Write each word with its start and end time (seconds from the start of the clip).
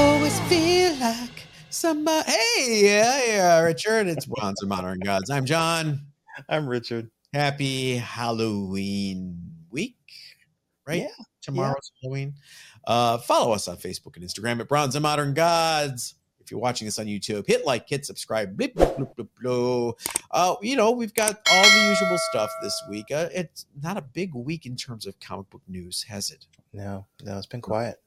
always 0.00 0.40
feel 0.40 0.94
like 0.96 1.46
somebody. 1.68 2.30
Hey, 2.30 2.84
yeah, 2.84 3.24
yeah, 3.26 3.60
Richard. 3.60 4.06
It's 4.06 4.24
Bronze 4.24 4.62
of 4.62 4.68
Modern 4.68 4.98
Gods. 4.98 5.28
I'm 5.28 5.44
John. 5.44 6.00
I'm 6.48 6.66
Richard. 6.66 7.10
Happy 7.34 7.96
Halloween 7.96 9.38
week, 9.70 9.98
right? 10.86 11.02
Yeah, 11.02 11.24
Tomorrow's 11.42 11.92
Halloween. 12.02 12.34
Uh, 12.86 13.18
follow 13.18 13.52
us 13.52 13.68
on 13.68 13.76
Facebook 13.76 14.16
and 14.16 14.24
Instagram 14.24 14.60
at 14.60 14.68
Bronze 14.68 14.96
and 14.96 15.02
Modern 15.02 15.34
Gods. 15.34 16.14
If 16.40 16.50
you're 16.50 16.60
watching 16.60 16.86
this 16.86 16.98
on 16.98 17.04
YouTube, 17.04 17.46
hit 17.46 17.66
like, 17.66 17.86
hit 17.86 18.06
subscribe. 18.06 18.56
Blip, 18.56 18.74
blip, 18.74 18.96
blip, 18.96 19.14
blip, 19.14 19.28
blip. 19.38 19.96
Uh, 20.30 20.56
you 20.62 20.76
know, 20.76 20.92
we've 20.92 21.14
got 21.14 21.38
all 21.52 21.62
the 21.62 21.86
usual 21.90 22.18
stuff 22.30 22.50
this 22.62 22.82
week. 22.88 23.06
Uh, 23.12 23.28
it's 23.34 23.66
not 23.80 23.98
a 23.98 24.02
big 24.02 24.34
week 24.34 24.64
in 24.64 24.76
terms 24.76 25.06
of 25.06 25.20
comic 25.20 25.48
book 25.50 25.62
news, 25.68 26.02
has 26.04 26.30
it? 26.30 26.46
No, 26.72 27.06
no, 27.22 27.36
it's 27.36 27.46
been 27.46 27.60
quiet. 27.60 28.00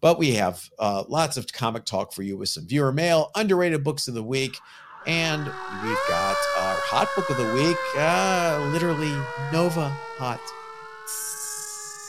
But 0.00 0.18
we 0.18 0.32
have 0.32 0.68
uh, 0.78 1.04
lots 1.08 1.36
of 1.36 1.52
comic 1.52 1.84
talk 1.84 2.12
for 2.12 2.22
you 2.22 2.36
with 2.36 2.48
some 2.48 2.66
viewer 2.66 2.92
mail, 2.92 3.30
underrated 3.34 3.84
books 3.84 4.08
of 4.08 4.14
the 4.14 4.22
week, 4.22 4.56
and 5.06 5.44
we've 5.44 5.98
got 6.08 6.36
our 6.58 6.76
hot 6.76 7.08
book 7.14 7.28
of 7.30 7.36
the 7.36 7.52
week, 7.54 7.76
uh, 7.96 8.68
literally 8.72 9.14
Nova 9.52 9.88
Hot. 10.18 10.40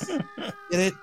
Get 0.71 0.79
it? 0.79 0.93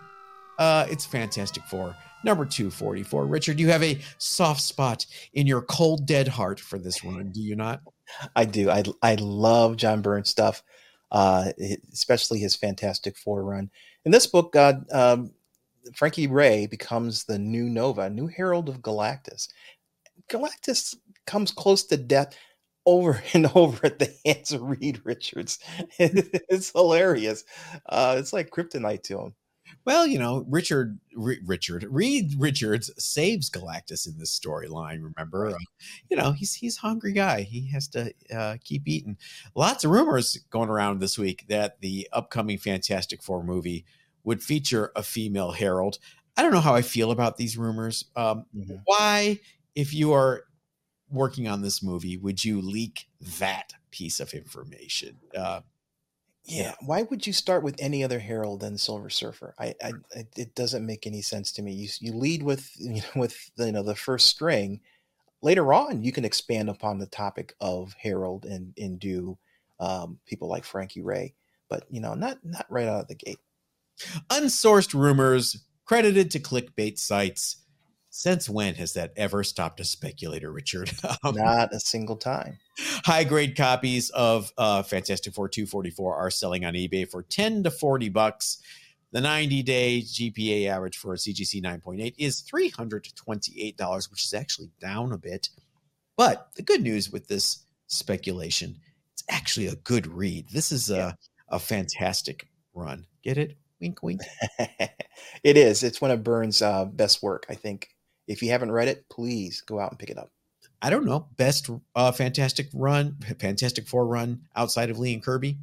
Uh, 0.58 0.86
it's 0.88 1.04
Fantastic 1.04 1.64
Four, 1.64 1.96
number 2.24 2.44
244. 2.44 3.26
Richard, 3.26 3.58
you 3.58 3.68
have 3.68 3.82
a 3.82 3.98
soft 4.18 4.60
spot 4.60 5.06
in 5.34 5.46
your 5.46 5.62
cold, 5.62 6.06
dead 6.06 6.28
heart 6.28 6.60
for 6.60 6.78
this 6.78 7.02
one, 7.02 7.30
do 7.32 7.40
you 7.40 7.56
not? 7.56 7.80
I 8.36 8.44
do. 8.44 8.70
I 8.70 8.84
I 9.02 9.14
love 9.16 9.76
John 9.76 10.02
Byrne 10.02 10.24
stuff, 10.24 10.62
uh, 11.10 11.52
especially 11.92 12.38
his 12.38 12.56
Fantastic 12.56 13.16
Four 13.16 13.44
run. 13.44 13.70
In 14.04 14.12
this 14.12 14.26
book, 14.26 14.54
uh, 14.56 14.74
um, 14.92 15.32
Frankie 15.94 16.26
Raye 16.26 16.66
becomes 16.66 17.24
the 17.24 17.38
new 17.38 17.68
Nova, 17.68 18.10
new 18.10 18.26
Herald 18.26 18.68
of 18.68 18.80
Galactus. 18.80 19.48
Galactus 20.30 20.94
comes 21.26 21.50
close 21.50 21.84
to 21.84 21.96
death 21.96 22.36
over 22.86 23.22
and 23.34 23.50
over 23.54 23.86
at 23.86 23.98
the 23.98 24.14
hands 24.24 24.52
of 24.52 24.62
Reed 24.62 25.00
Richards. 25.04 25.58
it's 25.98 26.70
hilarious. 26.70 27.44
Uh, 27.86 28.16
it's 28.18 28.32
like 28.32 28.50
kryptonite 28.50 29.02
to 29.04 29.20
him. 29.20 29.34
Well, 29.84 30.06
you 30.06 30.18
know, 30.18 30.44
Richard, 30.48 30.98
R- 31.18 31.36
Richard, 31.44 31.86
Reed 31.88 32.34
Richards 32.38 32.90
saves 32.98 33.50
Galactus 33.50 34.06
in 34.06 34.18
this 34.18 34.38
storyline. 34.38 35.02
Remember, 35.02 35.48
uh, 35.48 35.58
you 36.10 36.16
know, 36.16 36.32
he's 36.32 36.54
he's 36.54 36.76
hungry 36.76 37.12
guy. 37.12 37.42
He 37.42 37.68
has 37.70 37.88
to 37.88 38.12
uh, 38.34 38.56
keep 38.62 38.86
eating. 38.86 39.16
Lots 39.54 39.84
of 39.84 39.90
rumors 39.90 40.38
going 40.50 40.68
around 40.68 41.00
this 41.00 41.18
week 41.18 41.46
that 41.48 41.80
the 41.80 42.08
upcoming 42.12 42.58
Fantastic 42.58 43.22
Four 43.22 43.42
movie 43.42 43.84
would 44.24 44.42
feature 44.42 44.92
a 44.96 45.02
female 45.02 45.52
herald. 45.52 45.98
I 46.36 46.42
don't 46.42 46.52
know 46.52 46.60
how 46.60 46.74
I 46.74 46.82
feel 46.82 47.10
about 47.10 47.36
these 47.36 47.58
rumors. 47.58 48.06
Um, 48.16 48.46
Mhm. 48.54 48.84
Why, 48.84 49.40
if 49.74 49.94
you 49.94 50.12
are 50.12 50.44
working 51.10 51.48
on 51.48 51.62
this 51.62 51.82
movie, 51.82 52.16
would 52.16 52.44
you 52.44 52.60
leak 52.60 53.08
that 53.20 53.74
piece 53.90 54.20
of 54.20 54.34
information? 54.34 55.20
Uh, 55.36 55.62
Yeah. 56.44 56.74
Why 56.80 57.02
would 57.02 57.26
you 57.26 57.32
start 57.32 57.62
with 57.62 57.76
any 57.78 58.02
other 58.02 58.18
herald 58.18 58.60
than 58.60 58.76
Silver 58.76 59.10
Surfer? 59.10 59.54
I, 59.58 59.74
I, 59.82 59.94
I 60.14 60.26
it 60.36 60.54
doesn't 60.54 60.84
make 60.84 61.06
any 61.06 61.22
sense 61.22 61.52
to 61.52 61.62
me. 61.62 61.72
You 61.72 61.88
you 62.00 62.12
lead 62.12 62.42
with 62.42 62.72
you 62.78 63.00
know 63.02 63.20
with 63.20 63.54
the, 63.56 63.66
you 63.66 63.72
know 63.72 63.82
the 63.82 63.94
first 63.94 64.28
string. 64.28 64.80
Later 65.42 65.72
on, 65.74 66.02
you 66.04 66.12
can 66.12 66.24
expand 66.26 66.70
upon 66.70 66.98
the 66.98 67.06
topic 67.06 67.54
of 67.60 67.94
herald 67.94 68.46
and 68.46 68.74
and 68.78 68.98
do 69.00 69.38
um, 69.80 70.20
people 70.26 70.48
like 70.48 70.64
Frankie 70.64 71.02
Raye, 71.02 71.34
but 71.68 71.86
you 71.90 72.00
know 72.00 72.14
not 72.14 72.44
not 72.44 72.66
right 72.70 72.88
out 72.88 73.02
of 73.02 73.08
the 73.08 73.16
gate. 73.16 73.40
Unsourced 74.30 74.94
rumors 74.94 75.64
credited 75.84 76.30
to 76.32 76.40
clickbait 76.40 76.98
sites. 76.98 77.56
Since 78.14 78.46
when 78.48 78.74
has 78.74 78.92
that 78.92 79.12
ever 79.16 79.42
stopped 79.42 79.80
a 79.80 79.84
speculator, 79.84 80.52
Richard? 80.52 80.90
Um, 81.24 81.34
Not 81.36 81.72
a 81.72 81.80
single 81.80 82.16
time. 82.16 82.58
high 83.04 83.24
grade 83.24 83.56
copies 83.56 84.10
of 84.10 84.52
uh, 84.58 84.82
Fantastic 84.82 85.32
Four 85.34 85.48
244 85.48 86.16
are 86.16 86.30
selling 86.30 86.64
on 86.64 86.74
eBay 86.74 87.08
for 87.10 87.22
10 87.22 87.62
to 87.62 87.70
40 87.70 88.08
bucks. 88.10 88.58
The 89.12 89.20
90 89.20 89.62
day 89.62 90.02
GPA 90.04 90.66
average 90.68 90.96
for 90.98 91.14
a 91.14 91.16
CGC 91.16 91.62
9.8 91.62 92.14
is 92.18 92.42
$328, 92.42 94.10
which 94.10 94.24
is 94.24 94.34
actually 94.34 94.70
down 94.80 95.12
a 95.12 95.18
bit. 95.18 95.48
But 96.16 96.48
the 96.56 96.62
good 96.62 96.82
news 96.82 97.10
with 97.10 97.28
this 97.28 97.64
speculation, 97.86 98.76
it's 99.14 99.24
actually 99.30 99.66
a 99.68 99.76
good 99.76 100.06
read. 100.06 100.48
This 100.50 100.72
is 100.72 100.90
a, 100.90 100.96
Yeah. 100.96 101.12
a 101.48 101.58
fantastic 101.58 102.48
run. 102.74 103.06
Get 103.22 103.38
it? 103.38 103.56
Wink, 103.82 104.02
wink. 104.02 104.20
it 104.58 105.56
is. 105.56 105.82
It's 105.82 106.00
one 106.00 106.12
of 106.12 106.22
Byrne's 106.22 106.62
uh, 106.62 106.84
best 106.84 107.22
work, 107.22 107.44
I 107.50 107.54
think. 107.54 107.88
If 108.28 108.42
you 108.42 108.50
haven't 108.50 108.70
read 108.70 108.86
it, 108.86 109.04
please 109.10 109.60
go 109.60 109.80
out 109.80 109.90
and 109.90 109.98
pick 109.98 110.08
it 110.08 110.16
up. 110.16 110.30
I 110.80 110.88
don't 110.88 111.04
know, 111.04 111.28
best 111.36 111.68
uh, 111.94 112.12
Fantastic 112.12 112.68
run, 112.72 113.16
Fantastic 113.40 113.86
Four 113.88 114.06
run 114.06 114.42
outside 114.56 114.88
of 114.90 114.98
Lee 114.98 115.14
and 115.14 115.22
Kirby. 115.22 115.58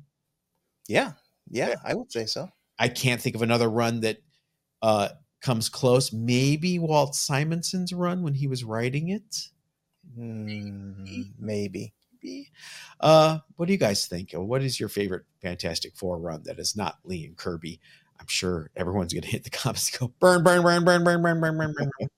Yeah, 0.88 1.14
yeah, 1.50 1.70
Yeah. 1.70 1.76
I 1.84 1.94
would 1.94 2.12
say 2.12 2.26
so. 2.26 2.50
I 2.78 2.90
can't 2.90 3.22
think 3.22 3.36
of 3.36 3.42
another 3.42 3.70
run 3.70 4.02
that 4.02 4.18
uh, 4.82 5.10
comes 5.42 5.70
close. 5.70 6.14
Maybe 6.14 6.78
Walt 6.80 7.16
Simonson's 7.16 7.94
run 7.94 8.22
when 8.22 8.34
he 8.34 8.48
was 8.48 8.64
writing 8.64 9.10
it. 9.10 9.50
Mm, 10.18 11.32
maybe. 11.38 11.94
Maybe. 12.22 12.52
Uh, 13.00 13.40
what 13.56 13.68
do 13.68 13.74
you 13.74 13.80
guys 13.80 14.08
think? 14.08 14.32
What 14.34 14.62
is 14.62 14.80
your 14.80 14.90
favorite 14.90 15.24
Fantastic 15.42 15.96
Four 15.96 16.18
run 16.18 16.44
that 16.44 16.60
is 16.60 16.76
not 16.76 17.00
Lee 17.04 17.26
and 17.26 17.38
Kirby? 17.38 17.80
Sure 18.30 18.70
everyone's 18.76 19.14
going 19.14 19.24
to 19.24 19.30
hit 19.30 19.44
the 19.44 19.50
comments 19.50 19.96
go 19.96 20.14
burn, 20.20 20.44
burn, 20.44 20.62
burn, 20.64 20.86
burn, 20.86 21.04
burn, 21.04 21.22
burn, 21.22 21.42
burn, 21.42 21.58
burn, 21.58 21.74
burn. 21.78 21.92
burn." 22.00 22.10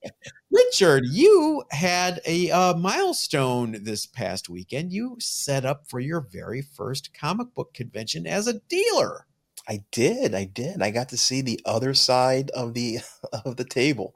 Richard, 0.50 1.04
you 1.10 1.64
had 1.70 2.20
a 2.26 2.50
uh, 2.50 2.74
milestone 2.74 3.84
this 3.84 4.04
past 4.04 4.48
weekend. 4.48 4.92
You 4.92 5.16
set 5.18 5.64
up 5.64 5.88
for 5.88 5.98
your 5.98 6.20
very 6.20 6.60
first 6.60 7.14
comic 7.18 7.54
book 7.54 7.72
convention 7.72 8.26
as 8.26 8.46
a 8.46 8.60
dealer. 8.68 9.26
I 9.68 9.84
did. 9.90 10.34
I 10.34 10.44
did. 10.44 10.82
I 10.82 10.90
got 10.90 11.08
to 11.10 11.16
see 11.16 11.40
the 11.40 11.60
other 11.64 11.94
side 11.94 12.50
of 12.50 12.74
the 12.74 12.98
of 13.44 13.56
the 13.56 13.64
table. 13.64 14.14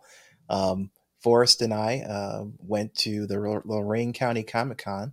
Um, 0.48 0.90
Forrest 1.22 1.62
and 1.62 1.72
I 1.72 2.00
uh, 2.00 2.44
went 2.58 2.94
to 2.96 3.26
the 3.26 3.38
Lor- 3.38 3.62
Lorain 3.64 4.12
County 4.12 4.42
Comic 4.42 4.78
Con 4.78 5.12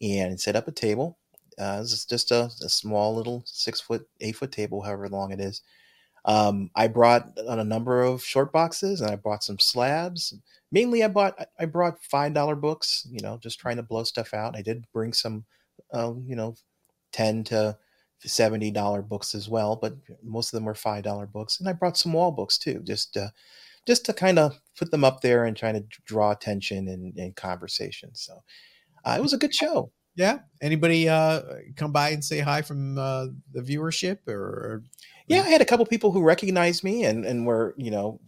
and 0.00 0.40
set 0.40 0.56
up 0.56 0.68
a 0.68 0.72
table. 0.72 1.18
Uh, 1.58 1.80
it's 1.82 2.06
just 2.06 2.30
a, 2.30 2.44
a 2.62 2.68
small 2.68 3.14
little 3.14 3.42
six 3.46 3.80
foot, 3.80 4.08
eight 4.20 4.36
foot 4.36 4.52
table, 4.52 4.82
however 4.82 5.08
long 5.08 5.32
it 5.32 5.40
is. 5.40 5.62
Um, 6.24 6.70
I 6.76 6.86
brought 6.86 7.36
on 7.48 7.58
a 7.58 7.64
number 7.64 8.02
of 8.02 8.22
short 8.22 8.52
boxes 8.52 9.00
and 9.00 9.10
I 9.10 9.16
bought 9.16 9.42
some 9.42 9.58
slabs. 9.58 10.34
Mainly, 10.70 11.02
I 11.02 11.08
bought 11.08 11.48
I 11.58 11.64
brought 11.64 12.02
five 12.04 12.32
dollar 12.32 12.54
books. 12.56 13.06
You 13.10 13.20
know, 13.20 13.38
just 13.38 13.58
trying 13.58 13.76
to 13.76 13.82
blow 13.82 14.04
stuff 14.04 14.32
out. 14.32 14.56
I 14.56 14.62
did 14.62 14.84
bring 14.92 15.12
some, 15.12 15.44
uh, 15.92 16.12
you 16.24 16.36
know, 16.36 16.54
ten 17.12 17.44
to 17.44 17.76
seventy 18.20 18.70
dollar 18.70 19.02
books 19.02 19.34
as 19.34 19.48
well, 19.48 19.76
but 19.76 19.94
most 20.22 20.52
of 20.52 20.56
them 20.56 20.64
were 20.64 20.74
five 20.74 21.02
dollar 21.02 21.26
books. 21.26 21.58
And 21.58 21.68
I 21.68 21.72
brought 21.72 21.98
some 21.98 22.12
wall 22.12 22.30
books 22.30 22.56
too, 22.56 22.80
just 22.84 23.16
uh, 23.16 23.28
just 23.86 24.04
to 24.06 24.12
kind 24.12 24.38
of 24.38 24.58
put 24.78 24.90
them 24.92 25.04
up 25.04 25.22
there 25.22 25.44
and 25.44 25.56
trying 25.56 25.74
to 25.74 25.84
draw 26.04 26.30
attention 26.30 26.88
and, 26.88 27.16
and 27.18 27.34
conversation. 27.34 28.14
So 28.14 28.42
uh, 29.04 29.16
it 29.18 29.22
was 29.22 29.32
a 29.32 29.38
good 29.38 29.54
show. 29.54 29.90
Yeah. 30.14 30.40
Anybody 30.60 31.08
uh, 31.08 31.42
come 31.74 31.90
by 31.90 32.10
and 32.10 32.24
say 32.24 32.38
hi 32.38 32.62
from 32.62 32.96
uh, 32.96 33.26
the 33.52 33.62
viewership 33.62 34.28
or? 34.28 34.84
Yeah, 35.26 35.42
I 35.42 35.48
had 35.48 35.60
a 35.60 35.66
couple 35.66 35.86
people 35.86 36.12
who 36.12 36.22
recognized 36.22 36.84
me 36.84 37.04
and 37.04 37.24
and 37.24 37.46
were 37.46 37.74
you 37.76 37.90
know, 37.90 38.20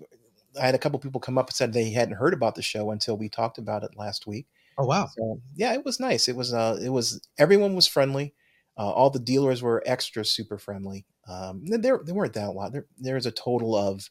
I 0.60 0.66
had 0.66 0.74
a 0.74 0.78
couple 0.78 0.98
people 0.98 1.20
come 1.20 1.38
up 1.38 1.48
and 1.48 1.54
said 1.54 1.72
they 1.72 1.90
hadn't 1.90 2.16
heard 2.16 2.34
about 2.34 2.54
the 2.54 2.62
show 2.62 2.90
until 2.90 3.16
we 3.16 3.28
talked 3.28 3.58
about 3.58 3.82
it 3.82 3.96
last 3.96 4.26
week. 4.26 4.46
Oh 4.78 4.86
wow! 4.86 5.06
So 5.06 5.40
yeah, 5.54 5.74
it 5.74 5.84
was 5.84 6.00
nice. 6.00 6.28
It 6.28 6.36
was 6.36 6.52
uh, 6.52 6.78
it 6.82 6.90
was 6.90 7.20
everyone 7.38 7.74
was 7.74 7.86
friendly. 7.86 8.34
Uh, 8.76 8.90
all 8.90 9.10
the 9.10 9.20
dealers 9.20 9.62
were 9.62 9.82
extra 9.86 10.24
super 10.24 10.58
friendly. 10.58 11.06
Um, 11.28 11.64
there 11.66 12.00
there 12.04 12.14
weren't 12.14 12.34
that 12.34 12.48
a 12.48 12.52
lot. 12.52 12.72
There 12.72 12.86
there's 12.98 13.26
a 13.26 13.30
total 13.30 13.76
of 13.76 14.10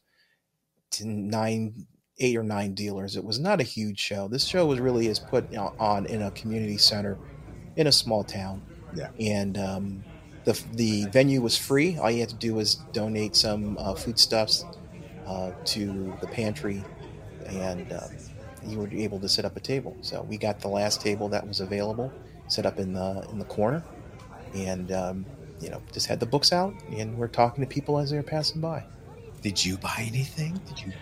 nine, 1.02 1.86
eight 2.18 2.36
or 2.36 2.42
nine 2.42 2.74
dealers. 2.74 3.16
It 3.16 3.24
was 3.24 3.38
not 3.38 3.60
a 3.60 3.64
huge 3.64 3.98
show. 3.98 4.28
This 4.28 4.44
show 4.44 4.66
was 4.66 4.80
really 4.80 5.08
is 5.08 5.18
put 5.18 5.54
on 5.56 6.06
in 6.06 6.22
a 6.22 6.30
community 6.30 6.78
center 6.78 7.18
in 7.76 7.86
a 7.86 7.92
small 7.92 8.24
town. 8.24 8.62
Yeah. 8.94 9.10
And 9.18 9.58
um, 9.58 10.04
the 10.44 10.60
the 10.74 11.06
venue 11.06 11.40
was 11.40 11.56
free. 11.56 11.96
All 11.98 12.10
you 12.10 12.20
had 12.20 12.28
to 12.28 12.34
do 12.34 12.54
was 12.54 12.76
donate 12.92 13.36
some 13.36 13.76
uh, 13.78 13.94
foodstuffs 13.94 14.64
uh, 15.26 15.52
to 15.66 16.16
the 16.20 16.26
pantry, 16.26 16.82
and 17.46 17.92
um, 17.92 18.10
you 18.66 18.78
were 18.78 18.88
able 18.88 19.18
to 19.20 19.28
set 19.28 19.44
up 19.44 19.56
a 19.56 19.60
table. 19.60 19.96
So 20.00 20.22
we 20.22 20.36
got 20.36 20.60
the 20.60 20.68
last 20.68 21.00
table 21.00 21.28
that 21.30 21.46
was 21.46 21.60
available, 21.60 22.12
set 22.48 22.66
up 22.66 22.78
in 22.78 22.92
the 22.92 23.26
in 23.30 23.38
the 23.38 23.44
corner, 23.46 23.82
and 24.54 24.92
um, 24.92 25.26
you 25.60 25.70
know 25.70 25.80
just 25.92 26.06
had 26.06 26.20
the 26.20 26.26
books 26.26 26.52
out, 26.52 26.74
and 26.90 27.16
we're 27.16 27.28
talking 27.28 27.64
to 27.64 27.68
people 27.68 27.98
as 27.98 28.10
they're 28.10 28.22
passing 28.22 28.60
by. 28.60 28.84
Did 29.42 29.62
you 29.64 29.76
buy 29.76 30.04
anything? 30.06 30.60
Did 30.68 30.80
you? 30.80 30.92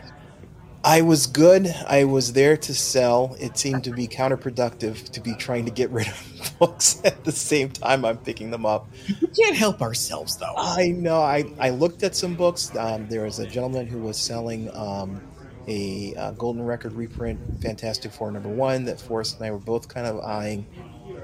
I 0.85 1.03
was 1.03 1.29
good. 1.29 1.69
I 1.87 2.05
was 2.05 2.33
there 2.33 2.57
to 2.57 2.75
sell. 2.75 3.37
It 3.39 3.57
seemed 3.57 3.85
to 3.85 3.93
be 3.93 4.09
counterproductive 4.09 5.11
to 5.11 5.21
be 5.21 5.35
trying 5.35 5.65
to 5.67 5.71
get 5.71 5.91
rid 5.91 6.09
of 6.09 6.55
books 6.59 7.01
at 7.05 7.25
the 7.25 7.31
same 7.31 7.71
time 7.71 8.05
I'm 8.05 8.19
picking 8.19 8.51
them 8.51 8.67
up. 8.67 8.89
We 9.21 9.29
can't 9.29 9.57
help 9.57 9.81
ourselves 9.81 10.37
though. 10.39 10.55
I 10.57 10.89
know. 10.89 11.21
I, 11.21 11.45
I 11.61 11.71
looked 11.71 12.03
at 12.03 12.17
some 12.17 12.35
books. 12.35 12.75
Um, 12.77 13.07
there 13.09 13.23
was 13.23 13.39
a 13.39 13.47
gentleman 13.47 13.87
who 13.87 13.99
was 13.99 14.17
selling 14.17 14.75
um, 14.75 15.21
a 15.69 16.15
uh, 16.17 16.31
Golden 16.33 16.65
Record 16.65 16.95
reprint, 16.95 17.39
Fantastic 17.63 18.11
Four 18.11 18.33
number 18.33 18.49
one, 18.49 18.85
that 18.87 19.01
Forrest 19.01 19.37
and 19.37 19.47
I 19.47 19.53
were 19.53 19.59
both 19.59 19.87
kind 19.89 20.07
of 20.07 20.21
eyeing. 20.21 20.67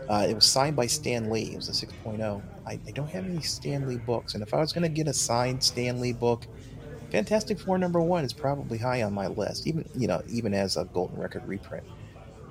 Uh, 0.09 0.27
it 0.29 0.35
was 0.35 0.47
signed 0.47 0.77
by 0.77 0.87
Stan 0.87 1.31
Lee. 1.31 1.53
It 1.53 1.57
was 1.57 1.69
a 1.69 1.87
6.0. 1.87 2.43
I, 2.67 2.79
I 2.87 2.91
don't 2.93 3.09
have 3.11 3.25
any 3.25 3.43
Stan 3.43 3.89
Lee 3.89 3.99
books, 3.99 4.35
and 4.35 4.43
if 4.43 4.55
I 4.55 4.59
was 4.59 4.73
going 4.73 4.83
to 4.83 4.89
get 4.89 5.09
a 5.09 5.13
signed 5.13 5.63
Stan 5.63 6.01
Lee 6.01 6.13
book, 6.13 6.47
Fantastic 7.11 7.59
Four 7.59 7.79
number 7.79 8.01
one 8.01 8.25
is 8.25 8.33
probably 8.33 8.77
high 8.79 9.03
on 9.03 9.15
my 9.15 9.29
list, 9.29 9.67
even 9.67 9.89
you 9.95 10.07
know 10.07 10.23
even 10.29 10.53
as 10.53 10.77
a 10.77 10.85
Golden 10.85 11.19
Record 11.19 11.47
reprint. 11.47 11.85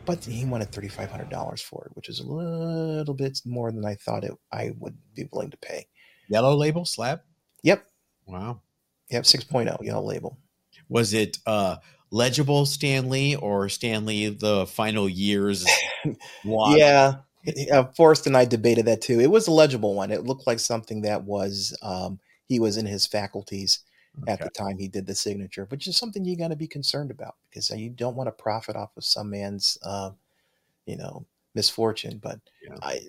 But 0.05 0.23
he 0.23 0.45
wanted 0.45 0.71
thirty 0.71 0.87
five 0.87 1.11
hundred 1.11 1.29
dollars 1.29 1.61
for 1.61 1.85
it, 1.85 1.95
which 1.95 2.09
is 2.09 2.19
a 2.19 2.25
little 2.27 3.13
bit 3.13 3.39
more 3.45 3.71
than 3.71 3.85
I 3.85 3.95
thought 3.95 4.23
it 4.23 4.33
I 4.51 4.73
would 4.79 4.97
be 5.15 5.27
willing 5.31 5.51
to 5.51 5.57
pay. 5.57 5.87
Yellow 6.27 6.55
label 6.55 6.85
slab. 6.85 7.21
Yep. 7.63 7.85
Wow. 8.25 8.61
Yep. 9.09 9.23
6.0 9.23 9.83
yellow 9.83 10.05
label. 10.05 10.37
Was 10.89 11.13
it 11.13 11.37
uh 11.45 11.77
legible 12.11 12.65
Stan 12.65 13.09
Lee 13.09 13.35
or 13.35 13.69
Stan 13.69 14.05
Lee 14.05 14.29
the 14.29 14.65
final 14.65 15.07
years? 15.07 15.65
yeah. 16.43 17.15
Uh, 17.71 17.85
Forrest 17.95 18.27
and 18.27 18.35
I 18.35 18.43
debated 18.43 18.85
that 18.85 19.01
too. 19.01 19.21
It 19.21 19.31
was 19.31 19.47
a 19.47 19.51
legible 19.51 19.93
one. 19.93 20.11
It 20.11 20.25
looked 20.25 20.47
like 20.47 20.59
something 20.59 21.01
that 21.01 21.23
was 21.23 21.77
um, 21.81 22.19
he 22.47 22.59
was 22.59 22.75
in 22.75 22.85
his 22.85 23.05
faculties 23.05 23.79
okay. 24.23 24.31
at 24.31 24.39
the 24.39 24.49
time 24.49 24.77
he 24.77 24.87
did 24.87 25.05
the 25.05 25.15
signature, 25.15 25.65
which 25.69 25.87
is 25.87 25.97
something 25.97 26.25
you 26.25 26.37
got 26.37 26.49
to 26.49 26.55
be 26.55 26.67
concerned 26.67 27.11
about 27.11 27.35
because 27.49 27.69
you 27.69 27.89
don't 27.89 28.15
want 28.15 28.27
to 28.27 28.31
profit 28.43 28.75
off 28.75 28.95
of 28.97 29.03
some 29.05 29.29
man's, 29.29 29.77
uh, 29.83 30.11
you 30.85 30.97
know, 30.97 31.25
misfortune. 31.55 32.19
But 32.21 32.39
yeah. 32.63 32.77
I, 32.81 33.01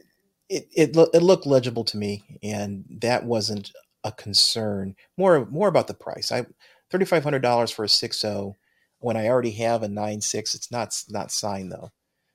it 0.49 0.69
it, 0.75 0.97
lo- 0.97 1.11
it 1.13 1.23
looked 1.23 1.47
legible 1.47 1.85
to 1.85 1.97
me, 1.97 2.25
and 2.43 2.85
that 3.01 3.25
wasn't 3.25 3.73
a 4.05 4.13
concern. 4.13 4.97
More 5.17 5.47
more 5.47 5.69
about 5.69 5.87
the 5.87 5.95
price. 5.95 6.33
I 6.33 6.47
thirty 6.91 7.05
five 7.05 7.25
hundred 7.25 7.43
dollars 7.43 7.71
for 7.71 7.85
a 7.85 7.89
six 7.89 8.21
zero 8.21 8.57
when 9.01 9.17
I 9.17 9.29
already 9.29 9.53
have 9.53 9.83
a 9.83 9.89
nine 9.89 10.21
six. 10.21 10.55
It's 10.55 10.71
not 10.71 10.95
not 11.09 11.31
signed 11.31 11.73
though. 11.73 11.91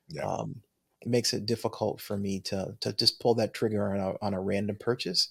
Yeah. 0.07 0.25
Um, 0.25 0.61
it 1.01 1.09
makes 1.09 1.33
it 1.33 1.45
difficult 1.45 1.99
for 1.99 2.17
me 2.17 2.39
to 2.41 2.75
to 2.79 2.93
just 2.93 3.19
pull 3.19 3.35
that 3.35 3.53
trigger 3.53 3.93
on 3.93 3.99
a 3.99 4.13
on 4.21 4.33
a 4.33 4.41
random 4.41 4.77
purchase. 4.79 5.29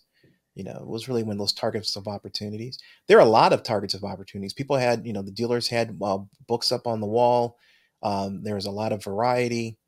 You 0.55 0.65
know, 0.65 0.77
it 0.81 0.87
was 0.87 1.09
really 1.09 1.23
of 1.23 1.39
those 1.39 1.53
targets 1.53 1.97
of 1.97 2.07
opportunities. 2.09 2.79
There 3.09 3.19
are 3.19 3.27
a 3.27 3.31
lot 3.31 3.53
of 3.53 3.63
targets 3.63 3.95
of 3.95 4.05
opportunities. 4.05 4.53
People 4.53 4.77
had, 4.77 5.07
you 5.07 5.13
know, 5.13 5.23
the 5.23 5.31
dealers 5.31 5.69
had 5.69 5.97
uh, 6.03 6.19
books 6.47 6.71
up 6.73 6.87
on 6.87 7.01
the 7.01 7.07
wall. 7.07 7.57
Um, 8.03 8.43
there 8.43 8.57
was 8.57 8.67
a 8.67 8.71
lot 8.71 8.93
of 8.93 9.03
variety. 9.03 9.79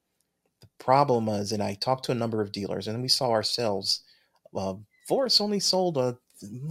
The 0.61 0.69
problem 0.78 1.28
is, 1.28 1.52
and 1.52 1.62
I 1.62 1.75
talked 1.75 2.06
to 2.06 2.12
a 2.12 2.16
number 2.16 2.40
of 2.40 2.52
dealers, 2.52 2.88
and 2.88 3.02
we 3.02 3.08
saw 3.08 3.31
ourselves. 3.31 4.02
Uh, 4.56 4.75
Forrest 5.06 5.40
only 5.40 5.61
sold 5.61 5.99
a 5.99 6.16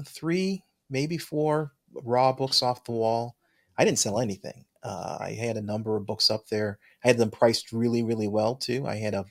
three, 0.06 0.64
maybe 0.90 1.18
four 1.18 1.74
raw 2.04 2.32
books 2.32 2.64
off 2.64 2.86
the 2.86 2.92
wall. 2.92 3.36
I 3.78 3.86
didn't 3.86 4.00
sell 4.00 4.20
anything. 4.20 4.66
Uh, 4.84 5.18
I 5.20 5.32
had 5.32 5.58
a 5.58 5.62
number 5.62 5.96
of 5.96 6.06
books 6.06 6.32
up 6.32 6.48
there. 6.48 6.80
I 7.04 7.10
had 7.10 7.18
them 7.18 7.32
priced 7.32 7.72
really, 7.72 8.04
really 8.04 8.28
well 8.28 8.56
too. 8.56 8.88
I 8.88 8.96
had 8.96 9.14
a 9.14 9.26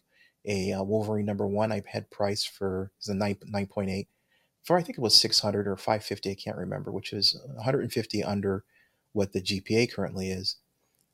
a, 0.44 0.73
uh, 0.73 0.82
Wolverine 0.82 1.26
number 1.26 1.47
one. 1.47 1.70
I 1.70 1.82
had 1.87 2.11
priced 2.11 2.50
for 2.50 2.91
the 3.06 3.15
nine 3.15 3.37
nine 3.47 3.67
point 3.67 3.91
eight 3.91 4.08
for 4.64 4.76
I 4.79 4.82
think 4.82 4.99
it 4.99 5.03
was 5.03 5.14
six 5.14 5.41
hundred 5.41 5.69
or 5.69 5.76
five 5.76 6.05
fifty. 6.05 6.31
I 6.31 6.35
can't 6.35 6.56
remember, 6.56 6.93
which 6.93 7.12
is 7.12 7.38
one 7.47 7.64
hundred 7.64 7.82
and 7.82 7.93
fifty 7.93 8.23
under 8.25 8.64
what 9.12 9.32
the 9.32 9.43
GPA 9.43 9.93
currently 9.93 10.31
is. 10.31 10.56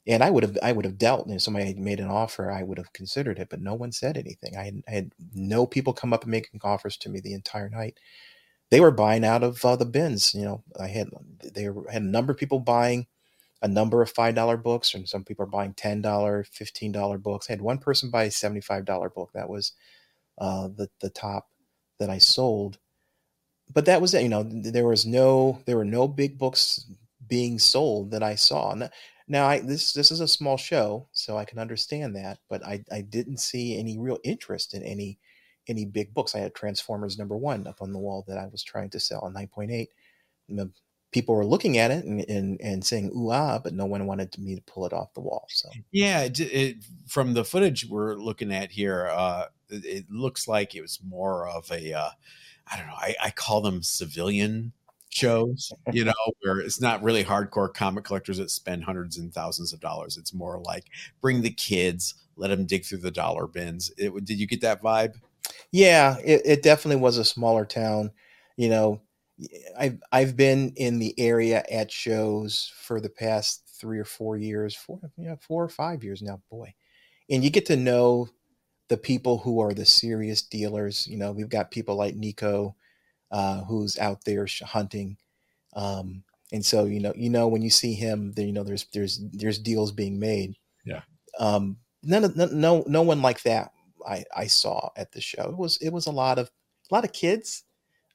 And 0.06 0.22
I 0.24 0.30
would 0.30 0.42
have 0.42 0.58
I 0.62 0.72
would 0.72 0.84
have 0.86 0.98
dealt. 0.98 1.26
And 1.26 1.36
if 1.36 1.42
somebody 1.42 1.66
had 1.66 1.78
made 1.78 2.00
an 2.00 2.08
offer, 2.08 2.50
I 2.50 2.62
would 2.62 2.78
have 2.78 2.92
considered 2.92 3.38
it, 3.38 3.48
but 3.50 3.60
no 3.60 3.74
one 3.74 3.92
said 3.92 4.16
anything. 4.16 4.56
I 4.56 4.64
had, 4.64 4.82
I 4.88 4.92
had 4.92 5.12
no 5.34 5.66
people 5.66 5.92
come 5.92 6.12
up 6.12 6.22
and 6.24 6.30
making 6.30 6.60
offers 6.64 6.96
to 6.98 7.10
me 7.10 7.20
the 7.20 7.34
entire 7.34 7.68
night 7.68 7.98
they 8.70 8.80
were 8.80 8.90
buying 8.90 9.24
out 9.24 9.42
of 9.42 9.64
uh, 9.64 9.76
the 9.76 9.86
bins. 9.86 10.34
You 10.34 10.44
know, 10.44 10.64
I 10.78 10.88
had 10.88 11.08
they 11.54 11.64
had 11.64 12.02
a 12.02 12.06
number 12.06 12.32
of 12.32 12.38
people 12.38 12.60
buying 12.60 13.06
a 13.62 13.68
number 13.68 14.02
of 14.02 14.10
five 14.10 14.34
dollar 14.34 14.56
books, 14.56 14.94
and 14.94 15.08
some 15.08 15.24
people 15.24 15.44
are 15.44 15.46
buying 15.46 15.74
ten 15.74 16.02
dollar, 16.02 16.44
fifteen 16.44 16.92
dollar 16.92 17.18
books. 17.18 17.48
I 17.48 17.54
had 17.54 17.62
one 17.62 17.78
person 17.78 18.10
buy 18.10 18.24
a 18.24 18.30
seventy 18.30 18.60
five 18.60 18.84
dollar 18.84 19.10
book. 19.10 19.30
That 19.34 19.48
was 19.48 19.72
uh, 20.38 20.68
the 20.68 20.90
the 21.00 21.10
top 21.10 21.48
that 21.98 22.10
I 22.10 22.18
sold. 22.18 22.78
But 23.72 23.84
that 23.84 24.00
was 24.00 24.14
it. 24.14 24.22
You 24.22 24.28
know, 24.28 24.44
there 24.44 24.86
was 24.86 25.06
no 25.06 25.60
there 25.66 25.76
were 25.76 25.84
no 25.84 26.08
big 26.08 26.38
books 26.38 26.86
being 27.28 27.58
sold 27.58 28.10
that 28.10 28.22
I 28.22 28.34
saw. 28.34 28.74
Now, 29.28 29.46
I 29.46 29.60
this 29.60 29.92
this 29.92 30.10
is 30.10 30.20
a 30.20 30.28
small 30.28 30.56
show, 30.56 31.06
so 31.12 31.36
I 31.36 31.44
can 31.44 31.58
understand 31.58 32.16
that, 32.16 32.38
but 32.48 32.64
I 32.64 32.82
I 32.90 33.02
didn't 33.02 33.38
see 33.38 33.78
any 33.78 33.98
real 33.98 34.18
interest 34.24 34.74
in 34.74 34.82
any 34.82 35.18
any 35.68 35.84
big 35.84 36.14
books. 36.14 36.34
I 36.34 36.38
had 36.40 36.54
Transformers 36.54 37.18
number 37.18 37.36
one 37.36 37.66
up 37.66 37.82
on 37.82 37.92
the 37.92 37.98
wall 37.98 38.24
that 38.26 38.38
I 38.38 38.46
was 38.46 38.62
trying 38.62 38.90
to 38.90 39.00
sell, 39.00 39.26
a 39.26 39.30
9.8. 39.30 39.88
People 41.10 41.34
were 41.34 41.46
looking 41.46 41.78
at 41.78 41.90
it 41.90 42.04
and, 42.04 42.20
and, 42.28 42.60
and 42.60 42.84
saying 42.84 43.10
ooh 43.16 43.30
ah, 43.30 43.58
but 43.58 43.72
no 43.72 43.86
one 43.86 44.06
wanted 44.06 44.36
me 44.38 44.54
to 44.54 44.60
pull 44.62 44.84
it 44.84 44.92
off 44.92 45.14
the 45.14 45.20
wall. 45.20 45.46
So 45.48 45.70
yeah, 45.90 46.24
it, 46.24 46.38
it, 46.40 46.76
from 47.06 47.32
the 47.32 47.44
footage 47.44 47.86
we're 47.86 48.14
looking 48.14 48.52
at 48.52 48.70
here, 48.70 49.08
uh, 49.10 49.46
it, 49.70 49.84
it, 49.86 50.10
looks 50.10 50.46
like 50.46 50.74
it 50.74 50.82
was 50.82 51.00
more 51.02 51.48
of 51.48 51.70
a 51.72 51.94
uh, 51.94 52.10
I 52.70 52.76
don't 52.76 52.86
know. 52.86 52.94
I, 52.94 53.14
I 53.24 53.30
call 53.30 53.60
them 53.60 53.82
civilian 53.82 54.72
shows, 55.10 55.72
you 55.92 56.04
know, 56.04 56.12
where 56.42 56.58
it's 56.58 56.80
not 56.80 57.02
really 57.02 57.24
hardcore 57.24 57.72
comic 57.72 58.04
collectors 58.04 58.38
that 58.38 58.50
spend 58.50 58.84
hundreds 58.84 59.16
and 59.18 59.32
thousands 59.32 59.72
of 59.72 59.80
dollars. 59.80 60.16
It's 60.16 60.34
more 60.34 60.60
like 60.64 60.84
bring 61.20 61.42
the 61.42 61.50
kids, 61.50 62.14
let 62.36 62.48
them 62.48 62.66
dig 62.66 62.84
through 62.84 62.98
the 62.98 63.10
dollar 63.10 63.46
bins. 63.46 63.90
It, 63.96 64.12
did 64.24 64.38
you 64.38 64.46
get 64.46 64.60
that 64.60 64.82
vibe? 64.82 65.14
Yeah, 65.70 66.16
it, 66.24 66.42
it 66.44 66.62
definitely 66.62 67.00
was 67.00 67.18
a 67.18 67.24
smaller 67.24 67.64
town. 67.64 68.10
You 68.56 68.68
know, 68.70 69.00
I've 69.78 70.00
I've 70.12 70.36
been 70.36 70.72
in 70.76 70.98
the 70.98 71.14
area 71.18 71.64
at 71.70 71.90
shows 71.90 72.72
for 72.76 73.00
the 73.00 73.10
past 73.10 73.62
three 73.80 73.98
or 73.98 74.04
four 74.04 74.36
years, 74.36 74.74
four 74.74 74.98
you 75.16 75.28
know, 75.28 75.36
four 75.40 75.62
or 75.62 75.68
five 75.68 76.02
years 76.02 76.22
now, 76.22 76.40
boy. 76.50 76.74
And 77.30 77.44
you 77.44 77.50
get 77.50 77.66
to 77.66 77.76
know 77.76 78.28
the 78.88 78.96
people 78.96 79.38
who 79.38 79.60
are 79.60 79.74
the 79.74 79.86
serious 79.86 80.42
dealers. 80.42 81.06
You 81.06 81.18
know, 81.18 81.32
we've 81.32 81.48
got 81.48 81.70
people 81.70 81.96
like 81.96 82.14
Nico, 82.14 82.76
uh, 83.30 83.62
who's 83.64 83.98
out 83.98 84.24
there 84.24 84.46
hunting. 84.64 85.16
Um, 85.74 86.24
and 86.52 86.64
so 86.64 86.84
you 86.84 87.00
know, 87.00 87.12
you 87.14 87.30
know 87.30 87.48
when 87.48 87.62
you 87.62 87.70
see 87.70 87.94
him, 87.94 88.32
then 88.32 88.46
you 88.46 88.52
know 88.52 88.64
there's 88.64 88.86
there's 88.92 89.20
there's 89.32 89.58
deals 89.58 89.92
being 89.92 90.18
made. 90.18 90.56
Yeah. 90.84 91.02
Um, 91.38 91.76
none 92.02 92.24
of 92.24 92.36
no 92.52 92.84
no 92.86 93.02
one 93.02 93.22
like 93.22 93.42
that 93.42 93.70
I, 94.06 94.24
I 94.34 94.46
saw 94.46 94.90
at 94.96 95.12
the 95.12 95.20
show. 95.20 95.50
It 95.50 95.56
was 95.56 95.76
it 95.78 95.90
was 95.90 96.06
a 96.06 96.12
lot 96.12 96.38
of 96.38 96.50
a 96.90 96.94
lot 96.94 97.04
of 97.04 97.12
kids. 97.12 97.64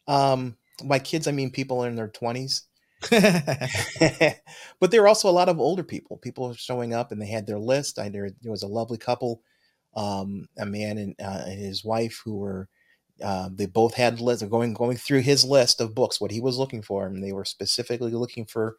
Um, 0.07 0.57
by 0.83 0.99
kids, 0.99 1.27
I 1.27 1.31
mean 1.31 1.51
people 1.51 1.83
in 1.83 1.95
their 1.95 2.07
twenties. 2.07 2.63
but 3.09 4.91
there 4.91 5.01
were 5.01 5.07
also 5.07 5.29
a 5.29 5.31
lot 5.31 5.49
of 5.49 5.59
older 5.59 5.83
people. 5.83 6.17
People 6.17 6.53
showing 6.53 6.93
up 6.93 7.11
and 7.11 7.21
they 7.21 7.27
had 7.27 7.45
their 7.45 7.59
list. 7.59 7.99
I, 7.99 8.09
there, 8.09 8.31
there 8.41 8.51
was 8.51 8.63
a 8.63 8.67
lovely 8.67 8.97
couple, 8.97 9.41
um, 9.95 10.47
a 10.57 10.65
man 10.65 10.97
and, 10.97 11.15
uh, 11.21 11.43
and, 11.45 11.59
his 11.59 11.83
wife 11.83 12.21
who 12.23 12.37
were. 12.37 12.69
Uh, 13.23 13.47
they 13.53 13.67
both 13.67 13.93
had 13.93 14.19
lists 14.19 14.43
going 14.43 14.73
going 14.73 14.97
through 14.97 15.21
his 15.21 15.45
list 15.45 15.79
of 15.79 15.93
books, 15.93 16.19
what 16.19 16.31
he 16.31 16.41
was 16.41 16.57
looking 16.57 16.81
for, 16.81 17.05
and 17.05 17.23
they 17.23 17.31
were 17.31 17.45
specifically 17.45 18.11
looking 18.11 18.43
for 18.43 18.77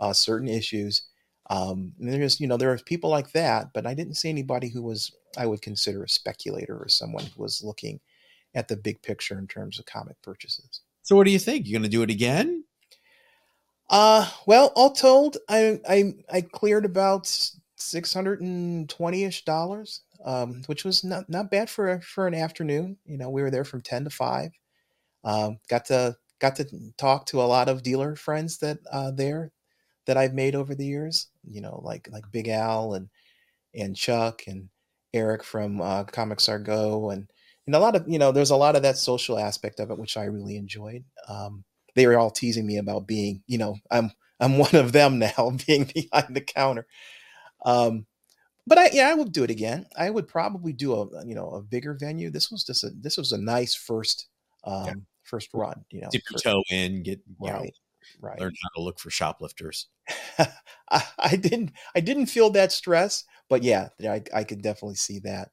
uh, 0.00 0.12
certain 0.12 0.48
issues. 0.48 1.02
Um, 1.50 1.92
and 2.00 2.10
there's, 2.10 2.40
you 2.40 2.46
know, 2.46 2.56
there 2.56 2.72
are 2.72 2.78
people 2.78 3.10
like 3.10 3.32
that, 3.32 3.74
but 3.74 3.86
I 3.86 3.92
didn't 3.92 4.14
see 4.14 4.30
anybody 4.30 4.68
who 4.68 4.82
was 4.82 5.12
I 5.36 5.46
would 5.46 5.62
consider 5.62 6.02
a 6.02 6.08
speculator 6.08 6.76
or 6.76 6.88
someone 6.88 7.26
who 7.26 7.42
was 7.42 7.62
looking 7.62 8.00
at 8.54 8.68
the 8.68 8.76
big 8.76 9.02
picture 9.02 9.38
in 9.38 9.46
terms 9.46 9.78
of 9.78 9.86
comic 9.86 10.20
purchases. 10.22 10.80
So, 11.02 11.16
what 11.16 11.24
do 11.24 11.30
you 11.30 11.38
think? 11.38 11.66
you're 11.66 11.78
going 11.78 11.90
to 11.90 11.94
do 11.94 12.02
it 12.02 12.10
again? 12.10 12.64
Uh, 13.90 14.28
well, 14.46 14.72
all 14.74 14.92
told, 14.92 15.36
I 15.48 15.80
I 15.88 16.14
I 16.32 16.40
cleared 16.40 16.84
about 16.84 17.26
six 17.76 18.14
hundred 18.14 18.40
and 18.40 18.88
twenty 18.88 19.24
ish 19.24 19.44
dollars, 19.44 20.00
um, 20.24 20.62
which 20.66 20.84
was 20.84 21.04
not 21.04 21.28
not 21.28 21.50
bad 21.50 21.70
for 21.70 22.00
for 22.02 22.26
an 22.26 22.34
afternoon. 22.34 22.98
You 23.04 23.18
know, 23.18 23.30
we 23.30 23.42
were 23.42 23.50
there 23.50 23.64
from 23.64 23.82
ten 23.82 24.04
to 24.04 24.10
five. 24.10 24.50
Um, 25.24 25.58
got 25.68 25.86
to 25.86 26.16
got 26.40 26.56
to 26.56 26.66
talk 26.98 27.26
to 27.26 27.42
a 27.42 27.44
lot 27.44 27.68
of 27.68 27.82
dealer 27.82 28.16
friends 28.16 28.58
that 28.58 28.78
uh, 28.92 29.10
there 29.12 29.52
that 30.06 30.16
I've 30.16 30.34
made 30.34 30.54
over 30.54 30.74
the 30.74 30.86
years. 30.86 31.28
You 31.48 31.60
know, 31.60 31.80
like 31.84 32.08
like 32.12 32.30
Big 32.32 32.48
Al 32.48 32.94
and 32.94 33.08
and 33.74 33.96
Chuck 33.96 34.44
and 34.46 34.68
Eric 35.12 35.44
from 35.44 35.80
uh, 35.80 36.04
Comics 36.04 36.48
Are 36.48 36.58
Go 36.58 37.10
and 37.10 37.28
and 37.66 37.74
a 37.74 37.78
lot 37.80 37.96
of 37.96 38.08
you 38.08 38.18
know 38.18 38.32
there's 38.32 38.50
a 38.50 38.56
lot 38.56 38.76
of 38.76 38.82
that 38.82 38.98
social 38.98 39.38
aspect 39.38 39.80
of 39.80 39.90
it 39.90 39.98
which 39.98 40.16
I 40.16 40.24
really 40.24 40.56
enjoyed. 40.56 41.04
Um, 41.28 41.64
they 41.94 42.06
were 42.06 42.18
all 42.18 42.30
teasing 42.30 42.66
me 42.66 42.78
about 42.78 43.06
being 43.06 43.42
you 43.46 43.58
know 43.58 43.76
I'm 43.90 44.12
I'm 44.40 44.58
one 44.58 44.74
of 44.74 44.92
them 44.92 45.18
now 45.18 45.52
being 45.66 45.84
behind 45.84 46.34
the 46.36 46.40
counter. 46.42 46.86
Um, 47.64 48.06
but 48.66 48.78
I 48.78 48.90
yeah 48.92 49.08
I 49.08 49.14
would 49.14 49.32
do 49.32 49.44
it 49.44 49.50
again. 49.50 49.86
I 49.96 50.10
would 50.10 50.28
probably 50.28 50.72
do 50.72 50.94
a 50.94 51.26
you 51.26 51.34
know 51.34 51.50
a 51.50 51.62
bigger 51.62 51.94
venue. 51.94 52.30
This 52.30 52.50
was 52.50 52.64
just 52.64 52.84
a 52.84 52.90
this 52.90 53.16
was 53.16 53.32
a 53.32 53.38
nice 53.38 53.74
first 53.74 54.28
um, 54.64 54.86
yeah. 54.86 54.92
first 55.22 55.48
run. 55.52 55.84
You 55.90 56.02
know, 56.02 56.08
dip 56.10 56.22
your 56.30 56.38
toe 56.38 56.62
in, 56.70 57.02
get 57.02 57.20
right. 57.40 57.64
Know, 57.64 57.70
right. 58.20 58.40
learn 58.40 58.54
how 58.62 58.68
to 58.76 58.82
look 58.82 58.98
for 58.98 59.10
shoplifters. 59.10 59.88
I, 60.90 61.02
I, 61.18 61.36
didn't 61.36 61.72
I 61.94 62.00
didn't 62.00 62.26
feel 62.26 62.50
that 62.50 62.72
stress, 62.72 63.24
but 63.48 63.62
yeah, 63.62 63.88
I, 64.02 64.22
I 64.34 64.44
could 64.44 64.62
definitely 64.62 64.96
see 64.96 65.20
that. 65.20 65.50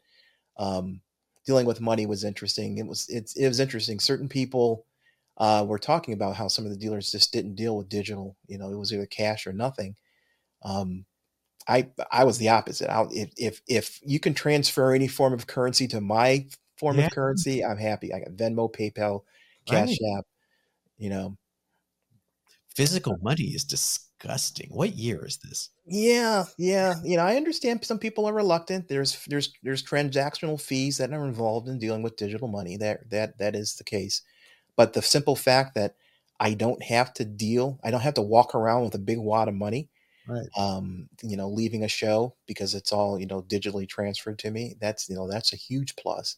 Um, 0.58 1.02
dealing 1.46 1.66
with 1.66 1.82
money 1.82 2.06
was 2.06 2.24
interesting. 2.24 2.78
It 2.78 2.88
was 2.88 3.08
it's 3.10 3.36
it 3.36 3.48
was 3.48 3.60
interesting. 3.60 4.00
Certain 4.00 4.30
people 4.30 4.86
uh, 5.38 5.66
were 5.68 5.80
talking 5.80 6.14
about 6.14 6.36
how 6.36 6.48
some 6.48 6.66
of 6.66 6.72
the 6.72 6.78
dealers 6.78 7.12
just 7.12 7.34
didn't 7.34 7.56
deal 7.56 7.78
with 7.78 7.90
digital. 7.90 8.38
You 8.48 8.58
know, 8.58 8.70
it 8.70 8.78
was 8.78 8.94
either 8.94 9.06
cash 9.06 9.48
or 9.48 9.54
nothing. 9.54 9.96
Um, 10.64 11.06
I 11.68 11.90
I 12.12 12.24
was 12.26 12.38
the 12.38 12.50
opposite. 12.50 12.90
I, 12.90 13.06
if 13.12 13.32
if 13.38 13.62
if 13.68 14.00
you 14.04 14.20
can 14.20 14.34
transfer 14.34 14.94
any 14.94 15.08
form 15.08 15.34
of 15.34 15.48
currency 15.48 15.88
to 15.90 16.02
my 16.02 16.48
form 16.78 16.98
Yeah. 16.98 17.00
of 17.00 17.12
currency, 17.12 17.64
I'm 17.64 17.78
happy. 17.78 18.14
I 18.14 18.20
got 18.20 18.30
Venmo, 18.36 18.72
PayPal, 18.74 19.24
Cash 19.66 19.90
Right. 19.90 19.98
App. 20.18 20.26
You 21.00 21.10
know, 21.12 21.38
Physical 22.76 23.18
money 23.22 23.54
is 23.54 23.64
disgusting. 23.64 24.70
What 24.72 24.96
year 24.96 25.24
is 25.26 25.38
this? 25.38 25.70
yeah, 25.86 26.46
yeah. 26.58 26.96
You 27.04 27.18
know, 27.18 27.24
I 27.24 27.36
understand 27.36 27.84
some 27.86 28.00
people 28.00 28.26
are 28.28 28.34
reluctant. 28.34 28.88
There's 28.88 29.26
there's 29.26 29.52
there's 29.64 29.84
transactional 29.84 30.62
fees 30.62 30.98
that 30.98 31.12
are 31.12 31.26
involved 31.26 31.68
in 31.68 31.80
dealing 31.80 32.04
with 32.04 32.18
digital 32.18 32.48
money. 32.48 32.78
That 32.78 33.10
that 33.10 33.38
that 33.40 33.56
is 33.56 33.76
the 33.76 33.84
case. 33.84 34.22
But 34.76 34.94
the 34.94 35.02
simple 35.02 35.36
fact 35.36 35.76
that 35.76 35.96
I 36.40 36.54
don't 36.54 36.84
have 36.84 37.14
to 37.16 37.26
deal, 37.26 37.80
I 37.84 37.92
don't 37.92 38.02
have 38.02 38.16
to 38.16 38.22
walk 38.22 38.56
around 38.56 38.84
with 38.86 38.96
a 38.96 39.00
big 39.00 39.20
wad 39.20 39.48
of 39.48 39.56
money 39.56 39.90
Right. 40.26 40.50
um, 40.58 41.10
you 41.24 41.38
know, 41.38 41.50
leaving 41.50 41.84
a 41.84 41.88
show 41.88 42.36
because 42.48 42.76
it's 42.76 42.92
all 42.92 43.20
you 43.20 43.26
know 43.28 43.42
digitally 43.44 43.88
transferred 43.88 44.40
to 44.40 44.52
me. 44.52 44.76
That's 44.82 45.10
you 45.10 45.16
know 45.16 45.30
that's 45.30 45.54
a 45.54 45.58
huge 45.58 45.96
plus, 45.96 46.38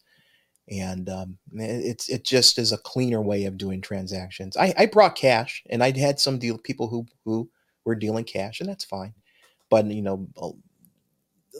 and 0.69 1.09
um, 1.09 1.37
it- 1.53 1.85
it's 1.85 2.09
it 2.09 2.23
just 2.25 2.59
is 2.59 2.71
a 2.73 2.77
cleaner 2.79 3.21
way 3.21 3.45
of 3.45 3.57
doing 3.57 3.81
transactions. 3.81 4.57
I, 4.57 4.73
I 4.77 4.85
brought 4.87 5.15
cash, 5.15 5.63
and 5.69 5.83
I 5.83 5.97
had 5.97 6.19
some 6.19 6.39
deal 6.39 6.57
people 6.57 6.87
who 6.89 7.07
who 7.25 7.49
were 7.85 7.95
dealing 7.95 8.25
cash, 8.25 8.59
and 8.61 8.69
that's 8.69 8.85
fine. 8.85 9.13
But 9.69 9.87
you 9.87 10.01
know, 10.03 10.27
a, 10.37 10.51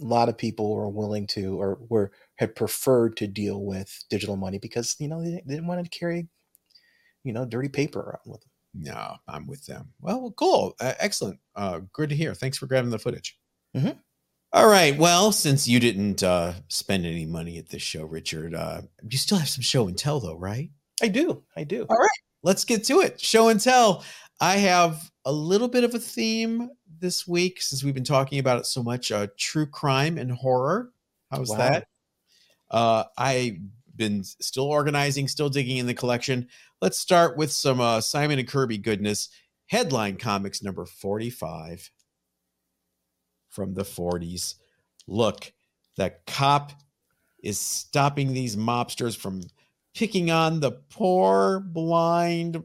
a 0.01 0.05
lot 0.05 0.29
of 0.29 0.37
people 0.37 0.73
were 0.73 0.89
willing 0.89 1.27
to 1.27 1.59
or 1.61 1.77
were 1.89 2.11
had 2.35 2.55
preferred 2.55 3.15
to 3.17 3.27
deal 3.27 3.63
with 3.63 4.03
digital 4.09 4.35
money 4.35 4.57
because 4.57 4.95
you 4.99 5.07
know 5.07 5.23
they, 5.23 5.31
they 5.31 5.41
didn't 5.55 5.67
want 5.67 5.83
to 5.83 5.97
carry 5.99 6.27
you 7.25 7.33
know 7.33 7.45
dirty 7.45 7.69
paper 7.69 8.01
around 8.01 8.21
with 8.27 8.41
them. 8.43 8.51
No, 8.73 9.15
I'm 9.27 9.45
with 9.47 9.65
them. 9.65 9.93
Well, 10.01 10.33
cool. 10.35 10.75
Uh, 10.79 10.93
excellent. 10.99 11.39
Uh, 11.55 11.81
good 11.91 12.09
to 12.09 12.15
hear. 12.15 12.33
Thanks 12.33 12.57
for 12.57 12.65
grabbing 12.65 12.89
the 12.91 12.99
footage. 12.99 13.37
Mhm. 13.75 13.97
All 14.51 14.67
right. 14.67 14.97
Well, 14.97 15.31
since 15.31 15.67
you 15.67 15.79
didn't 15.79 16.21
uh, 16.23 16.53
spend 16.69 17.05
any 17.05 17.25
money 17.25 17.57
at 17.57 17.69
this 17.69 17.81
show, 17.81 18.03
Richard, 18.05 18.53
uh, 18.55 18.81
you 19.07 19.17
still 19.17 19.37
have 19.37 19.49
some 19.49 19.61
show 19.63 19.87
and 19.87 19.97
tell, 19.97 20.19
though, 20.19 20.37
right? 20.37 20.69
I 21.01 21.07
do, 21.07 21.43
I 21.55 21.63
do. 21.63 21.85
All 21.89 21.97
right. 21.97 22.09
Let's 22.43 22.65
get 22.65 22.83
to 22.85 22.99
it. 23.01 23.19
Show 23.19 23.49
and 23.49 23.59
tell. 23.59 24.03
I 24.39 24.57
have 24.57 25.11
a 25.25 25.31
little 25.31 25.67
bit 25.67 25.83
of 25.83 25.93
a 25.95 25.99
theme 25.99 26.69
this 26.99 27.27
week 27.27 27.61
since 27.61 27.83
we've 27.83 27.93
been 27.93 28.03
talking 28.03 28.39
about 28.39 28.59
it 28.59 28.65
so 28.65 28.83
much 28.83 29.11
uh, 29.11 29.27
true 29.37 29.65
crime 29.65 30.17
and 30.17 30.31
horror. 30.31 30.91
How's 31.31 31.49
Wow. 31.49 31.57
that? 31.57 31.87
Uh, 32.69 33.03
I've 33.17 33.57
been 33.95 34.23
still 34.23 34.65
organizing, 34.65 35.27
still 35.27 35.49
digging 35.49 35.77
in 35.77 35.87
the 35.87 35.93
collection. 35.93 36.47
Let's 36.81 36.97
start 36.97 37.37
with 37.37 37.51
some 37.51 37.79
uh, 37.79 38.01
Simon 38.01 38.39
and 38.39 38.47
Kirby 38.47 38.77
goodness. 38.77 39.29
Headline 39.67 40.17
Comics 40.17 40.61
number 40.61 40.85
45 40.85 41.89
from 43.49 43.73
the 43.73 43.83
40s. 43.83 44.55
Look, 45.07 45.53
the 45.95 46.13
cop 46.27 46.71
is 47.43 47.59
stopping 47.59 48.33
these 48.33 48.55
mobsters 48.55 49.15
from 49.15 49.41
picking 49.93 50.31
on 50.31 50.59
the 50.59 50.71
poor 50.71 51.59
blind 51.59 52.63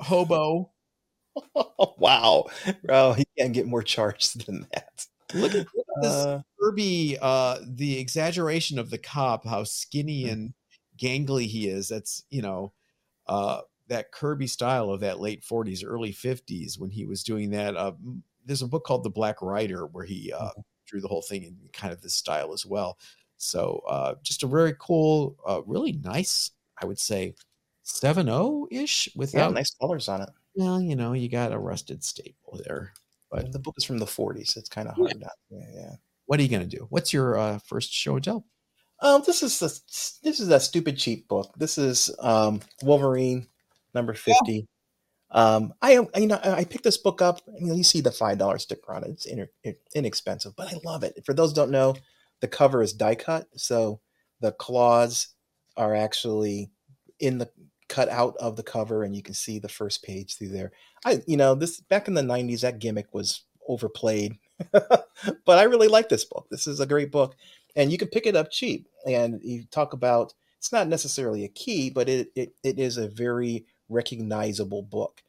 hobo. 0.00 0.70
wow. 1.98 2.46
Bro, 2.84 3.14
he 3.14 3.24
can't 3.38 3.52
get 3.52 3.66
more 3.66 3.82
charged 3.82 4.46
than 4.46 4.66
that. 4.72 5.06
Look 5.34 5.54
at 5.54 5.66
this 6.02 6.12
Uh, 6.12 6.42
Kirby, 6.60 7.18
uh, 7.20 7.58
the 7.66 7.98
exaggeration 7.98 8.78
of 8.78 8.90
the 8.90 8.98
cop, 8.98 9.46
how 9.46 9.64
skinny 9.64 10.28
and 10.28 10.54
gangly 10.98 11.46
he 11.46 11.68
is. 11.68 11.88
That's, 11.88 12.24
you 12.30 12.42
know, 12.42 12.72
uh, 13.26 13.62
that 13.88 14.12
Kirby 14.12 14.46
style 14.46 14.90
of 14.90 15.00
that 15.00 15.20
late 15.20 15.44
40s, 15.44 15.84
early 15.84 16.12
50s 16.12 16.78
when 16.78 16.90
he 16.90 17.04
was 17.06 17.22
doing 17.24 17.50
that. 17.50 17.76
Uh, 17.76 17.92
there's 18.44 18.62
a 18.62 18.68
book 18.68 18.84
called 18.84 19.04
The 19.04 19.10
Black 19.10 19.42
Rider 19.42 19.86
where 19.86 20.04
he 20.04 20.32
uh, 20.32 20.50
drew 20.86 21.00
the 21.00 21.08
whole 21.08 21.22
thing 21.22 21.44
in 21.44 21.58
kind 21.72 21.92
of 21.92 22.00
this 22.02 22.14
style 22.14 22.52
as 22.52 22.66
well. 22.66 22.98
So 23.36 23.82
uh, 23.88 24.14
just 24.22 24.42
a 24.42 24.46
very 24.46 24.74
cool, 24.78 25.36
uh, 25.46 25.62
really 25.66 25.92
nice, 25.92 26.50
I 26.80 26.86
would 26.86 26.98
say, 26.98 27.34
7 27.82 28.26
0 28.26 28.66
ish 28.70 29.08
yeah, 29.32 29.48
without, 29.48 29.48
nice 29.48 29.74
colors 29.80 30.08
on 30.08 30.22
it. 30.22 30.30
well, 30.54 30.80
you 30.80 30.96
know, 30.96 31.12
you 31.12 31.28
got 31.28 31.52
a 31.52 31.58
rusted 31.58 32.04
staple 32.04 32.60
there. 32.64 32.92
But 33.30 33.52
the 33.52 33.58
book 33.58 33.74
is 33.78 33.84
from 33.84 33.98
the 33.98 34.06
40s. 34.06 34.56
It's 34.56 34.68
kind 34.68 34.88
of 34.88 34.96
Yeah. 34.96 35.12
hard 35.12 35.20
not. 35.20 35.32
Yeah, 35.50 35.70
yeah. 35.72 35.96
what 36.26 36.38
are 36.40 36.42
you 36.42 36.48
going 36.48 36.68
to 36.68 36.76
do? 36.76 36.86
What's 36.90 37.12
your 37.12 37.38
uh, 37.38 37.58
first 37.58 37.92
show 37.92 38.16
and 38.16 38.24
tell? 38.24 38.46
Um, 39.04 39.22
this 39.26 39.42
is 39.42 39.60
a, 39.60 39.68
this 40.24 40.40
is 40.40 40.48
a 40.48 40.58
stupid 40.58 40.96
cheap 40.96 41.28
book. 41.28 41.52
This 41.58 41.76
is 41.76 42.10
um 42.20 42.60
Wolverine 42.82 43.46
number 43.94 44.14
50. 44.14 44.66
Um, 45.30 45.74
I 45.82 45.92
you 46.16 46.26
know 46.26 46.40
I 46.42 46.64
picked 46.64 46.84
this 46.84 46.96
book 46.96 47.20
up. 47.20 47.42
You 47.60 47.66
know, 47.66 47.74
you 47.74 47.84
see 47.84 48.00
the 48.00 48.10
five 48.10 48.38
dollar 48.38 48.58
sticker 48.58 48.94
on 48.94 49.04
it. 49.04 49.10
It's 49.10 49.26
in, 49.26 49.46
inexpensive, 49.94 50.56
but 50.56 50.72
I 50.72 50.78
love 50.86 51.04
it. 51.04 51.22
For 51.26 51.34
those 51.34 51.50
who 51.50 51.56
don't 51.56 51.70
know, 51.70 51.96
the 52.40 52.48
cover 52.48 52.80
is 52.80 52.94
die 52.94 53.14
cut, 53.14 53.46
so 53.56 54.00
the 54.40 54.52
claws 54.52 55.28
are 55.76 55.94
actually 55.94 56.70
in 57.20 57.36
the 57.36 57.50
cut 57.88 58.08
out 58.08 58.36
of 58.38 58.56
the 58.56 58.62
cover, 58.62 59.02
and 59.02 59.14
you 59.14 59.22
can 59.22 59.34
see 59.34 59.58
the 59.58 59.68
first 59.68 60.02
page 60.02 60.38
through 60.38 60.48
there. 60.48 60.72
I 61.04 61.20
you 61.26 61.36
know 61.36 61.54
this 61.54 61.78
back 61.78 62.08
in 62.08 62.14
the 62.14 62.22
'90s, 62.22 62.62
that 62.62 62.78
gimmick 62.78 63.12
was 63.12 63.42
overplayed, 63.68 64.38
but 64.72 65.08
I 65.46 65.64
really 65.64 65.88
like 65.88 66.08
this 66.08 66.24
book. 66.24 66.46
This 66.50 66.66
is 66.66 66.80
a 66.80 66.86
great 66.86 67.12
book, 67.12 67.34
and 67.76 67.90
you 67.92 67.98
can 67.98 68.08
pick 68.08 68.26
it 68.26 68.36
up 68.36 68.50
cheap. 68.50 68.88
And 69.06 69.40
you 69.42 69.64
talk 69.70 69.92
about 69.92 70.34
it's 70.58 70.72
not 70.72 70.88
necessarily 70.88 71.44
a 71.44 71.48
key, 71.48 71.90
but 71.90 72.08
it 72.08 72.28
it, 72.34 72.54
it 72.62 72.78
is 72.78 72.96
a 72.96 73.08
very 73.08 73.66
recognizable 73.88 74.82
book. 74.82 75.22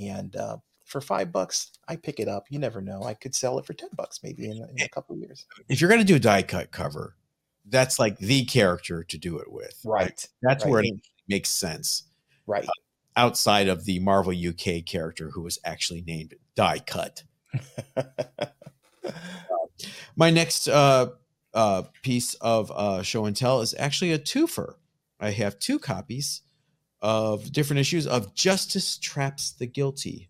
And 0.00 0.34
uh, 0.36 0.58
for 0.84 1.00
five 1.00 1.32
bucks, 1.32 1.70
I 1.88 1.96
pick 1.96 2.20
it 2.20 2.28
up. 2.28 2.44
You 2.50 2.58
never 2.58 2.80
know. 2.80 3.02
I 3.02 3.14
could 3.14 3.34
sell 3.34 3.58
it 3.58 3.66
for 3.66 3.72
ten 3.74 3.88
bucks 3.96 4.20
maybe 4.22 4.44
in, 4.46 4.56
in 4.76 4.82
a 4.82 4.88
couple 4.88 5.14
of 5.14 5.20
years. 5.20 5.46
if 5.68 5.80
you're 5.80 5.90
going 5.90 6.00
to 6.00 6.06
do 6.06 6.16
a 6.16 6.20
die 6.20 6.42
cut 6.42 6.70
cover, 6.70 7.16
that's 7.68 7.98
like 7.98 8.18
the 8.18 8.44
character 8.44 9.02
to 9.04 9.18
do 9.18 9.38
it 9.38 9.50
with. 9.50 9.80
Right. 9.84 10.24
That's 10.42 10.64
right. 10.64 10.70
where 10.70 10.82
it 10.84 10.94
makes 11.28 11.48
sense 11.50 12.04
Right. 12.46 12.68
outside 13.16 13.66
of 13.66 13.84
the 13.86 13.98
Marvel 13.98 14.32
UK 14.32 14.84
character 14.86 15.30
who 15.30 15.42
was 15.42 15.58
actually 15.64 16.02
named 16.02 16.34
Die 16.54 16.78
Cut. 16.86 17.24
My 20.16 20.30
next 20.30 20.68
uh, 20.68 21.10
uh, 21.56 21.82
piece 22.02 22.34
of 22.34 22.70
uh, 22.70 23.02
show 23.02 23.24
and 23.24 23.34
tell 23.34 23.62
is 23.62 23.74
actually 23.78 24.12
a 24.12 24.18
twofer. 24.18 24.74
I 25.18 25.30
have 25.30 25.58
two 25.58 25.78
copies 25.78 26.42
of 27.00 27.50
different 27.50 27.80
issues 27.80 28.06
of 28.06 28.34
Justice 28.34 28.98
Traps 28.98 29.52
the 29.52 29.66
Guilty. 29.66 30.28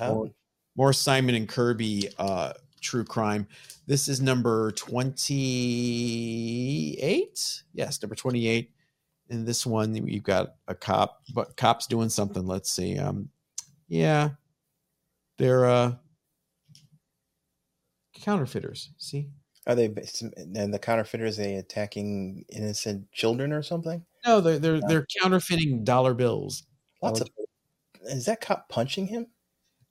Oh, 0.00 0.30
more 0.76 0.92
Simon 0.92 1.36
and 1.36 1.48
Kirby 1.48 2.08
uh 2.18 2.52
true 2.80 3.04
crime. 3.04 3.46
This 3.86 4.08
is 4.08 4.20
number 4.20 4.72
28. 4.72 7.62
Yes, 7.72 8.02
number 8.02 8.14
28. 8.14 8.70
And 9.30 9.46
this 9.46 9.64
one 9.64 9.94
you've 9.94 10.22
got 10.22 10.56
a 10.68 10.74
cop, 10.74 11.22
but 11.32 11.56
cops 11.56 11.86
doing 11.86 12.08
something. 12.08 12.46
Let's 12.46 12.70
see. 12.70 12.98
Um 12.98 13.30
yeah. 13.88 14.30
They're 15.38 15.66
uh 15.66 15.94
counterfeiters. 18.14 18.90
See? 18.98 19.28
Are 19.66 19.74
they? 19.74 19.86
And 19.86 20.74
the 20.74 20.78
counterfeiters 20.78 21.36
they 21.36 21.56
attacking 21.56 22.44
innocent 22.50 23.10
children 23.12 23.52
or 23.52 23.62
something? 23.62 24.04
No, 24.26 24.40
they're 24.40 24.58
they're 24.58 24.80
they're 24.80 25.06
counterfeiting 25.20 25.84
dollar 25.84 26.14
bills. 26.14 26.64
Lots 27.02 27.20
of. 27.20 27.28
Is 28.04 28.26
that 28.26 28.40
cop 28.40 28.68
punching 28.68 29.06
him? 29.06 29.26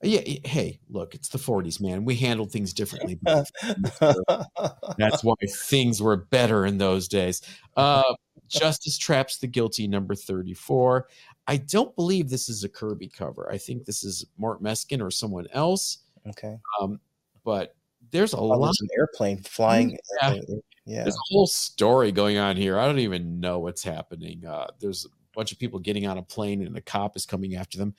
Yeah, 0.04 0.20
hey, 0.44 0.80
look, 0.90 1.16
it's 1.16 1.30
the 1.30 1.38
40s, 1.38 1.80
man. 1.80 2.04
We 2.04 2.16
handled 2.16 2.52
things 2.52 2.74
differently. 2.74 3.18
That's 3.24 3.54
why 5.24 5.36
things 5.48 6.02
were 6.02 6.18
better 6.18 6.66
in 6.66 6.78
those 6.78 7.08
days. 7.08 7.42
Uh, 7.78 8.14
Justice 8.50 8.98
Traps 8.98 9.38
the 9.38 9.48
Guilty, 9.48 9.88
number 9.88 10.14
34. 10.14 11.08
I 11.48 11.58
don't 11.58 11.96
believe 11.96 12.30
this 12.30 12.50
is 12.50 12.66
a 12.66 12.70
Kirby 12.70 13.08
cover. 13.08 13.50
I 13.50 13.58
think 13.58 13.86
this 13.86 14.04
is 14.04 14.26
Mort 14.38 14.62
Meskin 14.62 15.02
or 15.02 15.10
someone 15.10 15.48
else. 15.54 16.00
okay. 16.28 16.58
Um, 16.82 17.00
but 17.46 17.74
there's 18.14 18.34
a 18.34 18.38
Oh, 18.38 18.46
lot. 18.46 18.66
there's 18.68 18.80
an 18.82 18.88
airplane 18.98 19.38
flying. 19.44 19.98
Yeah. 20.22 20.40
Yeah. 20.86 21.04
There's 21.04 21.16
a 21.16 21.28
whole 21.34 21.48
story 21.48 22.12
going 22.12 22.38
on 22.38 22.56
here. 22.56 22.78
I 22.80 22.86
don't 22.86 23.00
even 23.00 23.40
know 23.40 23.60
what's 23.60 23.84
happening. 23.84 24.46
Uh, 24.46 24.68
there's 24.80 25.06
a 25.06 25.10
bunch 25.36 25.52
of 25.52 25.60
people 25.60 25.80
getting 25.80 26.06
on 26.08 26.18
a 26.18 26.24
plane 26.24 26.66
and 26.66 26.78
a 26.78 26.82
cop 26.82 27.16
is 27.18 27.26
coming 27.26 27.56
after 27.56 27.78
them. 27.78 27.96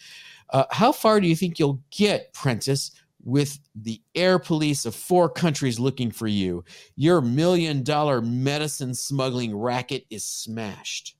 Uh, 0.50 0.64
how 0.70 0.92
far 0.92 1.20
do 1.20 1.26
you 1.26 1.34
think 1.36 1.58
you'll 1.58 1.82
get, 1.90 2.32
Prentice, 2.32 2.90
with 3.24 3.58
the 3.74 4.00
air 4.14 4.38
police 4.38 4.84
of 4.84 4.94
four 4.94 5.28
countries 5.30 5.80
looking 5.80 6.10
for 6.10 6.26
you? 6.26 6.62
Your 6.94 7.20
million 7.22 7.82
dollar 7.82 8.20
medicine 8.20 8.94
smuggling 8.94 9.56
racket 9.56 10.04
is 10.10 10.24
smashed. 10.24 11.16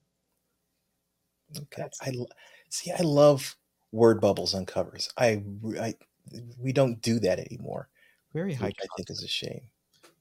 Okay. 1.57 1.85
I 2.03 2.13
see. 2.69 2.91
I 2.93 3.03
love 3.03 3.57
word 3.91 4.21
bubbles 4.21 4.55
on 4.55 4.67
covers. 4.67 5.09
I, 5.17 5.43
I 5.81 5.95
we 6.59 6.73
don't 6.73 7.01
do 7.01 7.19
that 7.21 7.39
anymore. 7.39 7.89
Very 8.35 8.53
high, 8.53 8.73
I 8.83 8.87
think 8.97 9.11
is 9.11 9.23
a 9.23 9.29
shame. 9.29 9.63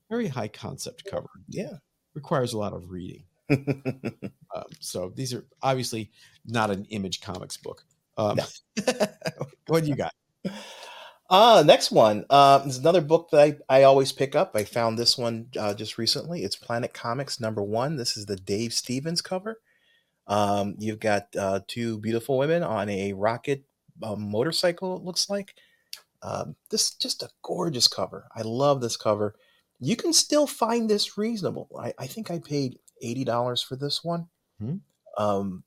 very 0.10 0.28
high 0.28 0.48
concept 0.48 1.04
cover. 1.10 1.30
Yeah. 1.50 1.74
Requires 2.14 2.54
a 2.54 2.58
lot 2.58 2.74
of 2.74 2.90
reading. 2.90 3.24
Um, 4.56 4.66
so 4.80 5.12
these 5.16 5.34
are 5.34 5.44
obviously 5.64 6.12
not 6.46 6.70
an 6.70 6.86
image 6.92 7.22
comics 7.22 7.58
book. 7.58 7.84
Um, 8.20 8.38
what 9.66 9.84
do 9.84 9.90
you 9.90 9.96
got? 9.96 10.14
Uh, 11.28 11.64
next 11.66 11.90
one. 11.90 12.24
Uh, 12.30 12.62
is 12.68 12.78
another 12.78 13.02
book 13.02 13.30
that 13.32 13.42
I, 13.68 13.80
I 13.80 13.84
always 13.84 14.12
pick 14.12 14.36
up. 14.36 14.52
I 14.54 14.64
found 14.64 14.96
this 15.00 15.18
one 15.18 15.48
uh, 15.58 15.74
just 15.74 15.98
recently. 15.98 16.44
It's 16.44 16.56
Planet 16.56 16.94
Comics 16.94 17.40
number 17.40 17.64
one. 17.64 17.96
This 17.96 18.16
is 18.16 18.28
the 18.28 18.36
Dave 18.36 18.74
Stevens 18.74 19.24
cover. 19.24 19.60
Um, 20.28 20.76
you've 20.78 21.00
got 21.00 21.36
uh, 21.36 21.62
two 21.68 21.98
beautiful 21.98 22.38
women 22.38 22.62
on 22.62 22.90
a 22.90 23.14
rocket 23.14 23.64
uh, 24.04 24.16
motorcycle, 24.16 24.98
it 24.98 25.04
looks 25.04 25.32
like. 25.32 25.56
Um, 26.24 26.56
this 26.72 26.96
just 26.96 27.22
a 27.22 27.30
gorgeous 27.44 27.88
cover. 27.88 28.28
I 28.36 28.42
love 28.42 28.82
this 28.82 28.98
cover. 28.98 29.36
You 29.80 29.96
can 29.96 30.14
still 30.14 30.48
find 30.48 30.90
this 30.90 31.18
reasonable. 31.18 31.70
I, 31.78 31.94
I 32.00 32.08
think 32.08 32.32
I 32.32 32.40
paid 32.40 32.80
$80 33.04 33.66
for 33.66 33.76
this 33.76 34.04
one. 34.04 34.28
Hmm. 34.60 34.78
Um, 35.18 35.64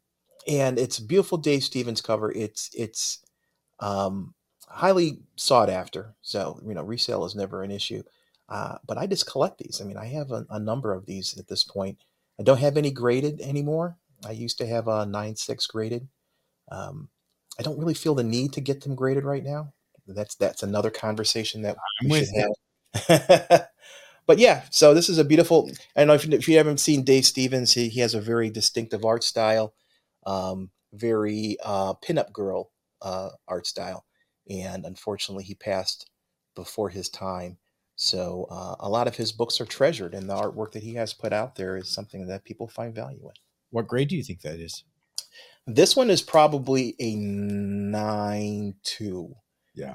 and 0.48 0.78
it's 0.78 0.98
a 0.98 1.04
beautiful 1.04 1.38
Dave 1.38 1.62
Stevens 1.62 2.00
cover. 2.00 2.32
It's, 2.32 2.70
it's, 2.72 3.24
um, 3.80 4.34
highly 4.68 5.20
sought 5.36 5.68
after. 5.68 6.14
So, 6.22 6.60
you 6.66 6.74
know, 6.74 6.82
resale 6.82 7.24
is 7.24 7.34
never 7.34 7.62
an 7.62 7.70
issue. 7.70 8.02
Uh, 8.48 8.78
but 8.86 8.98
I 8.98 9.06
just 9.06 9.30
collect 9.30 9.58
these. 9.58 9.80
I 9.80 9.84
mean, 9.84 9.96
I 9.96 10.06
have 10.06 10.30
a, 10.30 10.46
a 10.50 10.58
number 10.58 10.94
of 10.94 11.06
these 11.06 11.36
at 11.38 11.48
this 11.48 11.64
point. 11.64 11.98
I 12.38 12.42
don't 12.42 12.60
have 12.60 12.76
any 12.76 12.90
graded 12.90 13.40
anymore. 13.40 13.96
I 14.26 14.32
used 14.32 14.58
to 14.58 14.66
have 14.66 14.88
a 14.88 15.04
nine 15.04 15.36
six 15.36 15.66
graded. 15.66 16.08
Um, 16.70 17.08
I 17.58 17.62
don't 17.62 17.78
really 17.78 17.94
feel 17.94 18.14
the 18.14 18.24
need 18.24 18.52
to 18.54 18.60
get 18.60 18.82
them 18.82 18.94
graded 18.94 19.24
right 19.24 19.44
now. 19.44 19.72
That's 20.06 20.34
that's 20.36 20.62
another 20.62 20.90
conversation 20.90 21.62
that 21.62 21.76
I'm 21.76 22.06
we 22.06 22.12
should 22.12 22.28
have. 22.36 23.68
but 24.26 24.38
yeah, 24.38 24.64
so 24.70 24.94
this 24.94 25.08
is 25.08 25.18
a 25.18 25.24
beautiful. 25.24 25.70
I 25.96 26.00
don't 26.00 26.08
know 26.08 26.14
if, 26.14 26.26
you- 26.26 26.32
if 26.36 26.48
you 26.48 26.56
haven't 26.56 26.80
seen 26.80 27.04
Dave 27.04 27.26
Stevens, 27.26 27.72
he, 27.74 27.88
he 27.88 28.00
has 28.00 28.14
a 28.14 28.20
very 28.20 28.50
distinctive 28.50 29.04
art 29.04 29.24
style, 29.24 29.74
um, 30.26 30.70
very 30.92 31.56
uh, 31.64 31.94
pinup 31.94 32.32
girl 32.32 32.70
uh, 33.02 33.30
art 33.48 33.66
style, 33.66 34.04
and 34.50 34.84
unfortunately, 34.84 35.44
he 35.44 35.54
passed 35.54 36.10
before 36.54 36.88
his 36.90 37.08
time. 37.08 37.58
So 37.96 38.46
uh, 38.50 38.76
a 38.80 38.88
lot 38.90 39.08
of 39.08 39.16
his 39.16 39.32
books 39.32 39.60
are 39.60 39.66
treasured, 39.66 40.14
and 40.14 40.28
the 40.28 40.34
artwork 40.34 40.72
that 40.72 40.82
he 40.82 40.94
has 40.94 41.14
put 41.14 41.32
out 41.32 41.56
there 41.56 41.76
is 41.76 41.88
something 41.88 42.26
that 42.28 42.44
people 42.44 42.68
find 42.68 42.94
value 42.94 43.22
in. 43.24 43.32
What 43.70 43.88
grade 43.88 44.08
do 44.08 44.16
you 44.16 44.22
think 44.22 44.42
that 44.42 44.60
is? 44.60 44.84
This 45.66 45.96
one 45.96 46.10
is 46.10 46.22
probably 46.22 46.94
a 47.00 47.16
nine 47.16 48.74
two. 48.82 49.34
Yeah. 49.76 49.94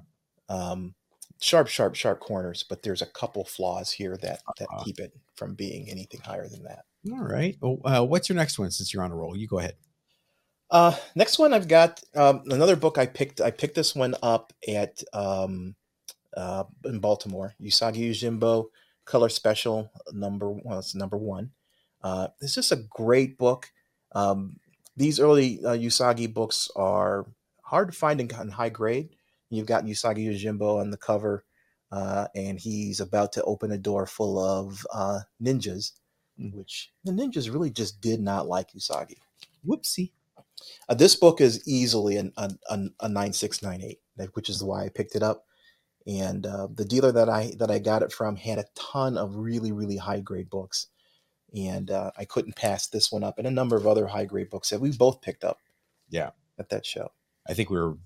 Um, 0.49 0.95
sharp, 1.41 1.67
sharp, 1.67 1.95
sharp 1.95 2.19
corners, 2.19 2.63
but 2.67 2.83
there's 2.83 3.01
a 3.01 3.05
couple 3.07 3.43
flaws 3.45 3.91
here 3.91 4.15
that 4.17 4.41
that 4.57 4.67
Uh-huh. 4.69 4.83
keep 4.83 4.99
it 4.99 5.13
from 5.35 5.55
being 5.55 5.89
anything 5.89 6.21
higher 6.21 6.47
than 6.47 6.63
that. 6.63 6.85
All 7.11 7.23
right. 7.23 7.57
Oh, 7.63 7.79
uh, 7.83 8.03
what's 8.05 8.29
your 8.29 8.35
next 8.35 8.59
one? 8.59 8.69
Since 8.71 8.93
you're 8.93 9.03
on 9.03 9.11
a 9.11 9.15
roll, 9.15 9.35
you 9.35 9.47
go 9.47 9.59
ahead. 9.59 9.75
Uh, 10.69 10.95
next 11.15 11.37
one 11.39 11.53
I've 11.53 11.67
got 11.67 12.01
um, 12.15 12.43
another 12.45 12.75
book 12.77 12.97
I 12.97 13.05
picked. 13.05 13.41
I 13.41 13.51
picked 13.51 13.75
this 13.75 13.93
one 13.95 14.15
up 14.23 14.53
at 14.67 15.03
um, 15.13 15.75
uh, 16.37 16.63
in 16.85 16.99
Baltimore. 16.99 17.55
Usagi 17.61 18.09
Yojimbo 18.11 18.67
Color 19.05 19.29
Special 19.29 19.91
number 20.13 20.51
well, 20.51 20.79
it's 20.79 20.95
number 20.95 21.17
one. 21.17 21.51
Uh, 22.03 22.27
it's 22.39 22.55
just 22.55 22.71
a 22.71 22.77
great 22.89 23.37
book. 23.37 23.69
Um, 24.13 24.57
these 24.95 25.19
early 25.19 25.59
uh, 25.65 25.73
Usagi 25.75 26.31
books 26.33 26.69
are 26.75 27.25
hard 27.63 27.91
to 27.91 27.97
find 27.97 28.21
in, 28.21 28.29
in 28.39 28.49
high 28.49 28.69
grade. 28.69 29.09
You've 29.51 29.67
got 29.67 29.83
Usagi 29.85 30.25
Yojimbo 30.27 30.79
on 30.79 30.89
the 30.89 30.97
cover, 30.97 31.45
uh, 31.91 32.27
and 32.33 32.59
he's 32.59 32.99
about 32.99 33.33
to 33.33 33.43
open 33.43 33.71
a 33.71 33.77
door 33.77 34.07
full 34.07 34.39
of 34.43 34.85
uh, 34.93 35.19
ninjas, 35.43 35.91
Mm. 36.39 36.53
which 36.55 36.91
the 37.03 37.11
ninjas 37.11 37.53
really 37.53 37.69
just 37.69 37.99
did 38.01 38.21
not 38.21 38.47
like 38.47 38.71
Usagi. 38.71 39.17
Whoopsie. 39.67 40.13
Uh, 40.87 40.93
this 40.95 41.15
book 41.15 41.41
is 41.41 41.61
easily 41.67 42.15
an, 42.15 42.31
a, 42.37 42.49
a, 42.69 42.79
a 43.01 43.09
9698, 43.09 43.99
which 44.33 44.49
is 44.49 44.63
why 44.63 44.85
I 44.85 44.89
picked 44.89 45.15
it 45.15 45.23
up. 45.23 45.45
And 46.07 46.45
uh, 46.47 46.67
the 46.73 46.85
dealer 46.85 47.11
that 47.11 47.29
I 47.29 47.51
that 47.59 47.69
I 47.69 47.79
got 47.79 48.01
it 48.01 48.11
from 48.13 48.37
had 48.37 48.57
a 48.57 48.65
ton 48.75 49.17
of 49.17 49.35
really 49.35 49.71
really 49.71 49.97
high 49.97 50.21
grade 50.21 50.49
books, 50.49 50.87
and 51.53 51.91
uh, 51.91 52.11
I 52.17 52.25
couldn't 52.25 52.55
pass 52.55 52.87
this 52.87 53.11
one 53.11 53.23
up, 53.23 53.37
and 53.37 53.45
a 53.45 53.51
number 53.51 53.75
of 53.75 53.85
other 53.85 54.07
high 54.07 54.25
grade 54.25 54.49
books 54.49 54.69
that 54.69 54.79
we 54.81 54.91
both 54.91 55.21
picked 55.21 55.43
up. 55.43 55.59
Yeah. 56.09 56.31
at 56.57 56.69
that 56.69 56.85
show. 56.85 57.11
I 57.47 57.53
think 57.53 57.69
we 57.69 57.79
were 57.79 57.97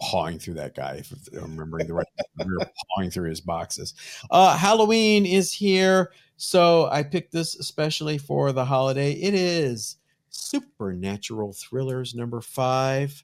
pawing 0.00 0.38
through 0.38 0.54
that 0.54 0.74
guy, 0.74 0.94
if 0.94 1.12
I'm 1.34 1.50
remembering 1.52 1.86
the 1.86 1.94
right. 1.94 2.06
we 2.38 2.52
were 2.52 2.70
pawing 2.94 3.10
through 3.10 3.28
his 3.28 3.40
boxes. 3.40 3.94
Uh, 4.30 4.56
Halloween 4.56 5.26
is 5.26 5.52
here, 5.52 6.12
so 6.36 6.88
I 6.90 7.02
picked 7.02 7.32
this 7.32 7.54
especially 7.56 8.18
for 8.18 8.52
the 8.52 8.64
holiday. 8.64 9.12
It 9.12 9.34
is 9.34 9.96
Supernatural 10.30 11.52
Thrillers 11.52 12.14
number 12.14 12.40
five, 12.40 13.22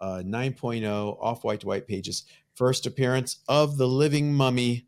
uh, 0.00 0.22
9.0, 0.24 1.16
off 1.20 1.44
white 1.44 1.60
to 1.60 1.66
white 1.66 1.86
pages. 1.86 2.24
First 2.54 2.86
appearance 2.86 3.38
of 3.48 3.76
the 3.78 3.88
Living 3.88 4.34
Mummy. 4.34 4.86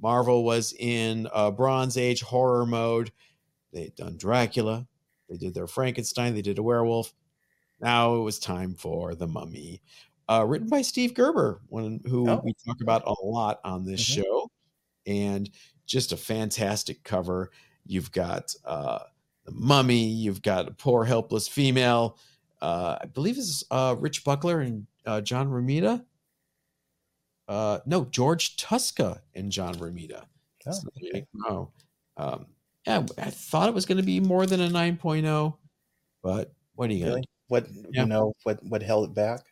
Marvel 0.00 0.44
was 0.44 0.74
in 0.78 1.28
uh, 1.32 1.50
Bronze 1.50 1.96
Age 1.96 2.20
horror 2.20 2.66
mode. 2.66 3.10
They 3.72 3.84
had 3.84 3.96
done 3.96 4.16
Dracula. 4.16 4.86
They 5.28 5.36
did 5.36 5.54
their 5.54 5.66
Frankenstein. 5.66 6.34
They 6.34 6.42
did 6.42 6.58
a 6.58 6.62
werewolf. 6.62 7.14
Now 7.80 8.16
it 8.16 8.20
was 8.20 8.38
time 8.38 8.74
for 8.74 9.14
the 9.14 9.26
Mummy, 9.26 9.82
uh, 10.28 10.44
written 10.46 10.68
by 10.68 10.82
Steve 10.82 11.14
Gerber, 11.14 11.60
one 11.68 12.00
who 12.06 12.28
Oh. 12.28 12.40
we 12.44 12.54
talk 12.66 12.80
about 12.80 13.02
a 13.06 13.14
lot 13.24 13.60
on 13.64 13.84
this 13.84 14.00
Mhm. 14.02 14.22
show, 14.22 14.50
and 15.06 15.50
just 15.86 16.12
a 16.12 16.16
fantastic 16.16 17.02
cover. 17.04 17.50
You've 17.86 18.10
got 18.12 18.54
uh, 18.64 19.00
the 19.44 19.52
Mummy. 19.52 20.04
You've 20.08 20.40
got 20.42 20.68
a 20.68 20.72
poor 20.72 21.04
helpless 21.04 21.46
female. 21.48 22.16
Uh, 22.62 22.96
I 23.02 23.06
believe 23.06 23.36
it's 23.36 23.62
uh, 23.70 23.94
Rich 23.98 24.24
Buckler 24.24 24.60
and 24.60 24.86
uh, 25.04 25.20
John 25.20 25.48
Romita. 25.50 26.04
Uh, 27.46 27.80
no, 27.84 28.06
George 28.06 28.56
Tuska 28.56 29.20
and 29.34 29.52
John 29.52 29.74
Romita. 29.74 30.24
Oh, 30.66 30.72
So, 30.72 30.88
okay. 30.96 31.26
No. 31.34 31.70
Um, 32.16 32.46
yeah, 32.86 33.04
I 33.18 33.28
thought 33.28 33.68
it 33.68 33.74
was 33.74 33.84
going 33.84 33.98
to 33.98 34.02
be 34.02 34.18
more 34.20 34.46
than 34.46 34.62
a 34.62 34.68
9.0, 34.70 35.58
but 36.22 36.54
what 36.74 36.88
are 36.88 36.94
you 36.94 37.04
Really? 37.04 37.24
What 37.48 37.66
Yeah. 37.90 38.02
you 38.02 38.06
know? 38.08 38.32
What 38.44 38.62
what 38.64 38.82
held 38.82 39.10
it 39.10 39.14
back? 39.14 39.44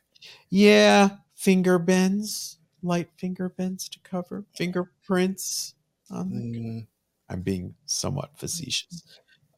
Yeah, 0.50 1.10
finger 1.34 1.78
bends, 1.78 2.58
light 2.82 3.08
finger 3.16 3.48
bends 3.48 3.88
to 3.90 3.98
cover, 4.00 4.44
fingerprints. 4.54 5.74
Mm, 6.10 6.86
I'm 7.28 7.40
being 7.40 7.74
somewhat 7.86 8.30
facetious. 8.36 9.02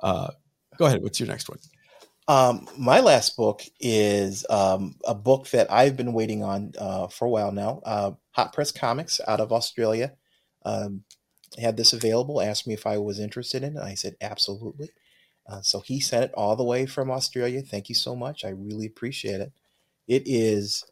Uh, 0.00 0.30
go 0.78 0.86
ahead. 0.86 1.02
What's 1.02 1.18
your 1.18 1.28
next 1.28 1.48
one? 1.48 1.58
Um, 2.26 2.66
my 2.78 3.00
last 3.00 3.36
book 3.36 3.62
is 3.80 4.46
um, 4.48 4.96
a 5.04 5.14
book 5.14 5.48
that 5.50 5.70
I've 5.70 5.96
been 5.96 6.12
waiting 6.12 6.42
on 6.42 6.72
uh, 6.78 7.08
for 7.08 7.26
a 7.26 7.30
while 7.30 7.52
now. 7.52 7.82
Uh, 7.84 8.12
Hot 8.32 8.52
Press 8.52 8.72
Comics 8.72 9.20
out 9.28 9.40
of 9.40 9.52
Australia 9.52 10.12
um, 10.64 11.04
had 11.58 11.76
this 11.76 11.92
available. 11.92 12.40
Asked 12.40 12.66
me 12.66 12.74
if 12.74 12.86
I 12.86 12.98
was 12.98 13.20
interested 13.20 13.62
in 13.62 13.76
it. 13.76 13.82
I 13.82 13.94
said 13.94 14.16
absolutely. 14.20 14.90
Uh, 15.46 15.60
so 15.60 15.80
he 15.80 16.00
sent 16.00 16.24
it 16.24 16.34
all 16.34 16.56
the 16.56 16.64
way 16.64 16.86
from 16.86 17.10
Australia. 17.10 17.60
Thank 17.60 17.90
you 17.90 17.94
so 17.94 18.16
much. 18.16 18.44
I 18.44 18.48
really 18.48 18.86
appreciate 18.86 19.42
it. 19.42 19.52
It 20.06 20.22
is 20.26 20.84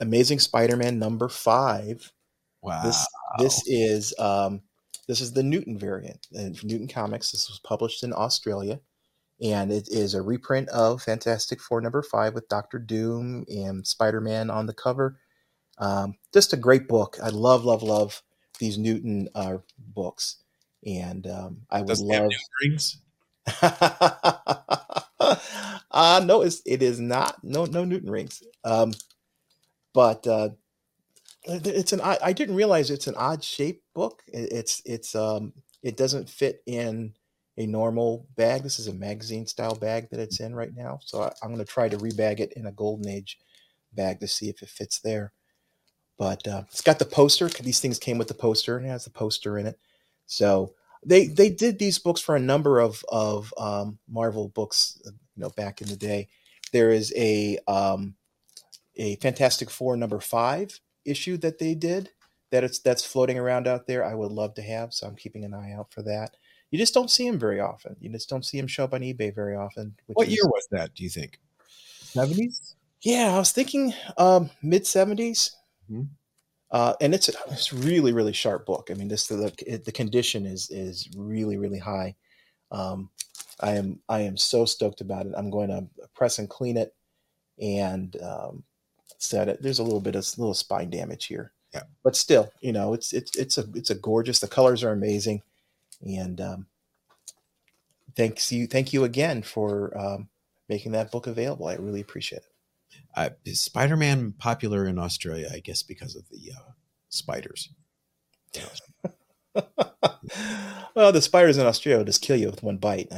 Amazing 0.00 0.40
Spider-Man 0.40 0.98
number 0.98 1.28
five. 1.28 2.12
Wow. 2.60 2.82
This 2.82 3.06
this 3.38 3.62
is 3.66 4.14
um, 4.18 4.62
this 5.08 5.20
is 5.20 5.32
the 5.32 5.42
Newton 5.42 5.78
variant. 5.78 6.26
And 6.32 6.62
Newton 6.64 6.88
Comics. 6.88 7.30
This 7.32 7.48
was 7.48 7.58
published 7.60 8.02
in 8.02 8.12
Australia, 8.12 8.80
and 9.40 9.72
it 9.72 9.88
is 9.90 10.14
a 10.14 10.22
reprint 10.22 10.68
of 10.70 11.02
Fantastic 11.02 11.60
Four 11.60 11.80
number 11.80 12.02
five 12.02 12.34
with 12.34 12.48
Doctor 12.48 12.78
Doom 12.78 13.44
and 13.48 13.86
Spider 13.86 14.20
Man 14.20 14.50
on 14.50 14.66
the 14.66 14.74
cover. 14.74 15.18
Um, 15.78 16.16
just 16.32 16.52
a 16.52 16.56
great 16.56 16.88
book. 16.88 17.18
I 17.22 17.30
love, 17.30 17.64
love, 17.64 17.82
love 17.82 18.22
these 18.58 18.78
Newton 18.78 19.28
uh, 19.34 19.58
books, 19.78 20.36
and 20.86 21.26
um, 21.26 21.62
I 21.70 21.78
would 21.80 21.88
Does 21.88 22.02
love. 22.02 22.30
uh 25.92 26.22
no, 26.26 26.42
it's, 26.42 26.62
it 26.66 26.82
is 26.82 27.00
not. 27.00 27.42
No, 27.44 27.64
no 27.66 27.84
Newton 27.84 28.10
rings. 28.10 28.42
Um, 28.64 28.92
but 29.94 30.26
uh, 30.26 30.50
it's 31.44 31.92
an. 31.92 32.00
I 32.22 32.32
didn't 32.32 32.56
realize 32.56 32.90
it's 32.90 33.06
an 33.08 33.16
odd 33.16 33.42
shaped 33.44 33.84
book. 33.94 34.22
It- 34.28 34.52
It's 34.52 34.82
it's 34.84 35.14
um 35.14 35.52
it 35.82 35.96
doesn't 35.96 36.30
fit 36.30 36.62
in 36.66 37.14
a 37.58 37.66
normal 37.66 38.26
bag. 38.36 38.62
This 38.62 38.78
is 38.78 38.88
a 38.88 38.94
magazine 38.94 39.46
style 39.46 39.74
bag 39.74 40.08
that 40.10 40.20
it's 40.20 40.40
in 40.40 40.54
right 40.54 40.74
now. 40.74 41.00
So 41.04 41.22
I, 41.22 41.32
I'm 41.42 41.50
going 41.52 41.58
to 41.64 41.70
try 41.72 41.88
to 41.88 41.98
rebag 41.98 42.40
it 42.40 42.52
in 42.54 42.66
a 42.66 42.72
golden 42.72 43.08
age 43.10 43.38
bag 43.92 44.20
to 44.20 44.28
see 44.28 44.48
if 44.48 44.62
it 44.62 44.68
fits 44.70 45.00
there. 45.00 45.32
But 46.18 46.46
uh, 46.48 46.64
it's 46.70 46.82
got 46.82 46.98
the 46.98 47.04
poster. 47.04 47.48
These 47.48 47.80
things 47.80 47.98
came 47.98 48.18
with 48.18 48.28
the 48.28 48.34
poster 48.34 48.76
and 48.76 48.86
it 48.86 48.90
has 48.90 49.04
the 49.04 49.10
poster 49.10 49.58
in 49.58 49.66
it. 49.66 49.78
So 50.26 50.74
they 51.04 51.26
they 51.28 51.50
did 51.50 51.78
these 51.78 51.98
books 51.98 52.20
for 52.20 52.36
a 52.36 52.40
number 52.40 52.80
of 52.80 53.04
of 53.10 53.52
um, 53.58 53.98
Marvel 54.08 54.48
books. 54.48 55.00
You 55.36 55.42
know, 55.42 55.50
back 55.50 55.80
in 55.80 55.88
the 55.88 55.96
day, 55.96 56.28
there 56.72 56.90
is 56.90 57.12
a 57.16 57.58
um, 57.66 58.14
a 58.96 59.16
Fantastic 59.16 59.70
Four 59.70 59.96
number 59.96 60.20
five 60.20 60.78
issue 61.04 61.36
that 61.38 61.58
they 61.58 61.74
did 61.74 62.10
that 62.50 62.64
it's 62.64 62.78
that's 62.80 63.04
floating 63.04 63.38
around 63.38 63.66
out 63.66 63.86
there. 63.86 64.04
I 64.04 64.14
would 64.14 64.32
love 64.32 64.54
to 64.54 64.62
have, 64.62 64.92
so 64.92 65.06
I'm 65.06 65.16
keeping 65.16 65.44
an 65.44 65.54
eye 65.54 65.72
out 65.72 65.92
for 65.92 66.02
that. 66.02 66.36
You 66.70 66.78
just 66.78 66.94
don't 66.94 67.10
see 67.10 67.26
him 67.26 67.38
very 67.38 67.60
often. 67.60 67.96
You 68.00 68.10
just 68.10 68.28
don't 68.30 68.44
see 68.44 68.58
him 68.58 68.66
show 68.66 68.84
up 68.84 68.94
on 68.94 69.00
eBay 69.00 69.34
very 69.34 69.56
often. 69.56 69.94
What 70.06 70.28
is- 70.28 70.34
year 70.34 70.44
was 70.44 70.66
that? 70.70 70.94
Do 70.94 71.02
you 71.04 71.10
think? 71.10 71.38
Seventies. 72.00 72.76
Yeah, 73.02 73.34
I 73.34 73.38
was 73.38 73.52
thinking 73.52 73.92
um, 74.16 74.50
mid 74.62 74.84
70s. 74.84 75.50
Mhm. 75.90 76.08
Uh, 76.70 76.94
and 77.00 77.14
it's 77.14 77.28
it's 77.50 77.72
really 77.72 78.12
really 78.12 78.32
sharp 78.32 78.64
book. 78.64 78.88
I 78.90 78.94
mean, 78.94 79.08
this 79.08 79.26
the 79.26 79.52
it, 79.66 79.84
the 79.84 79.92
condition 79.92 80.46
is 80.46 80.70
is 80.70 81.08
really 81.16 81.56
really 81.58 81.78
high. 81.78 82.14
Um, 82.70 83.10
I 83.62 83.72
am 83.72 84.00
I 84.08 84.20
am 84.22 84.36
so 84.36 84.64
stoked 84.64 85.00
about 85.00 85.26
it. 85.26 85.32
I'm 85.36 85.50
going 85.50 85.68
to 85.68 85.86
press 86.14 86.38
and 86.38 86.48
clean 86.50 86.76
it 86.76 86.94
and 87.60 88.16
um, 88.22 88.64
set 89.18 89.48
it. 89.48 89.62
There's 89.62 89.78
a 89.78 89.84
little 89.84 90.00
bit 90.00 90.16
of 90.16 90.26
little 90.38 90.54
spine 90.54 90.90
damage 90.90 91.26
here, 91.26 91.52
Yeah. 91.72 91.84
but 92.02 92.16
still, 92.16 92.50
you 92.60 92.72
know, 92.72 92.92
it's 92.92 93.12
it's 93.12 93.36
it's 93.36 93.58
a 93.58 93.64
it's 93.74 93.90
a 93.90 93.94
gorgeous. 93.94 94.40
The 94.40 94.48
colors 94.48 94.82
are 94.82 94.92
amazing, 94.92 95.42
and 96.04 96.40
um, 96.40 96.66
thanks 98.16 98.50
you 98.50 98.66
thank 98.66 98.92
you 98.92 99.04
again 99.04 99.42
for 99.42 99.96
um, 99.96 100.28
making 100.68 100.92
that 100.92 101.12
book 101.12 101.26
available. 101.26 101.68
I 101.68 101.74
really 101.74 102.00
appreciate 102.00 102.42
it. 102.42 102.46
Uh, 103.14 103.30
is 103.44 103.60
Spider-Man 103.60 104.32
popular 104.38 104.86
in 104.86 104.98
Australia? 104.98 105.48
I 105.52 105.60
guess 105.60 105.82
because 105.82 106.16
of 106.16 106.28
the 106.30 106.52
uh, 106.52 106.72
spiders. 107.10 107.68
well, 110.94 111.12
the 111.12 111.20
spiders 111.22 111.58
in 111.58 111.66
Australia 111.66 112.04
just 112.04 112.22
kill 112.22 112.36
you 112.36 112.46
with 112.46 112.62
one 112.62 112.78
bite. 112.78 113.10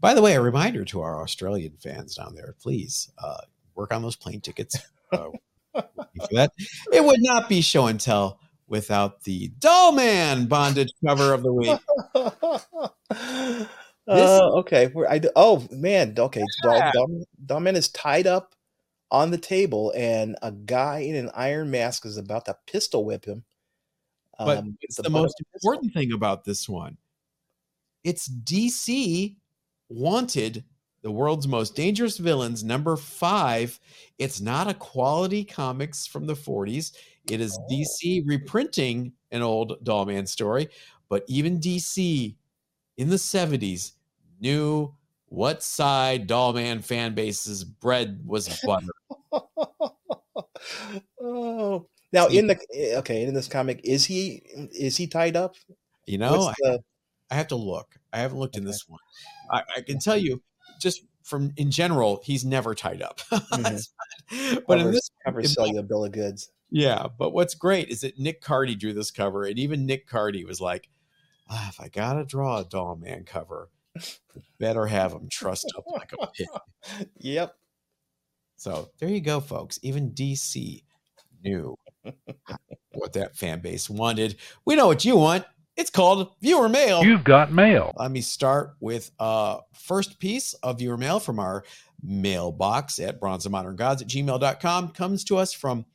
By 0.00 0.14
the 0.14 0.22
way, 0.22 0.34
a 0.34 0.40
reminder 0.40 0.84
to 0.86 1.00
our 1.00 1.22
Australian 1.22 1.76
fans 1.82 2.14
down 2.14 2.34
there: 2.34 2.54
please 2.60 3.10
uh, 3.18 3.40
work 3.74 3.92
on 3.92 4.02
those 4.02 4.16
plane 4.16 4.40
tickets. 4.40 4.76
Uh, 5.12 5.28
for 5.74 6.28
that, 6.32 6.52
it 6.92 7.04
would 7.04 7.20
not 7.20 7.48
be 7.48 7.60
show 7.60 7.86
and 7.86 8.00
tell 8.00 8.40
without 8.70 9.24
the 9.24 9.48
Doll 9.58 9.92
Man 9.92 10.46
bondage 10.46 10.92
cover 11.06 11.34
of 11.34 11.42
the 11.42 11.52
week. 11.52 11.78
uh, 14.08 14.50
okay. 14.60 14.86
We're, 14.86 15.08
I, 15.08 15.20
oh 15.36 15.66
man. 15.70 16.14
Okay. 16.16 16.44
Yeah. 16.64 16.92
Dom, 17.44 17.66
is 17.66 17.88
tied 17.88 18.26
up 18.26 18.54
on 19.10 19.30
the 19.30 19.38
table, 19.38 19.92
and 19.94 20.36
a 20.40 20.52
guy 20.52 21.00
in 21.00 21.16
an 21.16 21.30
iron 21.34 21.70
mask 21.70 22.06
is 22.06 22.16
about 22.16 22.46
to 22.46 22.56
pistol 22.66 23.04
whip 23.04 23.26
him. 23.26 23.44
But 24.44 24.58
um, 24.58 24.78
it's 24.80 24.96
with 24.96 25.04
the 25.04 25.10
most 25.10 25.42
important 25.54 25.92
thing 25.92 26.12
about 26.12 26.44
this 26.44 26.68
one. 26.68 26.96
It's 28.04 28.28
DC 28.28 29.36
wanted 29.90 30.64
the 31.02 31.10
world's 31.10 31.46
most 31.46 31.74
dangerous 31.74 32.16
villains 32.16 32.64
number 32.64 32.96
five. 32.96 33.78
It's 34.18 34.40
not 34.40 34.68
a 34.68 34.74
quality 34.74 35.44
comics 35.44 36.06
from 36.06 36.26
the 36.26 36.34
40s. 36.34 36.92
It 37.30 37.40
is. 37.40 37.58
DC 37.70 38.22
reprinting 38.26 39.12
an 39.30 39.42
old 39.42 39.84
Dollman 39.84 40.26
story, 40.26 40.68
but 41.08 41.24
even 41.28 41.60
DC 41.60 42.34
in 42.96 43.08
the 43.08 43.16
70s 43.16 43.92
knew 44.40 44.94
what 45.26 45.62
side 45.62 46.26
Dollman 46.26 46.82
fan 46.82 47.14
base's 47.14 47.62
bread 47.62 48.20
was 48.26 48.48
butter. 48.64 48.86
oh. 51.20 51.86
Now 52.12 52.26
in 52.26 52.46
the 52.48 52.58
eh, 52.74 52.96
okay 52.98 53.22
in 53.22 53.34
this 53.34 53.48
comic 53.48 53.80
is 53.84 54.04
he 54.06 54.42
is 54.72 54.96
he 54.96 55.06
tied 55.06 55.36
up? 55.36 55.54
You 56.06 56.18
know, 56.18 56.38
What's 56.38 56.56
the, 56.60 56.80
I 57.30 57.34
have 57.36 57.48
to 57.48 57.56
look. 57.56 57.94
I 58.12 58.18
haven't 58.18 58.38
looked 58.38 58.56
in 58.56 58.64
this 58.64 58.88
one. 58.88 58.98
I, 59.52 59.62
I 59.76 59.80
can 59.82 59.98
tell 60.00 60.16
you, 60.16 60.42
just 60.80 61.02
from 61.22 61.52
in 61.56 61.70
general, 61.70 62.20
he's 62.24 62.44
never 62.44 62.74
tied 62.74 63.02
up. 63.02 63.20
Mhm. 63.30 64.62
but 64.66 64.80
in 64.80 64.90
this, 64.92 65.10
covers 65.24 65.46
in 65.46 65.50
sell 65.52 65.66
you 65.68 65.78
a 65.78 65.82
bill 65.82 66.04
of 66.04 66.12
goods? 66.12 66.50
yeah. 66.70 67.06
But 67.18 67.30
what's 67.32 67.54
great 67.54 67.88
is 67.88 68.00
that 68.00 68.18
Nick 68.18 68.42
Cardy 68.42 68.76
drew 68.78 68.92
this 68.92 69.10
cover, 69.10 69.44
and 69.44 69.58
even 69.58 69.86
Nick 69.86 70.08
Cardy 70.08 70.44
was 70.46 70.60
like, 70.60 70.88
ah, 71.48 71.68
"If 71.68 71.80
I 71.80 71.88
gotta 71.88 72.24
draw 72.24 72.58
a 72.58 72.64
Doll 72.64 72.96
Man 72.96 73.24
cover, 73.24 73.70
better 74.58 74.86
have 74.86 75.12
him 75.12 75.28
trussed 75.30 75.72
up 75.76 75.84
like 75.86 76.12
a 76.12 76.26
pig." 76.36 76.48
Yep. 77.18 77.54
So 78.56 78.90
there 78.98 79.08
you 79.08 79.20
go, 79.20 79.40
folks. 79.40 79.78
Even 79.82 80.10
DC 80.12 80.82
knew 81.42 81.76
what 82.92 83.12
that 83.14 83.36
fan 83.36 83.60
base 83.60 83.88
wanted. 83.90 84.36
We 84.64 84.76
know 84.76 84.86
what 84.86 85.04
you 85.04 85.16
want. 85.16 85.44
It's 85.76 85.90
called 85.90 86.32
viewer 86.40 86.68
mail. 86.68 87.04
You've 87.04 87.24
got 87.24 87.52
mail. 87.52 87.92
Let 87.96 88.10
me 88.10 88.20
start 88.20 88.74
with 88.80 89.10
uh 89.18 89.58
first 89.74 90.18
piece 90.18 90.52
of 90.54 90.78
viewer 90.78 90.96
mail 90.96 91.20
from 91.20 91.38
our 91.38 91.64
mailbox 92.02 92.98
at 92.98 93.20
bronzeandmoderngods 93.20 94.02
at 94.02 94.08
gmail.com 94.08 94.88
comes 94.88 95.24
to 95.24 95.36
us 95.36 95.52
from 95.52 95.86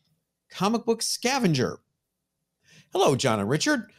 comic 0.50 0.86
book 0.86 1.02
scavenger. 1.02 1.80
Hello, 2.92 3.16
John 3.16 3.40
and 3.40 3.50
Richard. 3.50 3.92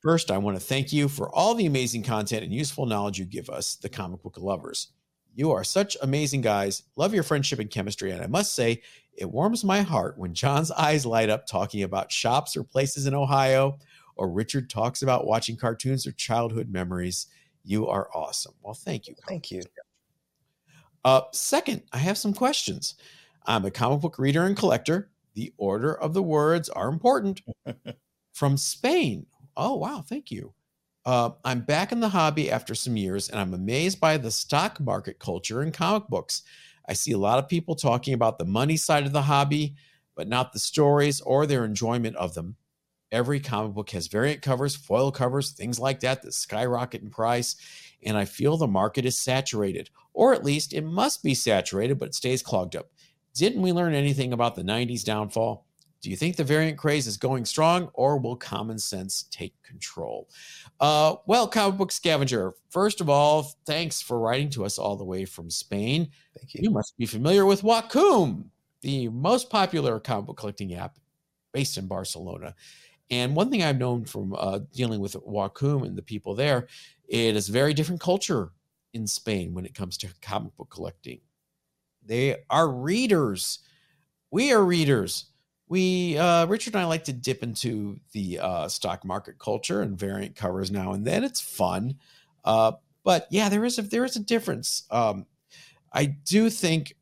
First, 0.00 0.30
I 0.30 0.38
want 0.38 0.56
to 0.56 0.64
thank 0.64 0.92
you 0.92 1.08
for 1.08 1.28
all 1.34 1.54
the 1.54 1.66
amazing 1.66 2.04
content 2.04 2.44
and 2.44 2.52
useful 2.52 2.86
knowledge 2.86 3.18
you 3.18 3.24
give 3.24 3.50
us, 3.50 3.74
the 3.74 3.88
comic 3.88 4.22
book 4.22 4.38
lovers. 4.38 4.88
You 5.34 5.52
are 5.52 5.64
such 5.64 5.96
amazing 6.02 6.40
guys. 6.40 6.82
Love 6.96 7.14
your 7.14 7.22
friendship 7.22 7.58
and 7.58 7.70
chemistry. 7.70 8.10
And 8.10 8.22
I 8.22 8.26
must 8.26 8.54
say, 8.54 8.82
it 9.16 9.30
warms 9.30 9.64
my 9.64 9.82
heart 9.82 10.18
when 10.18 10.34
John's 10.34 10.70
eyes 10.72 11.04
light 11.06 11.30
up 11.30 11.46
talking 11.46 11.82
about 11.82 12.12
shops 12.12 12.56
or 12.56 12.64
places 12.64 13.06
in 13.06 13.14
Ohio, 13.14 13.78
or 14.16 14.30
Richard 14.30 14.68
talks 14.68 15.02
about 15.02 15.26
watching 15.26 15.56
cartoons 15.56 16.06
or 16.06 16.12
childhood 16.12 16.70
memories. 16.70 17.26
You 17.64 17.86
are 17.88 18.08
awesome. 18.14 18.54
Well, 18.62 18.74
thank 18.74 19.06
you. 19.06 19.14
Thank 19.28 19.50
you. 19.50 19.62
Uh, 21.04 21.22
second, 21.32 21.82
I 21.92 21.98
have 21.98 22.18
some 22.18 22.34
questions. 22.34 22.94
I'm 23.46 23.64
a 23.64 23.70
comic 23.70 24.00
book 24.00 24.18
reader 24.18 24.44
and 24.44 24.56
collector. 24.56 25.10
The 25.34 25.52
order 25.56 25.94
of 25.94 26.14
the 26.14 26.22
words 26.22 26.68
are 26.68 26.88
important. 26.88 27.42
From 28.32 28.56
Spain. 28.56 29.26
Oh, 29.56 29.76
wow. 29.76 30.04
Thank 30.06 30.30
you. 30.30 30.52
Uh, 31.04 31.30
I'm 31.44 31.60
back 31.60 31.92
in 31.92 32.00
the 32.00 32.10
hobby 32.10 32.50
after 32.50 32.74
some 32.74 32.96
years, 32.96 33.28
and 33.28 33.40
I'm 33.40 33.54
amazed 33.54 34.00
by 34.00 34.16
the 34.16 34.30
stock 34.30 34.78
market 34.80 35.18
culture 35.18 35.62
in 35.62 35.72
comic 35.72 36.08
books. 36.08 36.42
I 36.88 36.92
see 36.92 37.12
a 37.12 37.18
lot 37.18 37.38
of 37.38 37.48
people 37.48 37.74
talking 37.74 38.14
about 38.14 38.38
the 38.38 38.44
money 38.44 38.76
side 38.76 39.06
of 39.06 39.12
the 39.12 39.22
hobby, 39.22 39.74
but 40.16 40.28
not 40.28 40.52
the 40.52 40.58
stories 40.58 41.20
or 41.20 41.46
their 41.46 41.64
enjoyment 41.64 42.16
of 42.16 42.34
them. 42.34 42.56
Every 43.10 43.40
comic 43.40 43.72
book 43.72 43.90
has 43.90 44.06
variant 44.06 44.42
covers, 44.42 44.76
foil 44.76 45.10
covers, 45.10 45.52
things 45.52 45.80
like 45.80 46.00
that 46.00 46.22
that 46.22 46.34
skyrocket 46.34 47.02
in 47.02 47.10
price, 47.10 47.56
and 48.02 48.16
I 48.16 48.26
feel 48.26 48.56
the 48.56 48.66
market 48.66 49.06
is 49.06 49.18
saturated, 49.18 49.90
or 50.12 50.34
at 50.34 50.44
least 50.44 50.74
it 50.74 50.84
must 50.84 51.22
be 51.22 51.34
saturated, 51.34 51.98
but 51.98 52.08
it 52.08 52.14
stays 52.14 52.42
clogged 52.42 52.76
up. 52.76 52.90
Didn't 53.34 53.62
we 53.62 53.72
learn 53.72 53.94
anything 53.94 54.32
about 54.32 54.56
the 54.56 54.62
90s 54.62 55.04
downfall? 55.04 55.64
Do 56.00 56.10
you 56.10 56.16
think 56.16 56.36
the 56.36 56.44
variant 56.44 56.78
craze 56.78 57.06
is 57.08 57.16
going 57.16 57.44
strong, 57.44 57.90
or 57.94 58.18
will 58.18 58.36
common 58.36 58.78
sense 58.78 59.24
take 59.30 59.60
control? 59.62 60.28
Uh, 60.78 61.16
well, 61.26 61.48
comic 61.48 61.76
book 61.76 61.90
scavenger, 61.90 62.54
first 62.70 63.00
of 63.00 63.08
all, 63.10 63.54
thanks 63.66 64.00
for 64.00 64.20
writing 64.20 64.48
to 64.50 64.64
us 64.64 64.78
all 64.78 64.96
the 64.96 65.04
way 65.04 65.24
from 65.24 65.50
Spain. 65.50 66.08
Thank 66.38 66.54
You 66.54 66.60
you. 66.64 66.70
must 66.70 66.96
be 66.96 67.06
familiar 67.06 67.46
with 67.46 67.62
Whakoom, 67.62 68.44
the 68.82 69.08
most 69.08 69.50
popular 69.50 69.98
comic 69.98 70.26
book 70.26 70.36
collecting 70.36 70.74
app 70.74 70.98
based 71.52 71.76
in 71.76 71.88
Barcelona. 71.88 72.54
And 73.10 73.34
one 73.34 73.50
thing 73.50 73.62
I've 73.62 73.78
known 73.78 74.04
from 74.04 74.34
uh, 74.38 74.60
dealing 74.72 75.00
with 75.00 75.14
Whakoom 75.14 75.84
and 75.84 75.96
the 75.96 76.02
people 76.02 76.34
there, 76.34 76.68
it 77.08 77.34
is 77.34 77.48
a 77.48 77.52
very 77.52 77.74
different 77.74 78.00
culture 78.00 78.52
in 78.92 79.06
Spain 79.06 79.52
when 79.52 79.66
it 79.66 79.74
comes 79.74 79.96
to 79.98 80.08
comic 80.22 80.54
book 80.56 80.70
collecting. 80.70 81.20
They 82.04 82.36
are 82.50 82.70
readers. 82.70 83.60
We 84.30 84.52
are 84.52 84.62
readers. 84.62 85.26
We 85.68 86.16
uh, 86.16 86.46
Richard 86.46 86.74
and 86.74 86.82
I 86.82 86.86
like 86.86 87.04
to 87.04 87.12
dip 87.12 87.42
into 87.42 88.00
the 88.12 88.38
uh, 88.38 88.68
stock 88.68 89.04
market 89.04 89.38
culture 89.38 89.82
and 89.82 89.98
variant 89.98 90.36
covers 90.36 90.70
now 90.70 90.92
and 90.92 91.06
then. 91.06 91.24
It's 91.24 91.40
fun, 91.40 91.96
uh, 92.44 92.72
but 93.04 93.26
yeah, 93.30 93.48
there 93.48 93.64
is 93.64 93.78
a 93.78 93.82
there 93.82 94.04
is 94.04 94.16
a 94.16 94.20
difference. 94.20 94.84
Um, 94.90 95.26
I 95.92 96.06
do 96.06 96.50
think 96.50 96.94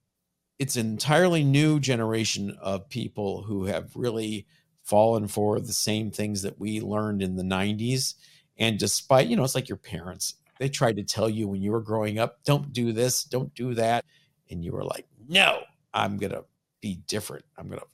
it's 0.58 0.76
an 0.76 0.86
entirely 0.86 1.44
new 1.44 1.80
generation 1.80 2.56
of 2.60 2.88
people 2.88 3.42
who 3.42 3.64
have 3.66 3.90
really 3.94 4.46
fallen 4.82 5.28
for 5.28 5.60
the 5.60 5.72
same 5.72 6.10
things 6.10 6.42
that 6.42 6.58
we 6.58 6.80
learned 6.80 7.22
in 7.22 7.36
the 7.36 7.42
90s. 7.42 8.14
And 8.56 8.78
despite, 8.78 9.26
you 9.26 9.36
know, 9.36 9.44
it's 9.44 9.54
like 9.54 9.68
your 9.68 9.76
parents, 9.76 10.34
they 10.58 10.68
tried 10.68 10.96
to 10.96 11.02
tell 11.02 11.28
you 11.28 11.48
when 11.48 11.60
you 11.60 11.72
were 11.72 11.80
growing 11.80 12.18
up, 12.18 12.42
don't 12.44 12.72
do 12.72 12.92
this, 12.92 13.24
don't 13.24 13.54
do 13.54 13.74
that. 13.74 14.04
And 14.48 14.64
you 14.64 14.72
were 14.72 14.84
like, 14.84 15.06
no, 15.28 15.60
I'm 15.92 16.18
to 16.32 16.44
be 16.80 17.00
different. 17.06 17.44
I'm 17.58 17.68
to 17.80 17.86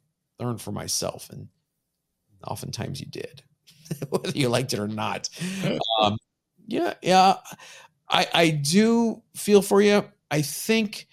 learn 0.42 0.58
for 0.58 0.72
myself. 0.72 1.30
And 1.30 1.48
oftentimes 2.46 3.00
you 3.00 3.06
did, 3.06 3.42
whether 4.08 4.30
you 4.30 4.48
liked 4.48 4.72
it 4.72 4.78
or 4.78 4.88
not. 4.88 5.28
Um, 6.00 6.18
yeah, 6.66 6.94
yeah. 7.02 7.36
I, 8.08 8.26
I 8.32 8.50
do 8.50 9.22
feel 9.34 9.62
for 9.62 9.80
you. 9.80 10.04
I 10.30 10.42
think 10.42 11.08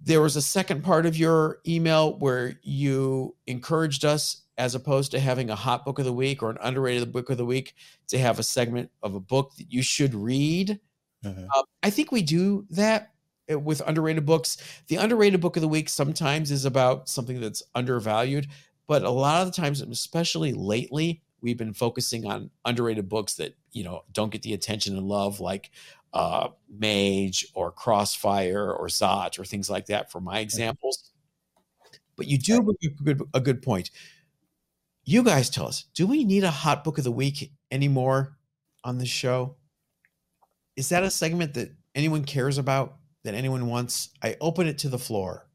there 0.00 0.20
was 0.20 0.36
a 0.36 0.42
second 0.42 0.84
part 0.84 1.04
of 1.04 1.16
your 1.16 1.58
email 1.66 2.18
where 2.18 2.58
you 2.62 3.34
encouraged 3.46 4.04
us 4.04 4.42
as 4.58 4.74
opposed 4.74 5.10
to 5.10 5.20
having 5.20 5.50
a 5.50 5.54
hot 5.54 5.84
book 5.84 5.98
of 5.98 6.04
the 6.04 6.12
week 6.12 6.42
or 6.42 6.50
an 6.50 6.58
underrated 6.60 7.12
book 7.12 7.28
of 7.28 7.36
the 7.36 7.44
week 7.44 7.74
to 8.08 8.18
have 8.18 8.38
a 8.38 8.42
segment 8.42 8.90
of 9.02 9.14
a 9.14 9.20
book 9.20 9.54
that 9.56 9.72
you 9.72 9.82
should 9.82 10.14
read 10.14 10.78
um, 11.24 11.48
i 11.82 11.90
think 11.90 12.12
we 12.12 12.22
do 12.22 12.64
that 12.70 13.10
with 13.48 13.80
underrated 13.86 14.26
books 14.26 14.56
the 14.88 14.96
underrated 14.96 15.40
book 15.40 15.56
of 15.56 15.62
the 15.62 15.68
week 15.68 15.88
sometimes 15.88 16.50
is 16.50 16.64
about 16.64 17.08
something 17.08 17.40
that's 17.40 17.62
undervalued 17.74 18.46
but 18.86 19.02
a 19.02 19.10
lot 19.10 19.40
of 19.40 19.46
the 19.46 19.60
times 19.60 19.80
especially 19.80 20.52
lately 20.52 21.22
we've 21.40 21.58
been 21.58 21.72
focusing 21.72 22.26
on 22.26 22.50
underrated 22.64 23.08
books 23.08 23.34
that 23.34 23.56
you 23.72 23.84
know 23.84 24.02
don't 24.12 24.32
get 24.32 24.42
the 24.42 24.54
attention 24.54 24.96
and 24.96 25.06
love 25.06 25.38
like 25.40 25.70
uh, 26.16 26.48
Mage 26.70 27.46
or 27.52 27.70
Crossfire 27.70 28.72
or 28.72 28.86
Zot 28.86 29.38
or 29.38 29.44
things 29.44 29.68
like 29.68 29.86
that 29.86 30.10
for 30.10 30.18
my 30.18 30.38
examples. 30.38 31.12
But 32.16 32.26
you 32.26 32.38
do 32.38 32.62
bring 32.62 32.76
a 32.82 33.02
good, 33.02 33.22
a 33.34 33.40
good 33.40 33.60
point. 33.60 33.90
you 35.04 35.22
guys 35.22 35.50
tell 35.50 35.66
us 35.66 35.84
do 35.94 36.06
we 36.06 36.24
need 36.24 36.42
a 36.42 36.50
hot 36.50 36.84
book 36.84 36.96
of 36.96 37.04
the 37.04 37.12
week 37.12 37.52
anymore 37.70 38.38
on 38.82 38.96
this 38.96 39.10
show? 39.10 39.56
Is 40.74 40.88
that 40.88 41.02
a 41.02 41.10
segment 41.10 41.54
that 41.54 41.74
anyone 41.94 42.24
cares 42.24 42.56
about, 42.56 42.96
that 43.26 43.34
anyone 43.34 43.66
wants? 43.66 44.10
I 44.22 44.36
open 44.40 44.66
it 44.66 44.78
to 44.78 44.88
the 44.88 44.98
floor. 44.98 45.48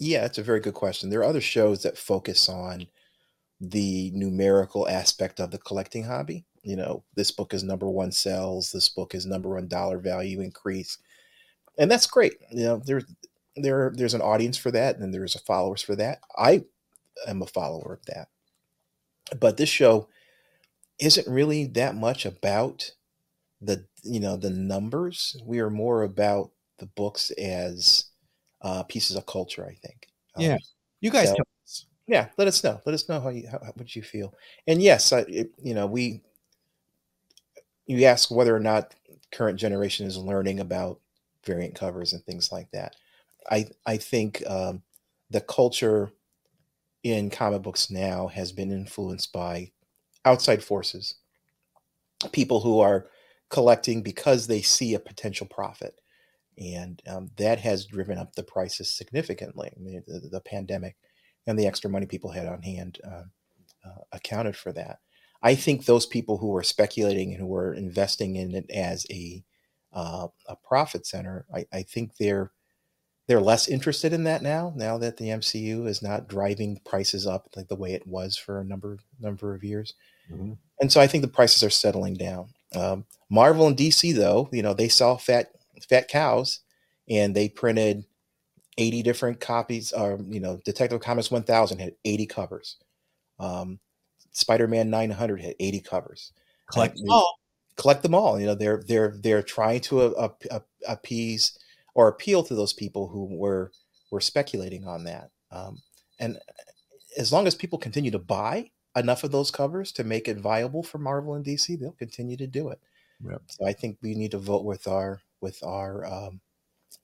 Yeah, 0.00 0.24
it's 0.24 0.38
a 0.38 0.42
very 0.42 0.60
good 0.60 0.74
question. 0.74 1.10
There 1.10 1.20
are 1.20 1.24
other 1.24 1.40
shows 1.40 1.82
that 1.82 1.98
focus 1.98 2.48
on 2.48 2.86
the 3.60 4.10
numerical 4.14 4.88
aspect 4.88 5.40
of 5.40 5.50
the 5.50 5.58
collecting 5.58 6.04
hobby. 6.04 6.44
You 6.62 6.76
know, 6.76 7.04
this 7.14 7.30
book 7.30 7.52
is 7.52 7.62
number 7.62 7.88
one 7.88 8.12
sales, 8.12 8.70
this 8.72 8.88
book 8.88 9.14
is 9.14 9.26
number 9.26 9.50
one 9.50 9.68
dollar 9.68 9.98
value 9.98 10.40
increase. 10.40 10.98
And 11.78 11.90
that's 11.90 12.06
great. 12.06 12.34
You 12.50 12.64
know, 12.64 12.82
there's 12.84 13.04
there 13.56 13.92
there's 13.94 14.14
an 14.14 14.20
audience 14.20 14.56
for 14.56 14.70
that 14.70 14.98
and 14.98 15.12
there's 15.12 15.34
a 15.34 15.40
followers 15.40 15.82
for 15.82 15.96
that. 15.96 16.20
I 16.36 16.64
am 17.26 17.42
a 17.42 17.46
follower 17.46 17.94
of 17.94 18.06
that. 18.06 18.28
But 19.38 19.56
this 19.56 19.68
show 19.68 20.08
isn't 21.00 21.28
really 21.28 21.66
that 21.66 21.94
much 21.94 22.24
about 22.24 22.92
the 23.60 23.84
you 24.02 24.20
know 24.20 24.36
the 24.36 24.50
numbers. 24.50 25.36
We 25.44 25.58
are 25.60 25.70
more 25.70 26.02
about 26.02 26.50
the 26.78 26.86
books 26.86 27.30
as 27.32 28.06
uh, 28.62 28.82
pieces 28.84 29.16
of 29.16 29.26
culture. 29.26 29.66
I 29.66 29.74
think. 29.74 30.08
Um, 30.36 30.44
yeah, 30.44 30.58
you 31.00 31.10
guys. 31.10 31.28
So, 31.28 31.86
yeah, 32.06 32.28
let 32.38 32.48
us 32.48 32.64
know. 32.64 32.80
Let 32.86 32.94
us 32.94 33.08
know 33.08 33.20
how 33.20 33.28
you 33.28 33.48
how, 33.48 33.58
what 33.74 33.94
you 33.94 34.02
feel. 34.02 34.34
And 34.66 34.82
yes, 34.82 35.12
I, 35.12 35.20
it, 35.28 35.52
you 35.62 35.74
know 35.74 35.86
we. 35.86 36.22
You 37.86 38.04
ask 38.04 38.30
whether 38.30 38.54
or 38.54 38.60
not 38.60 38.94
current 39.32 39.58
generation 39.58 40.06
is 40.06 40.18
learning 40.18 40.60
about 40.60 41.00
variant 41.44 41.74
covers 41.74 42.12
and 42.12 42.22
things 42.24 42.52
like 42.52 42.70
that. 42.72 42.96
I 43.50 43.66
I 43.86 43.96
think 43.96 44.42
um, 44.46 44.82
the 45.30 45.40
culture 45.40 46.12
in 47.02 47.30
comic 47.30 47.62
books 47.62 47.90
now 47.90 48.26
has 48.28 48.52
been 48.52 48.70
influenced 48.70 49.32
by 49.32 49.70
outside 50.24 50.62
forces, 50.62 51.16
people 52.32 52.60
who 52.60 52.80
are 52.80 53.06
collecting 53.48 54.02
because 54.02 54.46
they 54.46 54.62
see 54.62 54.94
a 54.94 55.00
potential 55.00 55.46
profit. 55.46 56.00
And 56.58 57.00
um, 57.06 57.30
that 57.36 57.60
has 57.60 57.86
driven 57.86 58.18
up 58.18 58.34
the 58.34 58.42
prices 58.42 58.94
significantly. 58.94 59.70
I 59.74 59.80
mean, 59.80 60.02
the, 60.06 60.28
the, 60.28 60.40
pandemic 60.40 60.96
and 61.46 61.58
the 61.58 61.66
extra 61.66 61.88
money 61.88 62.06
people 62.06 62.30
had 62.30 62.46
on 62.46 62.62
hand 62.62 62.98
uh, 63.04 63.24
uh, 63.84 64.02
accounted 64.12 64.56
for 64.56 64.72
that. 64.72 64.98
I 65.42 65.54
think 65.54 65.84
those 65.84 66.06
people 66.06 66.38
who 66.38 66.56
are 66.56 66.64
speculating 66.64 67.32
and 67.32 67.40
who 67.40 67.54
are 67.54 67.74
investing 67.74 68.36
in 68.36 68.54
it 68.54 68.70
as 68.70 69.06
a 69.10 69.44
uh, 69.92 70.28
a 70.46 70.56
profit 70.56 71.06
center, 71.06 71.46
I, 71.54 71.64
I 71.72 71.82
think 71.82 72.16
they're 72.16 72.52
they're 73.26 73.40
less 73.40 73.68
interested 73.68 74.12
in 74.12 74.24
that 74.24 74.42
now. 74.42 74.72
Now 74.74 74.98
that 74.98 75.16
the 75.16 75.28
MCU 75.28 75.86
is 75.86 76.02
not 76.02 76.28
driving 76.28 76.80
prices 76.84 77.26
up 77.26 77.48
like 77.56 77.68
the 77.68 77.76
way 77.76 77.92
it 77.92 78.06
was 78.06 78.36
for 78.36 78.58
a 78.58 78.64
number 78.64 78.98
number 79.20 79.54
of 79.54 79.62
years, 79.62 79.94
mm-hmm. 80.30 80.54
and 80.80 80.92
so 80.92 81.00
I 81.00 81.06
think 81.06 81.22
the 81.22 81.28
prices 81.28 81.62
are 81.62 81.70
settling 81.70 82.14
down. 82.14 82.48
Um, 82.74 83.06
Marvel 83.30 83.66
and 83.66 83.76
DC, 83.76 84.14
though, 84.14 84.48
you 84.52 84.62
know, 84.62 84.74
they 84.74 84.88
saw 84.88 85.16
fat 85.16 85.52
fat 85.84 86.08
cows, 86.08 86.60
and 87.08 87.34
they 87.34 87.48
printed 87.48 88.04
eighty 88.76 89.02
different 89.02 89.40
copies. 89.40 89.92
Or 89.92 90.14
um, 90.14 90.32
you 90.32 90.40
know, 90.40 90.60
Detective 90.64 91.00
Comics 91.00 91.30
one 91.30 91.42
thousand 91.42 91.78
had 91.78 91.94
eighty 92.04 92.26
covers. 92.26 92.76
Um, 93.38 93.78
Spider 94.32 94.68
Man 94.68 94.90
nine 94.90 95.10
hundred 95.10 95.40
had 95.40 95.54
eighty 95.60 95.80
covers. 95.80 96.32
Collect 96.72 96.96
them 96.96 97.10
all. 97.10 97.38
Collect 97.76 98.02
them 98.02 98.14
all. 98.14 98.40
You 98.40 98.46
know, 98.46 98.54
they're 98.54 98.82
they're 98.86 99.14
they're 99.20 99.42
trying 99.42 99.80
to 99.82 100.14
uh, 100.16 100.60
appease 100.86 101.58
or 101.94 102.08
appeal 102.08 102.42
to 102.44 102.54
those 102.54 102.72
people 102.72 103.08
who 103.08 103.24
were 103.36 103.72
were 104.10 104.20
speculating 104.20 104.86
on 104.86 105.04
that. 105.04 105.30
Um, 105.50 105.78
and 106.20 106.38
as 107.16 107.32
long 107.32 107.46
as 107.46 107.54
people 107.54 107.78
continue 107.78 108.10
to 108.10 108.18
buy 108.18 108.70
enough 108.96 109.24
of 109.24 109.32
those 109.32 109.50
covers 109.50 109.92
to 109.92 110.04
make 110.04 110.28
it 110.28 110.38
viable 110.38 110.82
for 110.82 110.98
Marvel 110.98 111.34
and 111.34 111.44
DC, 111.44 111.78
they'll 111.78 111.92
continue 111.92 112.36
to 112.36 112.46
do 112.46 112.68
it. 112.68 112.80
Yep. 113.28 113.42
So 113.46 113.66
I 113.66 113.72
think 113.72 113.98
we 114.02 114.14
need 114.14 114.32
to 114.32 114.38
vote 114.38 114.64
with 114.64 114.86
our 114.86 115.20
with 115.40 115.62
our 115.62 116.04
um, 116.04 116.40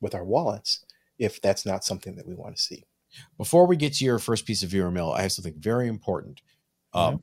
with 0.01 0.15
our 0.15 0.25
wallets 0.25 0.85
if 1.19 1.41
that's 1.41 1.65
not 1.65 1.85
something 1.85 2.17
that 2.17 2.27
we 2.27 2.35
want 2.35 2.57
to 2.57 2.63
see. 2.63 2.85
Before 3.39 3.67
we 3.67 3.77
get 3.77 3.95
to 3.95 4.05
your 4.05 4.19
first 4.19 4.47
piece 4.47 4.63
of 4.63 4.71
viewer 4.71 4.91
mail, 4.91 5.11
I 5.11 5.23
have 5.23 5.33
something 5.33 5.55
very 5.57 5.89
important. 5.89 6.41
Um, 6.93 7.15
mm-hmm. 7.15 7.21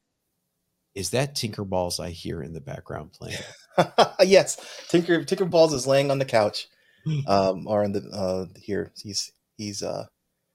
Is 0.95 1.09
that 1.11 1.35
Tinkerballs 1.35 1.99
I 1.99 2.09
hear 2.09 2.41
in 2.41 2.53
the 2.53 2.61
background 2.61 3.11
playing? 3.13 3.37
yes, 4.21 4.57
Tinker 4.89 5.23
Tinkerballs 5.23 5.73
is 5.73 5.87
laying 5.87 6.11
on 6.11 6.19
the 6.19 6.25
couch 6.25 6.67
um, 7.27 7.67
or 7.67 7.83
in 7.83 7.93
the 7.93 8.01
uh, 8.09 8.45
here. 8.59 8.91
He's 9.01 9.31
he's 9.57 9.83
uh 9.83 10.05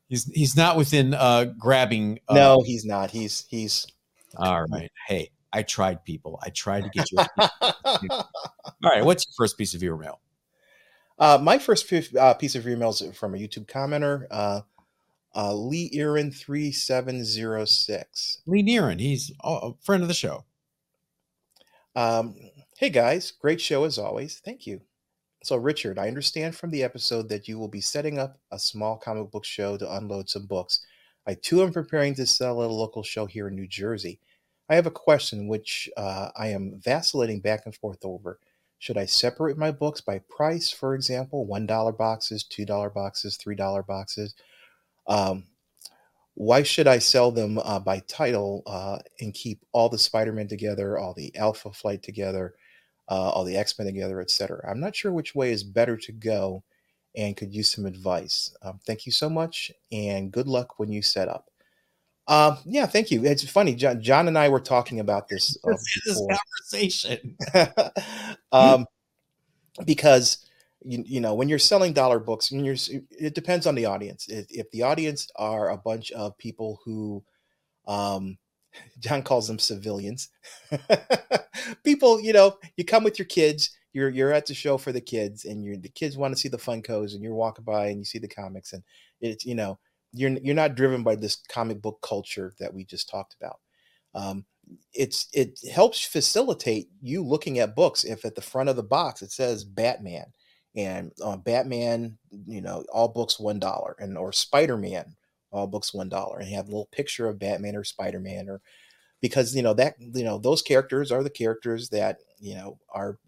he's 0.08 0.24
he's 0.32 0.56
not 0.56 0.76
within 0.76 1.14
uh 1.14 1.46
grabbing. 1.58 2.20
Uh, 2.28 2.34
no, 2.34 2.62
he's 2.64 2.84
not. 2.84 3.10
He's 3.10 3.46
he's 3.48 3.86
all 4.36 4.64
right. 4.70 4.90
Hey, 5.08 5.30
I 5.52 5.62
tried, 5.62 6.04
people. 6.04 6.38
I 6.42 6.50
tried 6.50 6.84
to 6.84 6.90
get 6.90 7.10
you. 7.10 7.18
all 8.10 8.26
right, 8.82 9.04
what's 9.04 9.26
your 9.26 9.32
first 9.38 9.56
piece 9.56 9.72
of 9.72 9.80
viewer 9.80 9.96
mail? 9.96 10.20
Uh, 11.18 11.38
my 11.40 11.58
first 11.58 11.90
uh, 12.18 12.34
piece 12.34 12.54
of 12.54 12.66
email 12.68 12.90
is 12.90 13.02
from 13.14 13.34
a 13.34 13.38
YouTube 13.38 13.66
commenter, 13.66 14.26
uh, 14.30 14.60
uh, 15.34 15.54
Lee 15.54 15.90
Erin 15.94 16.30
three 16.30 16.72
seven 16.72 17.24
zero 17.24 17.64
six. 17.64 18.42
Lee 18.46 18.76
Erin, 18.76 18.98
he's 18.98 19.32
a 19.42 19.72
friend 19.82 20.02
of 20.02 20.08
the 20.08 20.14
show. 20.14 20.44
Um, 21.94 22.36
hey 22.78 22.90
guys, 22.90 23.30
great 23.30 23.60
show 23.60 23.84
as 23.84 23.98
always. 23.98 24.40
Thank 24.44 24.66
you. 24.66 24.82
So, 25.42 25.56
Richard, 25.56 25.98
I 25.98 26.08
understand 26.08 26.56
from 26.56 26.70
the 26.70 26.82
episode 26.82 27.28
that 27.28 27.46
you 27.46 27.58
will 27.58 27.68
be 27.68 27.80
setting 27.80 28.18
up 28.18 28.38
a 28.50 28.58
small 28.58 28.96
comic 28.96 29.30
book 29.30 29.44
show 29.44 29.76
to 29.76 29.94
unload 29.96 30.28
some 30.28 30.46
books. 30.46 30.84
I 31.26 31.34
too 31.34 31.62
am 31.62 31.72
preparing 31.72 32.14
to 32.16 32.26
sell 32.26 32.62
at 32.62 32.70
a 32.70 32.72
local 32.72 33.02
show 33.02 33.26
here 33.26 33.48
in 33.48 33.54
New 33.54 33.66
Jersey. 33.66 34.20
I 34.68 34.74
have 34.74 34.86
a 34.86 34.90
question 34.90 35.48
which 35.48 35.88
uh, 35.96 36.30
I 36.36 36.48
am 36.48 36.80
vacillating 36.82 37.40
back 37.40 37.62
and 37.64 37.74
forth 37.74 38.00
over. 38.04 38.38
Should 38.86 38.98
I 38.98 39.06
separate 39.06 39.58
my 39.58 39.72
books 39.72 40.00
by 40.00 40.20
price, 40.30 40.70
for 40.70 40.94
example, 40.94 41.46
$1 41.46 41.98
boxes, 41.98 42.44
$2 42.44 42.94
boxes, 42.94 43.36
$3 43.36 43.86
boxes? 43.86 44.34
Um, 45.08 45.44
why 46.34 46.62
should 46.62 46.86
I 46.86 46.98
sell 46.98 47.32
them 47.32 47.58
uh, 47.58 47.80
by 47.80 48.00
title 48.00 48.62
uh, 48.66 48.98
and 49.20 49.34
keep 49.34 49.64
all 49.72 49.88
the 49.88 49.98
Spider 49.98 50.32
Man 50.32 50.48
together, 50.48 50.98
all 50.98 51.14
the 51.14 51.34
Alpha 51.36 51.72
Flight 51.72 52.02
together? 52.02 52.54
uh, 53.08 53.30
all 53.30 53.44
the 53.44 53.56
X 53.56 53.78
Men 53.78 53.86
together, 53.86 54.20
etc. 54.20 54.64
I'm 54.68 54.80
not 54.80 54.96
sure 54.96 55.12
which 55.12 55.34
way 55.34 55.52
is 55.52 55.62
better 55.62 55.96
to 55.96 56.12
go, 56.12 56.64
and 57.14 57.36
could 57.36 57.54
use 57.54 57.70
some 57.70 57.86
advice. 57.86 58.54
Um, 58.62 58.80
thank 58.86 59.06
you 59.06 59.12
so 59.12 59.30
much, 59.30 59.70
and 59.92 60.32
good 60.32 60.48
luck 60.48 60.78
when 60.78 60.90
you 60.90 61.02
set 61.02 61.28
up. 61.28 61.50
Um, 62.28 62.58
yeah, 62.64 62.86
thank 62.86 63.10
you. 63.10 63.24
It's 63.24 63.48
funny, 63.48 63.74
John, 63.74 64.02
John 64.02 64.28
and 64.28 64.36
I 64.36 64.48
were 64.48 64.60
talking 64.60 65.00
about 65.00 65.28
this, 65.28 65.56
uh, 65.64 65.76
this 66.04 66.26
conversation. 66.70 67.36
um, 68.52 68.86
because 69.84 70.46
you, 70.84 71.02
you 71.06 71.20
know 71.20 71.34
when 71.34 71.48
you're 71.48 71.58
selling 71.58 71.92
dollar 71.92 72.18
books, 72.18 72.50
when 72.50 72.64
you're, 72.64 72.76
it 73.10 73.34
depends 73.34 73.66
on 73.66 73.74
the 73.74 73.86
audience. 73.86 74.26
If, 74.28 74.46
if 74.50 74.70
the 74.70 74.82
audience 74.82 75.28
are 75.36 75.70
a 75.70 75.76
bunch 75.76 76.10
of 76.12 76.36
people 76.38 76.80
who 76.84 77.22
um, 77.86 78.38
John 78.98 79.22
calls 79.22 79.48
them 79.48 79.58
civilians. 79.58 80.28
People, 81.84 82.20
you 82.20 82.32
know, 82.32 82.58
you 82.76 82.84
come 82.84 83.04
with 83.04 83.18
your 83.18 83.26
kids, 83.26 83.70
you're 83.92 84.10
you're 84.10 84.32
at 84.32 84.46
the 84.46 84.54
show 84.54 84.76
for 84.78 84.92
the 84.92 85.00
kids, 85.00 85.44
and 85.44 85.64
you're 85.64 85.76
the 85.76 85.88
kids 85.88 86.16
want 86.16 86.34
to 86.34 86.40
see 86.40 86.48
the 86.48 86.58
Funkos, 86.58 87.14
and 87.14 87.22
you're 87.22 87.34
walking 87.34 87.64
by 87.64 87.86
and 87.88 87.98
you 87.98 88.04
see 88.04 88.18
the 88.18 88.28
comics, 88.28 88.72
and 88.72 88.82
it's 89.20 89.44
you 89.44 89.54
know 89.54 89.78
you're 90.12 90.30
you're 90.30 90.54
not 90.54 90.74
driven 90.74 91.02
by 91.02 91.16
this 91.16 91.36
comic 91.48 91.80
book 91.82 91.98
culture 92.02 92.54
that 92.58 92.72
we 92.72 92.84
just 92.84 93.08
talked 93.08 93.36
about. 93.40 93.60
Um, 94.14 94.44
it's 94.92 95.28
it 95.32 95.58
helps 95.70 96.04
facilitate 96.04 96.88
you 97.00 97.22
looking 97.22 97.58
at 97.58 97.76
books 97.76 98.04
if 98.04 98.24
at 98.24 98.34
the 98.34 98.40
front 98.40 98.68
of 98.68 98.76
the 98.76 98.82
box 98.82 99.22
it 99.22 99.32
says 99.32 99.64
Batman 99.64 100.26
and 100.74 101.12
uh, 101.22 101.36
Batman, 101.36 102.18
you 102.46 102.60
know, 102.60 102.84
all 102.92 103.08
books 103.08 103.38
one 103.40 103.58
dollar, 103.58 103.96
and 103.98 104.16
or 104.18 104.32
Spider 104.32 104.76
Man 104.76 105.16
all 105.52 105.66
books 105.66 105.94
one 105.94 106.08
dollar 106.08 106.38
and 106.38 106.48
you 106.48 106.56
have 106.56 106.66
a 106.66 106.70
little 106.70 106.88
picture 106.92 107.28
of 107.28 107.38
Batman 107.38 107.76
or 107.76 107.84
Spider 107.84 108.20
Man 108.20 108.48
or 108.48 108.60
because 109.20 109.54
you 109.54 109.62
know 109.62 109.74
that 109.74 109.94
you 109.98 110.24
know 110.24 110.38
those 110.38 110.62
characters 110.62 111.10
are 111.10 111.22
the 111.22 111.30
characters 111.30 111.88
that 111.88 112.18
you 112.38 112.54
know 112.54 112.78
are 112.90 113.18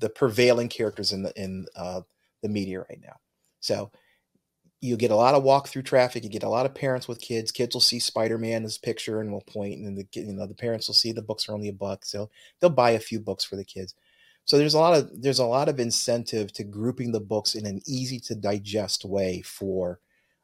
the 0.00 0.10
prevailing 0.10 0.68
characters 0.68 1.12
in 1.12 1.22
the 1.22 1.32
in 1.40 1.66
uh, 1.76 2.00
the 2.42 2.48
media 2.48 2.80
right 2.80 3.00
now. 3.02 3.16
So 3.60 3.90
you 4.86 4.96
get 4.96 5.10
a 5.10 5.16
lot 5.16 5.34
of 5.34 5.42
walk 5.42 5.68
through 5.68 5.82
traffic. 5.82 6.24
You 6.24 6.30
get 6.30 6.42
a 6.42 6.48
lot 6.48 6.66
of 6.66 6.74
parents 6.74 7.08
with 7.08 7.20
kids. 7.20 7.52
Kids 7.52 7.74
will 7.74 7.80
see 7.80 7.98
Spider 7.98 8.38
Man's 8.38 8.78
picture 8.78 9.20
and 9.20 9.32
will 9.32 9.42
point, 9.42 9.80
and 9.80 9.96
the 9.96 10.06
you 10.12 10.32
know 10.32 10.46
the 10.46 10.54
parents 10.54 10.86
will 10.86 10.94
see 10.94 11.12
the 11.12 11.22
books 11.22 11.48
are 11.48 11.54
only 11.54 11.68
a 11.68 11.72
buck, 11.72 12.04
so 12.04 12.30
they'll 12.60 12.70
buy 12.70 12.90
a 12.90 13.00
few 13.00 13.20
books 13.20 13.44
for 13.44 13.56
the 13.56 13.64
kids. 13.64 13.94
So 14.46 14.58
there's 14.58 14.74
a 14.74 14.78
lot 14.78 14.96
of 14.96 15.10
there's 15.20 15.40
a 15.40 15.44
lot 15.44 15.68
of 15.68 15.80
incentive 15.80 16.52
to 16.54 16.64
grouping 16.64 17.12
the 17.12 17.20
books 17.20 17.54
in 17.54 17.66
an 17.66 17.82
easy 17.86 18.20
to 18.20 18.34
digest 18.34 19.04
way 19.04 19.42
for 19.42 19.98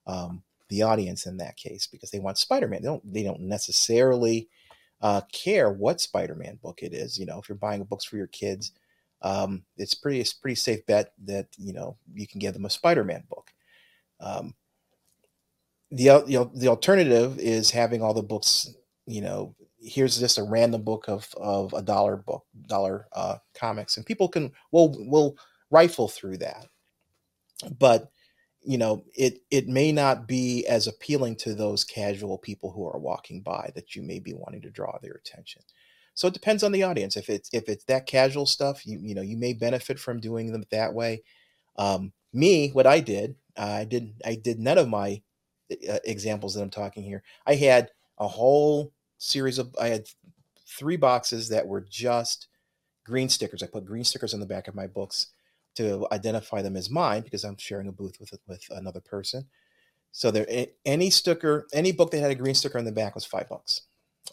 um, 0.06 0.42
the 0.68 0.82
audience 0.82 1.26
in 1.26 1.36
that 1.36 1.56
case 1.56 1.86
because 1.86 2.10
they 2.10 2.18
want 2.18 2.38
Spider-Man. 2.38 2.82
They 2.82 2.88
don't 2.88 3.12
they 3.12 3.22
don't 3.22 3.42
necessarily 3.42 4.48
uh, 5.00 5.20
care 5.32 5.70
what 5.70 6.00
Spider-Man 6.00 6.58
book 6.60 6.82
it 6.82 6.92
is. 6.92 7.16
You 7.16 7.26
know, 7.26 7.38
if 7.38 7.48
you're 7.48 7.56
buying 7.56 7.82
books 7.84 8.04
for 8.04 8.16
your 8.16 8.26
kids, 8.26 8.72
um, 9.22 9.62
it's 9.76 9.94
pretty 9.94 10.20
it's 10.20 10.32
pretty 10.32 10.56
safe 10.56 10.84
bet 10.86 11.12
that 11.24 11.46
you 11.56 11.72
know 11.72 11.96
you 12.12 12.26
can 12.26 12.40
give 12.40 12.54
them 12.54 12.64
a 12.64 12.70
Spider-Man 12.70 13.24
book. 13.30 13.51
Um, 14.22 14.54
the 15.90 16.24
you 16.26 16.38
know 16.38 16.50
the 16.54 16.68
alternative 16.68 17.38
is 17.38 17.70
having 17.70 18.02
all 18.02 18.14
the 18.14 18.22
books 18.22 18.74
you 19.06 19.20
know, 19.20 19.54
here's 19.80 20.18
just 20.18 20.38
a 20.38 20.44
random 20.44 20.82
book 20.82 21.06
of 21.08 21.28
of 21.36 21.72
a 21.74 21.82
dollar 21.82 22.16
book, 22.16 22.44
dollar 22.68 23.08
uh, 23.12 23.36
comics, 23.54 23.96
and 23.96 24.06
people 24.06 24.28
can 24.28 24.52
will 24.70 24.94
will 25.08 25.36
rifle 25.70 26.08
through 26.08 26.38
that. 26.38 26.66
But 27.78 28.10
you 28.62 28.78
know, 28.78 29.04
it 29.16 29.40
it 29.50 29.68
may 29.68 29.92
not 29.92 30.28
be 30.28 30.66
as 30.66 30.86
appealing 30.86 31.36
to 31.36 31.54
those 31.54 31.84
casual 31.84 32.38
people 32.38 32.70
who 32.70 32.86
are 32.86 32.98
walking 32.98 33.42
by 33.42 33.70
that 33.74 33.96
you 33.96 34.02
may 34.02 34.20
be 34.20 34.34
wanting 34.34 34.62
to 34.62 34.70
draw 34.70 34.98
their 34.98 35.12
attention. 35.14 35.62
So 36.14 36.28
it 36.28 36.34
depends 36.34 36.62
on 36.62 36.72
the 36.72 36.82
audience. 36.84 37.16
If 37.16 37.28
it's 37.30 37.50
if 37.52 37.68
it's 37.68 37.84
that 37.86 38.06
casual 38.06 38.46
stuff, 38.46 38.86
you 38.86 38.98
you 39.02 39.14
know, 39.14 39.22
you 39.22 39.36
may 39.36 39.52
benefit 39.54 39.98
from 39.98 40.20
doing 40.20 40.52
them 40.52 40.64
that 40.70 40.94
way. 40.94 41.22
Um, 41.76 42.12
me, 42.32 42.70
what 42.70 42.86
I 42.86 43.00
did, 43.00 43.36
uh, 43.56 43.78
I 43.80 43.84
did 43.84 44.14
I 44.24 44.34
did 44.34 44.58
none 44.58 44.78
of 44.78 44.88
my 44.88 45.22
uh, 45.88 45.98
examples 46.04 46.54
that 46.54 46.62
I'm 46.62 46.70
talking 46.70 47.02
here. 47.02 47.22
I 47.46 47.54
had 47.54 47.90
a 48.18 48.28
whole 48.28 48.92
series 49.18 49.58
of 49.58 49.74
I 49.80 49.88
had 49.88 50.06
three 50.66 50.96
boxes 50.96 51.48
that 51.48 51.66
were 51.66 51.80
just 51.80 52.48
green 53.04 53.28
stickers. 53.28 53.62
I 53.62 53.66
put 53.66 53.84
green 53.84 54.04
stickers 54.04 54.34
on 54.34 54.40
the 54.40 54.46
back 54.46 54.68
of 54.68 54.74
my 54.74 54.86
books 54.86 55.28
to 55.76 56.06
identify 56.12 56.62
them 56.62 56.76
as 56.76 56.90
mine 56.90 57.22
because 57.22 57.44
I'm 57.44 57.56
sharing 57.56 57.88
a 57.88 57.92
booth 57.92 58.18
with 58.20 58.32
with 58.46 58.64
another 58.70 59.00
person. 59.00 59.46
So 60.12 60.30
there, 60.30 60.46
any 60.84 61.08
sticker, 61.08 61.66
any 61.72 61.90
book 61.90 62.10
that 62.10 62.20
had 62.20 62.30
a 62.30 62.34
green 62.34 62.54
sticker 62.54 62.78
on 62.78 62.84
the 62.84 62.92
back 62.92 63.14
was 63.14 63.24
five 63.24 63.48
bucks. 63.48 63.82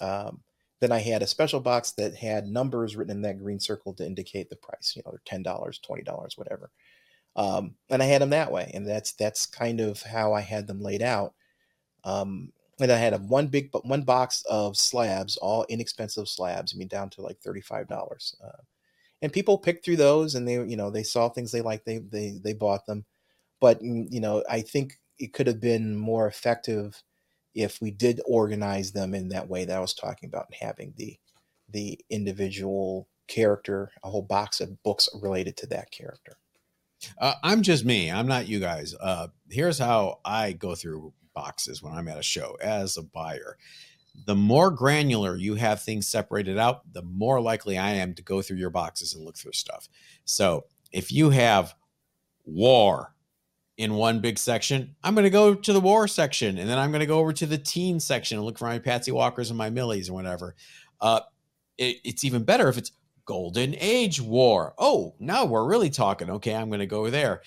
Um, 0.02 0.42
then 0.82 0.92
I 0.92 1.00
had 1.00 1.22
a 1.22 1.28
special 1.28 1.60
box 1.62 1.92
that 1.94 2.16
had 2.16 2.48
numbers 2.48 2.96
written 2.96 3.16
in 3.16 3.22
that 3.24 3.40
green 3.40 3.60
circle 3.60 3.94
to 3.94 4.06
indicate 4.06 4.50
the 4.50 4.56
price. 4.58 4.94
You 4.96 5.04
know, 5.06 5.18
ten 5.26 5.42
dollars, 5.42 5.80
twenty 5.80 6.04
dollars, 6.04 6.38
whatever. 6.38 6.70
Um, 7.36 7.76
and 7.90 8.02
I 8.02 8.06
had 8.06 8.22
them 8.22 8.32
that 8.32 8.52
way, 8.52 8.72
and 8.74 8.88
that's 8.88 9.14
that's 9.14 9.46
kind 9.46 9.80
of 9.80 10.02
how 10.02 10.34
I 10.34 10.42
had 10.42 10.68
them 10.68 10.82
laid 10.82 11.02
out. 11.02 11.34
Um, 12.04 12.52
and 12.80 12.92
I 12.92 12.98
had 12.98 13.14
a 13.14 13.18
one 13.18 13.48
big 13.48 13.70
one 13.84 14.04
box 14.04 14.44
of 14.50 14.78
slabs, 14.78 15.38
all 15.38 15.66
inexpensive 15.70 16.28
slabs. 16.28 16.74
I 16.74 16.78
mean, 16.78 16.88
down 16.88 17.10
to 17.12 17.22
like 17.22 17.40
thirty 17.40 17.62
five 17.62 17.88
dollars. 17.88 18.36
Uh, 18.44 18.64
and 19.22 19.34
people 19.34 19.58
picked 19.58 19.84
through 19.84 19.98
those, 19.98 20.36
and 20.36 20.48
they 20.48 20.54
you 20.54 20.78
know 20.78 20.90
they 20.90 21.04
saw 21.04 21.30
things 21.30 21.52
they 21.52 21.62
liked, 21.62 21.86
they 21.86 22.00
they 22.00 22.40
they 22.44 22.54
bought 22.54 22.86
them. 22.86 23.06
But 23.60 23.82
mm, 23.82 24.08
you 24.10 24.22
know, 24.22 24.44
I 24.50 24.62
think 24.62 25.00
it 25.18 25.34
could 25.34 25.48
have 25.48 25.60
been 25.60 25.96
more 25.98 26.28
effective 26.28 27.04
if 27.54 27.82
we 27.82 27.92
did 27.92 28.22
organize 28.26 28.92
them 28.92 29.14
in 29.14 29.30
that 29.30 29.50
way 29.50 29.66
that 29.66 29.78
I 29.78 29.82
was 29.82 29.94
talking 29.94 30.30
about, 30.30 30.48
and 30.48 30.56
having 30.60 30.94
the 30.98 31.18
the 31.70 32.00
individual 32.10 33.08
character, 33.28 33.92
a 34.04 34.10
whole 34.10 34.24
box 34.24 34.60
of 34.60 34.82
books 34.84 35.08
related 35.22 35.56
to 35.58 35.68
that 35.68 35.92
character. 35.92 36.38
Uh, 37.20 37.34
I'm 37.44 37.62
just 37.62 37.86
me. 37.86 38.12
I'm 38.12 38.28
not 38.28 38.48
you 38.48 38.60
guys. 38.60 38.96
Uh, 39.00 39.28
here's 39.50 39.80
how 39.80 40.20
I 40.26 40.54
go 40.54 40.76
through 40.76 41.14
boxes 41.34 41.82
when 41.82 41.94
I'm 41.94 42.08
at 42.08 42.18
a 42.18 42.24
show 42.24 42.58
as 42.62 42.98
a 42.98 43.04
buyer. 43.04 43.58
The 44.26 44.36
more 44.36 44.72
granular 44.72 45.36
you 45.38 45.56
have 45.56 45.82
things 45.82 46.08
separated 46.08 46.58
out, 46.58 46.92
the 46.92 47.04
more 47.04 47.40
likely 47.40 47.78
I 47.78 47.92
am 47.92 48.14
to 48.16 48.22
go 48.22 48.42
through 48.42 48.58
your 48.58 48.70
boxes 48.70 49.14
and 49.14 49.24
look 49.24 49.38
through 49.38 49.54
stuff. 49.54 49.88
So 50.26 50.66
if 50.92 51.12
you 51.12 51.30
have 51.30 51.74
war 52.46 53.14
in 53.78 53.94
one 53.94 54.20
big 54.20 54.38
section, 54.38 54.96
I'm 55.04 55.16
going 55.16 55.24
to 55.24 55.30
go 55.30 55.56
to 55.56 55.74
the 55.74 55.80
war 55.80 56.08
section 56.08 56.58
and 56.58 56.70
then 56.70 56.78
I'm 56.78 56.92
going 56.92 57.00
to 57.00 57.06
go 57.06 57.20
over 57.20 57.32
to 57.32 57.46
the 57.46 57.58
teen 57.58 58.00
section 58.00 58.38
and 58.38 58.46
look 58.46 58.58
for 58.58 58.66
my 58.66 58.80
Patsy 58.80 59.12
Walkers 59.12 59.50
and 59.50 59.58
my 59.58 59.70
Millies 59.70 60.10
and 60.10 60.16
whatever. 60.16 60.56
Uh, 61.00 61.22
it, 61.78 61.98
it's 62.04 62.26
even 62.26 62.44
better 62.44 62.68
if 62.68 62.78
it's 62.78 62.92
Golden 63.30 63.76
Age 63.78 64.20
War. 64.20 64.74
Oh, 64.80 65.14
now 65.20 65.46
we're 65.46 65.68
really 65.68 65.92
talking. 65.92 66.32
Okay, 66.32 66.56
I'm 66.56 66.70
going 66.70 66.80
to 66.80 66.88
go 66.88 67.12
there 67.12 67.44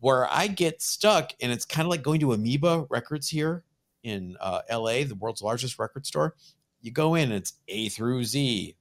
where 0.00 0.30
I 0.30 0.46
get 0.46 0.82
stuck, 0.82 1.32
and 1.40 1.50
it's 1.50 1.64
kind 1.64 1.86
of 1.86 1.90
like 1.90 2.02
going 2.02 2.20
to 2.20 2.34
Amoeba 2.34 2.84
Records 2.90 3.30
here 3.30 3.64
in 4.02 4.36
uh, 4.40 4.60
LA, 4.70 5.04
the 5.04 5.16
world's 5.18 5.40
largest 5.40 5.78
record 5.78 6.04
store. 6.04 6.34
You 6.82 6.90
go 6.90 7.14
in, 7.14 7.32
it's 7.32 7.54
A 7.68 7.88
through 7.88 8.24
Z. 8.24 8.76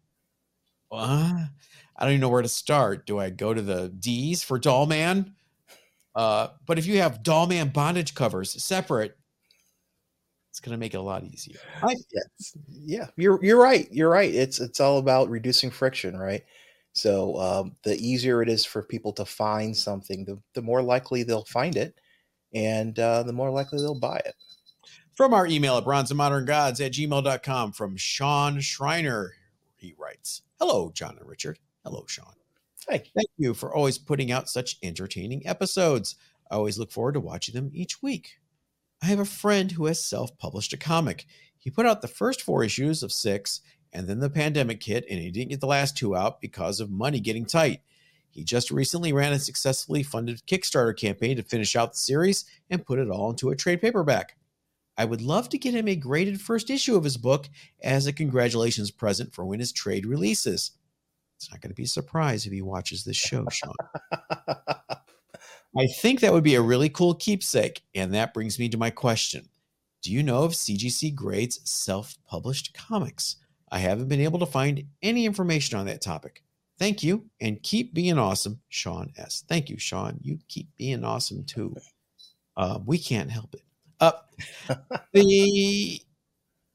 Uh, 0.91 1.45
I 1.95 2.03
don't 2.03 2.09
even 2.09 2.19
know 2.19 2.27
where 2.27 2.41
to 2.41 2.49
start. 2.49 3.05
Do 3.05 3.17
I 3.17 3.29
go 3.29 3.53
to 3.53 3.61
the 3.61 3.87
D's 3.87 4.43
for 4.43 4.59
Doll 4.59 4.87
Man? 4.87 5.33
Uh, 6.13 6.49
but 6.65 6.77
if 6.77 6.85
you 6.85 6.97
have 6.97 7.23
Doll 7.23 7.47
Man 7.47 7.69
bondage 7.69 8.13
covers 8.13 8.61
separate, 8.61 9.17
it's 10.51 10.59
going 10.59 10.73
to 10.73 10.77
make 10.77 10.93
it 10.93 10.97
a 10.97 11.01
lot 11.01 11.23
easier. 11.23 11.59
I. 11.81 11.95
Yeah, 12.67 13.07
you're 13.15 13.43
you're 13.43 13.61
right. 13.61 13.87
You're 13.89 14.09
right. 14.09 14.33
It's 14.33 14.59
it's 14.59 14.81
all 14.81 14.97
about 14.97 15.29
reducing 15.29 15.71
friction, 15.71 16.17
right? 16.17 16.43
So 16.91 17.37
um, 17.39 17.75
the 17.83 17.95
easier 17.95 18.41
it 18.41 18.49
is 18.49 18.65
for 18.65 18.83
people 18.83 19.13
to 19.13 19.23
find 19.23 19.75
something, 19.75 20.25
the, 20.25 20.37
the 20.53 20.61
more 20.61 20.81
likely 20.81 21.23
they'll 21.23 21.45
find 21.45 21.77
it, 21.77 21.95
and 22.53 22.99
uh, 22.99 23.23
the 23.23 23.31
more 23.31 23.49
likely 23.49 23.79
they'll 23.79 23.97
buy 23.97 24.17
it. 24.25 24.35
From 25.13 25.33
our 25.33 25.47
email 25.47 25.77
at 25.77 25.85
bronze 25.85 26.11
and 26.11 26.17
modern 26.17 26.43
gods 26.43 26.81
at 26.81 26.91
gmail.com 26.91 27.71
from 27.71 27.95
Sean 27.95 28.59
Schreiner, 28.59 29.31
he 29.77 29.95
writes 29.97 30.41
Hello, 30.59 30.91
John 30.93 31.17
and 31.17 31.29
Richard. 31.29 31.59
Hello, 31.85 32.03
Sean. 32.07 32.33
Hi. 32.89 32.97
Thank 32.97 33.29
you 33.37 33.53
for 33.53 33.73
always 33.73 33.97
putting 33.97 34.33
out 34.33 34.49
such 34.49 34.77
entertaining 34.83 35.47
episodes. 35.47 36.17
I 36.49 36.55
always 36.55 36.77
look 36.77 36.91
forward 36.91 37.13
to 37.13 37.21
watching 37.21 37.55
them 37.55 37.71
each 37.73 38.01
week. 38.01 38.40
I 39.01 39.07
have 39.07 39.19
a 39.19 39.25
friend 39.25 39.71
who 39.71 39.85
has 39.85 40.03
self 40.03 40.37
published 40.37 40.73
a 40.73 40.77
comic. 40.77 41.25
He 41.57 41.69
put 41.69 41.85
out 41.85 42.01
the 42.01 42.07
first 42.07 42.41
four 42.41 42.63
issues 42.63 43.03
of 43.03 43.11
six 43.11 43.61
and 43.93 44.07
then 44.07 44.19
the 44.19 44.29
pandemic 44.29 44.81
hit 44.83 45.05
and 45.09 45.19
he 45.19 45.31
didn't 45.31 45.49
get 45.49 45.59
the 45.59 45.67
last 45.67 45.97
two 45.97 46.15
out 46.15 46.39
because 46.39 46.79
of 46.79 46.89
money 46.91 47.19
getting 47.19 47.45
tight. 47.45 47.81
He 48.29 48.43
just 48.43 48.71
recently 48.71 49.11
ran 49.11 49.33
a 49.33 49.39
successfully 49.39 50.03
funded 50.03 50.41
Kickstarter 50.47 50.95
campaign 50.95 51.35
to 51.37 51.43
finish 51.43 51.75
out 51.75 51.93
the 51.93 51.99
series 51.99 52.45
and 52.69 52.85
put 52.85 52.99
it 52.99 53.09
all 53.09 53.29
into 53.29 53.49
a 53.49 53.55
trade 53.55 53.81
paperback. 53.81 54.37
I 54.97 55.05
would 55.05 55.21
love 55.21 55.49
to 55.49 55.57
get 55.57 55.73
him 55.73 55.87
a 55.87 55.95
graded 55.95 56.39
first 56.39 56.69
issue 56.69 56.95
of 56.95 57.03
his 57.03 57.17
book 57.17 57.49
as 57.83 58.07
a 58.07 58.13
congratulations 58.13 58.91
present 58.91 59.33
for 59.33 59.45
when 59.45 59.59
his 59.59 59.71
trade 59.71 60.05
releases. 60.05 60.71
It's 61.37 61.51
not 61.51 61.59
going 61.59 61.71
to 61.71 61.75
be 61.75 61.83
a 61.83 61.87
surprise 61.87 62.45
if 62.45 62.53
he 62.53 62.61
watches 62.61 63.03
this 63.03 63.17
show, 63.17 63.45
Sean. 63.51 63.73
I 65.77 65.87
think 65.87 66.19
that 66.19 66.33
would 66.33 66.43
be 66.43 66.55
a 66.55 66.61
really 66.61 66.89
cool 66.89 67.15
keepsake. 67.15 67.81
And 67.95 68.13
that 68.13 68.33
brings 68.33 68.59
me 68.59 68.69
to 68.69 68.77
my 68.77 68.89
question 68.89 69.47
Do 70.03 70.11
you 70.11 70.23
know 70.23 70.45
if 70.45 70.53
CGC 70.53 71.15
grades 71.15 71.59
self 71.63 72.17
published 72.27 72.73
comics? 72.73 73.37
I 73.71 73.79
haven't 73.79 74.09
been 74.09 74.21
able 74.21 74.39
to 74.39 74.45
find 74.45 74.83
any 75.01 75.25
information 75.25 75.79
on 75.79 75.85
that 75.85 76.01
topic. 76.01 76.43
Thank 76.77 77.03
you 77.03 77.25
and 77.39 77.61
keep 77.61 77.93
being 77.93 78.17
awesome, 78.17 78.59
Sean 78.69 79.13
S. 79.17 79.43
Thank 79.47 79.69
you, 79.69 79.77
Sean. 79.77 80.19
You 80.21 80.39
keep 80.49 80.67
being 80.77 81.03
awesome 81.03 81.43
too. 81.45 81.75
Uh, 82.57 82.79
we 82.85 82.97
can't 82.97 83.31
help 83.31 83.53
it. 83.53 83.61
Uh, 83.99 84.11
the 85.13 86.01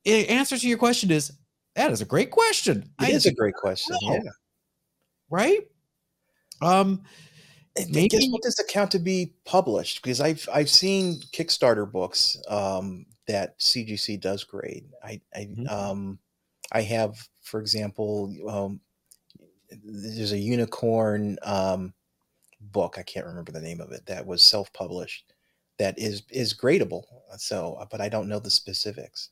answer 0.07 0.57
to 0.57 0.69
your 0.69 0.79
question 0.79 1.11
is 1.11 1.33
that 1.75 1.91
is 1.91 2.01
a 2.01 2.07
great 2.07 2.31
question. 2.31 2.91
It 3.01 3.05
I 3.05 3.11
is 3.11 3.27
a 3.27 3.35
great 3.35 3.55
question. 3.55 3.97
Know. 4.03 4.15
Yeah. 4.15 4.31
Right. 5.29 5.61
Um, 6.63 7.03
maybe 7.89 8.09
guess 8.09 8.27
what 8.31 8.43
does 8.43 8.57
the 8.57 8.65
count 8.65 8.91
to 8.93 8.99
be 8.99 9.35
published? 9.45 10.03
Because 10.03 10.21
I've 10.21 10.49
I've 10.53 10.71
seen 10.71 11.21
Kickstarter 11.33 11.91
books 11.91 12.37
um, 12.49 13.07
that 13.29 13.59
CGC 13.59 14.21
does 14.21 14.45
grade. 14.45 14.85
I, 15.03 15.21
I 15.35 15.41
mm-hmm. 15.41 15.69
um, 15.69 16.19
I 16.73 16.83
have, 16.83 17.29
for 17.43 17.61
example, 17.61 18.35
um, 18.49 18.81
there's 19.85 20.33
a 20.33 20.39
unicorn 20.39 21.39
um, 21.43 21.95
book. 22.61 22.97
I 22.99 23.03
can't 23.03 23.27
remember 23.27 23.53
the 23.53 23.61
name 23.61 23.81
of 23.81 23.93
it. 23.93 24.07
That 24.07 24.27
was 24.27 24.43
self-published. 24.43 25.33
That 25.79 25.99
is 25.99 26.23
is 26.31 26.55
gradable. 26.55 27.05
So, 27.37 27.85
but 27.91 28.01
I 28.01 28.09
don't 28.09 28.29
know 28.29 28.39
the 28.39 28.51
specifics. 28.51 29.31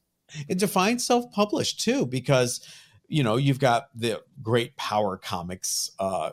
It 0.49 0.59
defines 0.59 1.07
self-published 1.07 1.81
too, 1.81 2.07
because 2.07 2.61
you 3.09 3.23
know 3.23 3.37
you've 3.37 3.59
got 3.59 3.89
the 3.95 4.23
great 4.43 4.77
Power 4.77 5.17
Comics 5.17 5.91
uh, 5.99 6.31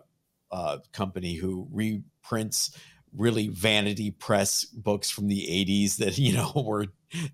uh, 0.52 0.80
company 0.92 1.36
who 1.36 1.68
reprints 1.72 2.78
really 3.16 3.48
vanity 3.50 4.12
press 4.12 4.66
books 4.66 5.10
from 5.10 5.28
the 5.28 5.46
80s 5.50 5.98
that 5.98 6.18
you 6.18 6.34
know 6.34 6.52
were 6.56 6.88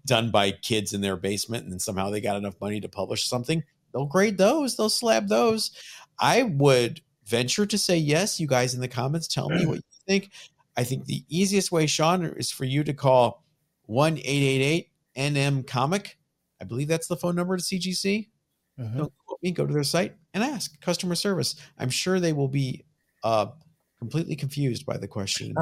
done 0.05 0.31
by 0.31 0.51
kids 0.51 0.93
in 0.93 1.01
their 1.01 1.17
basement 1.17 1.63
and 1.63 1.71
then 1.71 1.79
somehow 1.79 2.09
they 2.09 2.21
got 2.21 2.37
enough 2.37 2.59
money 2.59 2.79
to 2.81 2.89
publish 2.89 3.27
something. 3.27 3.63
They'll 3.93 4.05
grade 4.05 4.37
those. 4.37 4.75
They'll 4.75 4.89
slab 4.89 5.27
those. 5.27 5.71
I 6.19 6.43
would 6.43 7.01
venture 7.25 7.65
to 7.65 7.77
say 7.77 7.97
yes. 7.97 8.39
You 8.39 8.47
guys 8.47 8.73
in 8.73 8.81
the 8.81 8.87
comments 8.87 9.27
tell 9.27 9.49
me 9.49 9.65
what 9.65 9.77
you 9.77 9.81
think. 10.07 10.31
I 10.75 10.83
think 10.83 11.05
the 11.05 11.23
easiest 11.29 11.71
way 11.71 11.87
sean 11.87 12.25
is 12.25 12.51
for 12.51 12.65
you 12.65 12.83
to 12.83 12.93
call 12.93 13.43
1-888-nm 13.89 15.65
comic. 15.65 16.17
I 16.61 16.65
believe 16.65 16.87
that's 16.87 17.07
the 17.07 17.17
phone 17.17 17.35
number 17.35 17.55
to 17.55 17.63
cgc 17.63 18.27
mm-hmm. 18.79 18.97
don't 18.97 19.13
quote 19.25 19.39
me. 19.41 19.51
Go 19.51 19.65
to 19.65 19.73
their 19.73 19.83
site 19.83 20.15
and 20.33 20.43
ask. 20.43 20.79
Customer 20.81 21.15
service. 21.15 21.55
I'm 21.77 21.89
sure 21.89 22.19
they 22.19 22.33
will 22.33 22.47
be 22.47 22.85
uh, 23.23 23.47
completely 23.99 24.35
confused 24.35 24.85
by 24.85 24.97
the 24.97 25.07
question. 25.07 25.55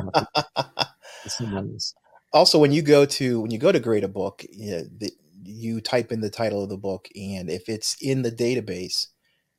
also, 2.33 2.59
when 2.59 2.71
you 2.71 2.81
go 2.81 3.05
to 3.05 3.41
when 3.41 3.51
you 3.51 3.57
go 3.57 3.71
to 3.71 3.79
grade 3.79 4.03
a 4.03 4.09
book, 4.09 4.45
you, 4.51 4.87
the, 4.97 5.11
you, 5.43 5.81
type 5.81 6.11
in 6.11 6.21
the 6.21 6.29
title 6.29 6.63
of 6.63 6.69
the 6.69 6.77
book, 6.77 7.07
and 7.15 7.49
if 7.49 7.69
it's 7.69 7.97
in 8.01 8.21
the 8.21 8.31
database, 8.31 9.07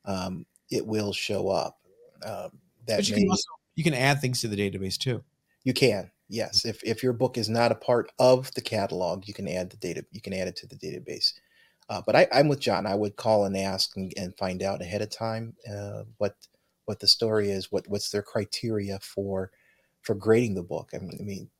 um, 0.04 0.46
it 0.70 0.86
will 0.86 1.12
show 1.12 1.48
up. 1.48 1.78
Um, 2.24 2.50
that 2.86 3.08
you, 3.08 3.16
may, 3.16 3.22
can 3.22 3.30
also, 3.30 3.48
you 3.74 3.84
can 3.84 3.94
add 3.94 4.20
things 4.20 4.40
to 4.40 4.48
the 4.48 4.56
database 4.56 4.96
too. 4.96 5.22
You 5.64 5.74
can, 5.74 6.10
yes. 6.28 6.64
If 6.64 6.82
if 6.84 7.02
your 7.02 7.12
book 7.12 7.38
is 7.38 7.48
not 7.48 7.72
a 7.72 7.76
part 7.76 8.12
of 8.18 8.52
the 8.54 8.60
catalog, 8.60 9.26
you 9.26 9.34
can 9.34 9.48
add 9.48 9.70
the 9.70 9.76
data. 9.76 10.04
You 10.12 10.20
can 10.20 10.32
add 10.32 10.48
it 10.48 10.56
to 10.56 10.66
the 10.66 10.76
database. 10.76 11.32
Uh, 11.88 12.02
but 12.04 12.16
I, 12.16 12.26
I'm 12.32 12.48
with 12.48 12.60
John. 12.60 12.86
I 12.86 12.94
would 12.94 13.16
call 13.16 13.44
and 13.44 13.56
ask 13.56 13.96
and, 13.96 14.12
and 14.16 14.36
find 14.36 14.62
out 14.62 14.82
ahead 14.82 15.02
of 15.02 15.10
time 15.10 15.54
uh, 15.70 16.02
what 16.18 16.34
what 16.86 17.00
the 17.00 17.06
story 17.06 17.50
is, 17.50 17.70
what 17.70 17.86
what's 17.88 18.10
their 18.10 18.22
criteria 18.22 18.98
for 19.00 19.50
for 20.02 20.14
grading 20.14 20.54
the 20.54 20.62
book. 20.62 20.90
I 20.94 20.98
mean, 20.98 21.16
I 21.20 21.22
mean 21.24 21.50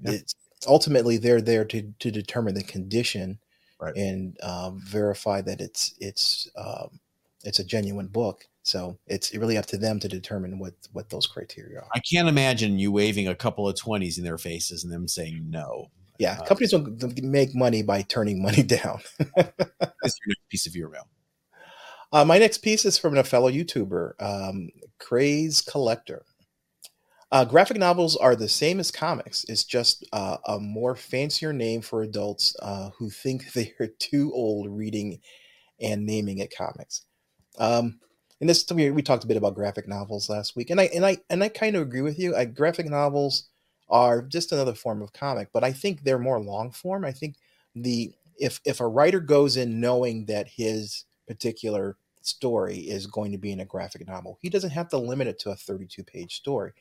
Yeah. 0.00 0.12
it's 0.12 0.34
ultimately 0.66 1.18
they're 1.18 1.40
there 1.42 1.64
to 1.66 1.92
to 1.98 2.10
determine 2.10 2.54
the 2.54 2.62
condition 2.64 3.38
Right. 3.80 3.96
and 3.96 4.36
um, 4.44 4.80
verify 4.80 5.40
that 5.42 5.60
it's 5.60 5.94
it's 5.98 6.48
um, 6.56 7.00
it's 7.44 7.58
a 7.58 7.64
genuine 7.64 8.06
book. 8.06 8.46
So 8.62 8.96
it's 9.08 9.34
really 9.34 9.58
up 9.58 9.66
to 9.66 9.76
them 9.76 9.98
to 10.00 10.08
determine 10.08 10.60
what 10.60 10.74
what 10.92 11.10
those 11.10 11.26
criteria 11.26 11.80
are. 11.80 11.88
I 11.92 11.98
can't 11.98 12.28
imagine 12.28 12.78
you 12.78 12.92
waving 12.92 13.26
a 13.26 13.34
couple 13.34 13.68
of 13.68 13.74
20s 13.74 14.18
in 14.18 14.24
their 14.24 14.38
faces 14.38 14.84
and 14.84 14.92
them 14.92 15.08
saying 15.08 15.50
no. 15.50 15.90
Yeah, 16.20 16.38
Uh, 16.40 16.44
companies 16.44 16.70
don't 16.70 16.96
don't 16.96 17.20
make 17.24 17.56
money 17.56 17.82
by 17.82 18.02
turning 18.02 18.40
money 18.40 18.62
down. 18.76 19.00
That's 19.34 20.14
your 20.20 20.28
next 20.28 20.48
piece 20.48 20.66
of 20.68 20.76
your 20.76 20.88
mail. 20.90 21.08
Uh, 22.12 22.24
my 22.26 22.38
next 22.38 22.58
piece 22.58 22.84
is 22.84 22.98
from 22.98 23.16
a 23.16 23.24
fellow 23.24 23.50
YouTuber, 23.50 24.20
um, 24.20 24.68
Craze 24.98 25.62
Collector. 25.62 26.24
Uh, 27.30 27.46
graphic 27.46 27.78
novels 27.78 28.14
are 28.16 28.36
the 28.36 28.48
same 28.48 28.78
as 28.78 28.90
comics. 28.90 29.44
It's 29.48 29.64
just 29.64 30.06
uh, 30.12 30.36
a 30.46 30.60
more 30.60 30.94
fancier 30.94 31.54
name 31.54 31.80
for 31.80 32.02
adults 32.02 32.54
uh, 32.60 32.90
who 32.98 33.08
think 33.08 33.52
they 33.54 33.72
are 33.80 33.88
too 33.98 34.30
old 34.34 34.68
reading 34.68 35.20
and 35.80 36.04
naming 36.04 36.38
it 36.38 36.54
comics. 36.54 37.06
Um, 37.58 37.98
and 38.40 38.48
this 38.50 38.66
we, 38.70 38.90
we 38.90 39.00
talked 39.00 39.24
a 39.24 39.28
bit 39.28 39.38
about 39.38 39.54
graphic 39.54 39.88
novels 39.88 40.28
last 40.28 40.54
week, 40.54 40.68
and 40.68 40.80
I 40.80 40.90
and 40.94 41.06
I 41.06 41.18
and 41.30 41.42
I 41.42 41.48
kind 41.48 41.76
of 41.76 41.82
agree 41.82 42.00
with 42.02 42.18
you. 42.18 42.36
I, 42.36 42.44
graphic 42.44 42.86
novels 42.86 43.48
are 43.88 44.20
just 44.20 44.52
another 44.52 44.74
form 44.74 45.00
of 45.00 45.12
comic, 45.12 45.48
but 45.52 45.64
I 45.64 45.72
think 45.72 46.02
they're 46.02 46.18
more 46.18 46.40
long 46.40 46.72
form. 46.72 47.04
I 47.04 47.12
think 47.12 47.36
the 47.74 48.12
if 48.36 48.60
if 48.64 48.80
a 48.80 48.88
writer 48.88 49.20
goes 49.20 49.56
in 49.56 49.80
knowing 49.80 50.26
that 50.26 50.48
his 50.48 51.04
particular 51.26 51.96
story 52.26 52.78
is 52.78 53.06
going 53.06 53.32
to 53.32 53.38
be 53.38 53.52
in 53.52 53.60
a 53.60 53.64
graphic 53.64 54.06
novel, 54.06 54.38
he 54.40 54.48
doesn't 54.48 54.70
have 54.70 54.88
to 54.90 54.98
limit 54.98 55.26
it 55.26 55.38
to 55.40 55.50
a 55.50 55.56
32 55.56 56.02
page 56.04 56.36
story. 56.36 56.72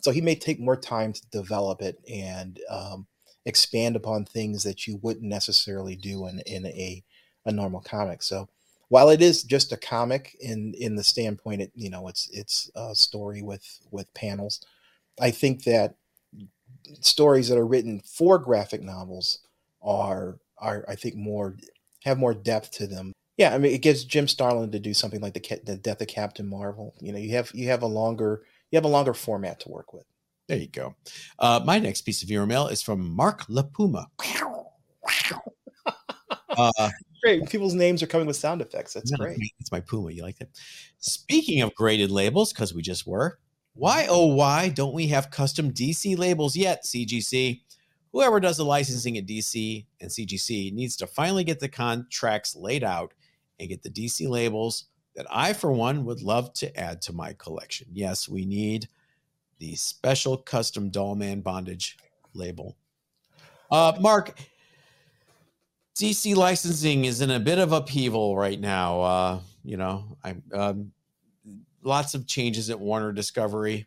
So 0.00 0.10
he 0.10 0.20
may 0.20 0.34
take 0.34 0.60
more 0.60 0.76
time 0.76 1.12
to 1.12 1.22
develop 1.30 1.82
it 1.82 1.98
and 2.08 2.60
um, 2.70 3.06
expand 3.46 3.96
upon 3.96 4.24
things 4.24 4.62
that 4.62 4.86
you 4.86 4.98
wouldn't 5.02 5.24
necessarily 5.24 5.96
do 5.96 6.26
in, 6.26 6.40
in 6.46 6.66
a, 6.66 7.02
a 7.46 7.52
normal 7.52 7.80
comic. 7.80 8.22
So 8.22 8.48
while 8.88 9.10
it 9.10 9.20
is 9.20 9.42
just 9.42 9.72
a 9.72 9.76
comic 9.76 10.36
in 10.40 10.74
in 10.78 10.96
the 10.96 11.04
standpoint, 11.04 11.60
it 11.62 11.72
you 11.74 11.90
know 11.90 12.08
it's 12.08 12.28
it's 12.32 12.70
a 12.74 12.94
story 12.94 13.42
with 13.42 13.80
with 13.90 14.12
panels. 14.14 14.64
I 15.20 15.30
think 15.30 15.64
that 15.64 15.94
stories 17.00 17.48
that 17.48 17.58
are 17.58 17.66
written 17.66 18.00
for 18.00 18.38
graphic 18.38 18.82
novels 18.82 19.40
are 19.82 20.38
are 20.58 20.84
I 20.88 20.94
think 20.94 21.16
more 21.16 21.56
have 22.04 22.18
more 22.18 22.34
depth 22.34 22.72
to 22.72 22.86
them. 22.86 23.12
Yeah, 23.38 23.54
I 23.54 23.58
mean 23.58 23.72
it 23.72 23.82
gives 23.82 24.04
Jim 24.04 24.28
Starlin 24.28 24.72
to 24.72 24.78
do 24.78 24.92
something 24.92 25.20
like 25.20 25.32
the 25.32 25.60
the 25.64 25.76
Death 25.76 26.02
of 26.02 26.08
Captain 26.08 26.46
Marvel. 26.46 26.94
You 27.00 27.12
know, 27.12 27.18
you 27.18 27.30
have 27.36 27.50
you 27.54 27.68
have 27.68 27.82
a 27.82 27.86
longer 27.86 28.42
you 28.70 28.76
have 28.76 28.84
a 28.84 28.88
longer 28.88 29.14
format 29.14 29.60
to 29.60 29.70
work 29.70 29.94
with. 29.94 30.04
There 30.48 30.58
you 30.58 30.68
go. 30.68 30.94
Uh, 31.38 31.60
my 31.64 31.78
next 31.78 32.02
piece 32.02 32.22
of 32.22 32.30
your 32.30 32.46
mail 32.46 32.66
is 32.68 32.82
from 32.82 33.14
Mark 33.14 33.46
LaPuma. 33.46 34.06
Uh, 36.50 36.90
Great, 37.22 37.48
people's 37.48 37.74
names 37.74 38.02
are 38.02 38.06
coming 38.06 38.26
with 38.26 38.36
sound 38.36 38.60
effects. 38.60 38.94
That's 38.94 39.12
no, 39.12 39.18
great. 39.18 39.38
It's 39.60 39.70
my 39.70 39.80
Puma. 39.80 40.10
You 40.10 40.22
like 40.22 40.38
that? 40.38 40.48
Speaking 40.98 41.62
of 41.62 41.74
graded 41.74 42.10
labels, 42.10 42.52
because 42.52 42.74
we 42.74 42.82
just 42.82 43.06
were, 43.06 43.38
why 43.74 44.06
oh 44.08 44.34
why 44.34 44.68
don't 44.68 44.94
we 44.94 45.06
have 45.08 45.30
custom 45.30 45.72
DC 45.72 46.18
labels 46.18 46.56
yet, 46.56 46.84
CGC? 46.84 47.60
Whoever 48.12 48.40
does 48.40 48.56
the 48.56 48.64
licensing 48.64 49.18
at 49.18 49.26
DC 49.26 49.86
and 50.00 50.10
CGC 50.10 50.72
needs 50.72 50.96
to 50.96 51.06
finally 51.06 51.44
get 51.44 51.60
the 51.60 51.68
contracts 51.68 52.56
laid 52.56 52.82
out 52.82 53.12
and 53.58 53.68
get 53.68 53.82
the 53.82 53.90
DC 53.90 54.28
labels 54.28 54.86
that 55.16 55.26
I, 55.30 55.52
for 55.52 55.72
one, 55.72 56.04
would 56.04 56.22
love 56.22 56.52
to 56.54 56.76
add 56.78 57.02
to 57.02 57.12
my 57.12 57.32
collection. 57.34 57.88
Yes, 57.92 58.28
we 58.28 58.44
need 58.44 58.88
the 59.58 59.74
special 59.74 60.36
custom 60.36 60.90
Dollman 60.90 61.42
bondage 61.42 61.96
label. 62.34 62.76
Uh, 63.70 63.94
Mark, 64.00 64.38
DC 65.96 66.36
licensing 66.36 67.04
is 67.04 67.20
in 67.20 67.30
a 67.30 67.40
bit 67.40 67.58
of 67.58 67.72
upheaval 67.72 68.36
right 68.36 68.60
now. 68.60 69.00
Uh, 69.00 69.40
you 69.64 69.76
know, 69.76 70.16
I'm 70.22 70.42
um, 70.52 70.92
lots 71.82 72.14
of 72.14 72.26
changes 72.26 72.70
at 72.70 72.78
Warner 72.78 73.12
Discovery. 73.12 73.86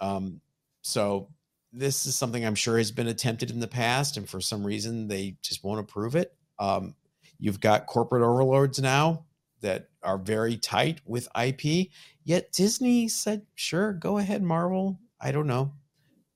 Um, 0.00 0.40
so 0.82 1.28
this 1.72 2.06
is 2.06 2.14
something 2.14 2.44
I'm 2.44 2.54
sure 2.54 2.78
has 2.78 2.92
been 2.92 3.08
attempted 3.08 3.50
in 3.50 3.60
the 3.60 3.66
past, 3.66 4.16
and 4.16 4.28
for 4.28 4.40
some 4.40 4.64
reason 4.64 5.08
they 5.08 5.36
just 5.42 5.64
won't 5.64 5.80
approve 5.80 6.14
it. 6.14 6.34
Um, 6.58 6.94
you've 7.38 7.60
got 7.60 7.86
corporate 7.86 8.22
overlords 8.22 8.80
now 8.80 9.26
that 9.60 9.88
are 10.02 10.18
very 10.18 10.56
tight 10.56 11.00
with 11.04 11.28
IP. 11.40 11.88
Yet 12.24 12.52
Disney 12.52 13.08
said, 13.08 13.46
"Sure, 13.54 13.92
go 13.92 14.18
ahead, 14.18 14.42
Marvel." 14.42 14.98
I 15.20 15.32
don't 15.32 15.46
know. 15.46 15.72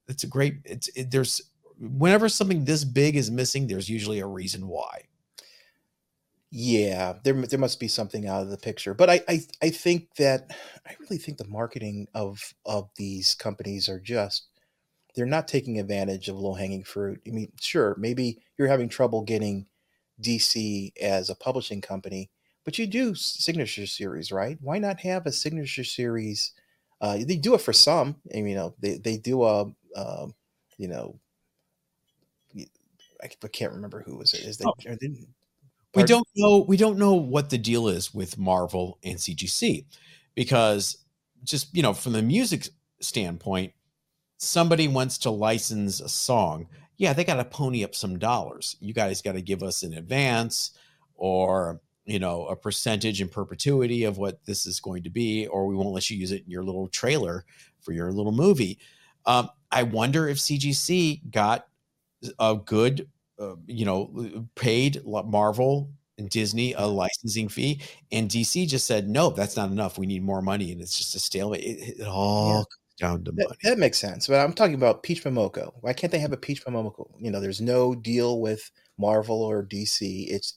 It's 0.08 0.24
a 0.24 0.28
great. 0.28 0.56
It's 0.64 0.88
it, 0.96 1.10
there's 1.10 1.40
whenever 1.78 2.28
something 2.28 2.64
this 2.64 2.84
big 2.84 3.16
is 3.16 3.30
missing, 3.30 3.66
there's 3.66 3.88
usually 3.88 4.20
a 4.20 4.26
reason 4.26 4.68
why. 4.68 5.04
Yeah, 6.52 7.14
there 7.22 7.34
there 7.34 7.58
must 7.58 7.78
be 7.78 7.88
something 7.88 8.26
out 8.26 8.42
of 8.42 8.50
the 8.50 8.56
picture, 8.56 8.94
but 8.94 9.08
I 9.08 9.20
I, 9.28 9.40
I 9.62 9.70
think 9.70 10.14
that 10.16 10.50
I 10.86 10.96
really 11.00 11.18
think 11.18 11.38
the 11.38 11.46
marketing 11.46 12.08
of 12.14 12.54
of 12.66 12.90
these 12.96 13.34
companies 13.36 13.88
are 13.88 14.00
just 14.00 14.48
they're 15.14 15.26
not 15.26 15.48
taking 15.48 15.78
advantage 15.78 16.28
of 16.28 16.36
low 16.36 16.54
hanging 16.54 16.84
fruit. 16.84 17.20
I 17.26 17.30
mean, 17.30 17.52
sure, 17.60 17.94
maybe 17.98 18.42
you're 18.58 18.68
having 18.68 18.88
trouble 18.88 19.22
getting 19.22 19.66
DC 20.20 20.92
as 21.00 21.30
a 21.30 21.34
publishing 21.34 21.80
company, 21.80 22.30
but 22.64 22.78
you 22.78 22.86
do 22.86 23.14
signature 23.14 23.86
series, 23.86 24.32
right? 24.32 24.58
Why 24.60 24.78
not 24.78 25.00
have 25.00 25.26
a 25.26 25.32
signature 25.32 25.84
series? 25.84 26.52
Uh, 27.00 27.18
they 27.26 27.36
do 27.36 27.54
it 27.54 27.60
for 27.62 27.72
some. 27.72 28.16
I 28.32 28.36
mean, 28.36 28.48
you 28.48 28.54
know, 28.56 28.74
they 28.80 28.98
they 28.98 29.16
do 29.18 29.44
a 29.44 29.62
um, 29.96 30.34
you 30.78 30.88
know, 30.88 31.18
I 33.22 33.28
can't 33.52 33.72
remember 33.72 34.02
who 34.02 34.16
was 34.16 34.34
it. 34.34 34.40
Is 34.40 34.56
they, 34.58 34.64
Oh. 34.64 34.74
they 34.84 34.96
we 35.94 36.04
don't 36.04 36.26
know 36.36 36.58
we 36.58 36.76
don't 36.76 36.98
know 36.98 37.14
what 37.14 37.50
the 37.50 37.58
deal 37.58 37.88
is 37.88 38.14
with 38.14 38.38
Marvel 38.38 38.98
and 39.04 39.18
CGC 39.18 39.86
because 40.34 40.98
just 41.44 41.74
you 41.74 41.82
know 41.82 41.92
from 41.94 42.12
the 42.12 42.22
music 42.22 42.68
standpoint 43.00 43.72
somebody 44.38 44.88
wants 44.88 45.18
to 45.18 45.30
license 45.30 46.00
a 46.00 46.08
song 46.08 46.68
yeah 47.00 47.12
they 47.12 47.24
got 47.24 47.34
to 47.34 47.44
pony 47.44 47.82
up 47.82 47.94
some 47.94 48.18
dollars 48.18 48.76
you 48.80 48.94
guys 48.94 49.22
got 49.22 49.32
to 49.32 49.42
give 49.42 49.62
us 49.62 49.82
an 49.82 49.94
advance 49.94 50.72
or 51.14 51.80
you 52.04 52.18
know 52.18 52.46
a 52.46 52.54
percentage 52.54 53.20
in 53.20 53.28
perpetuity 53.28 54.04
of 54.04 54.18
what 54.18 54.44
this 54.44 54.66
is 54.66 54.80
going 54.80 55.02
to 55.02 55.10
be 55.10 55.46
or 55.48 55.66
we 55.66 55.74
won't 55.74 55.94
let 55.94 56.08
you 56.10 56.16
use 56.16 56.32
it 56.32 56.44
in 56.44 56.50
your 56.50 56.62
little 56.62 56.86
trailer 56.88 57.44
for 57.80 57.92
your 57.92 58.12
little 58.12 58.32
movie 58.32 58.78
um, 59.26 59.48
i 59.72 59.82
wonder 59.82 60.28
if 60.28 60.38
cgc 60.38 61.20
got 61.30 61.66
a 62.38 62.54
good 62.54 63.08
uh, 63.40 63.56
you 63.66 63.86
know, 63.86 64.46
paid 64.54 65.00
Marvel 65.06 65.90
and 66.18 66.28
Disney 66.28 66.74
a 66.74 66.84
licensing 66.84 67.48
fee, 67.48 67.80
and 68.12 68.28
DC 68.28 68.68
just 68.68 68.86
said 68.86 69.08
no, 69.08 69.30
that's 69.30 69.56
not 69.56 69.70
enough. 69.70 69.96
We 69.96 70.06
need 70.06 70.22
more 70.22 70.42
money, 70.42 70.72
and 70.72 70.80
it's 70.80 70.96
just 70.96 71.14
a 71.14 71.18
stalemate. 71.18 71.64
It, 71.64 72.00
it 72.00 72.06
all 72.06 72.66
down 73.00 73.24
to 73.24 73.32
That, 73.32 73.48
money. 73.48 73.58
that 73.64 73.78
makes 73.78 73.98
sense. 73.98 74.28
But 74.28 74.40
I'm 74.40 74.52
talking 74.52 74.74
about 74.74 75.02
Peach 75.02 75.24
Momoko. 75.24 75.72
Why 75.80 75.92
can't 75.92 76.12
they 76.12 76.18
have 76.20 76.32
a 76.32 76.36
Peach 76.36 76.64
Momoko? 76.64 77.10
You 77.18 77.30
know, 77.30 77.40
there's 77.40 77.60
no 77.60 77.94
deal 77.94 78.40
with 78.40 78.70
Marvel 78.98 79.42
or 79.42 79.64
DC. 79.64 80.26
It's 80.28 80.56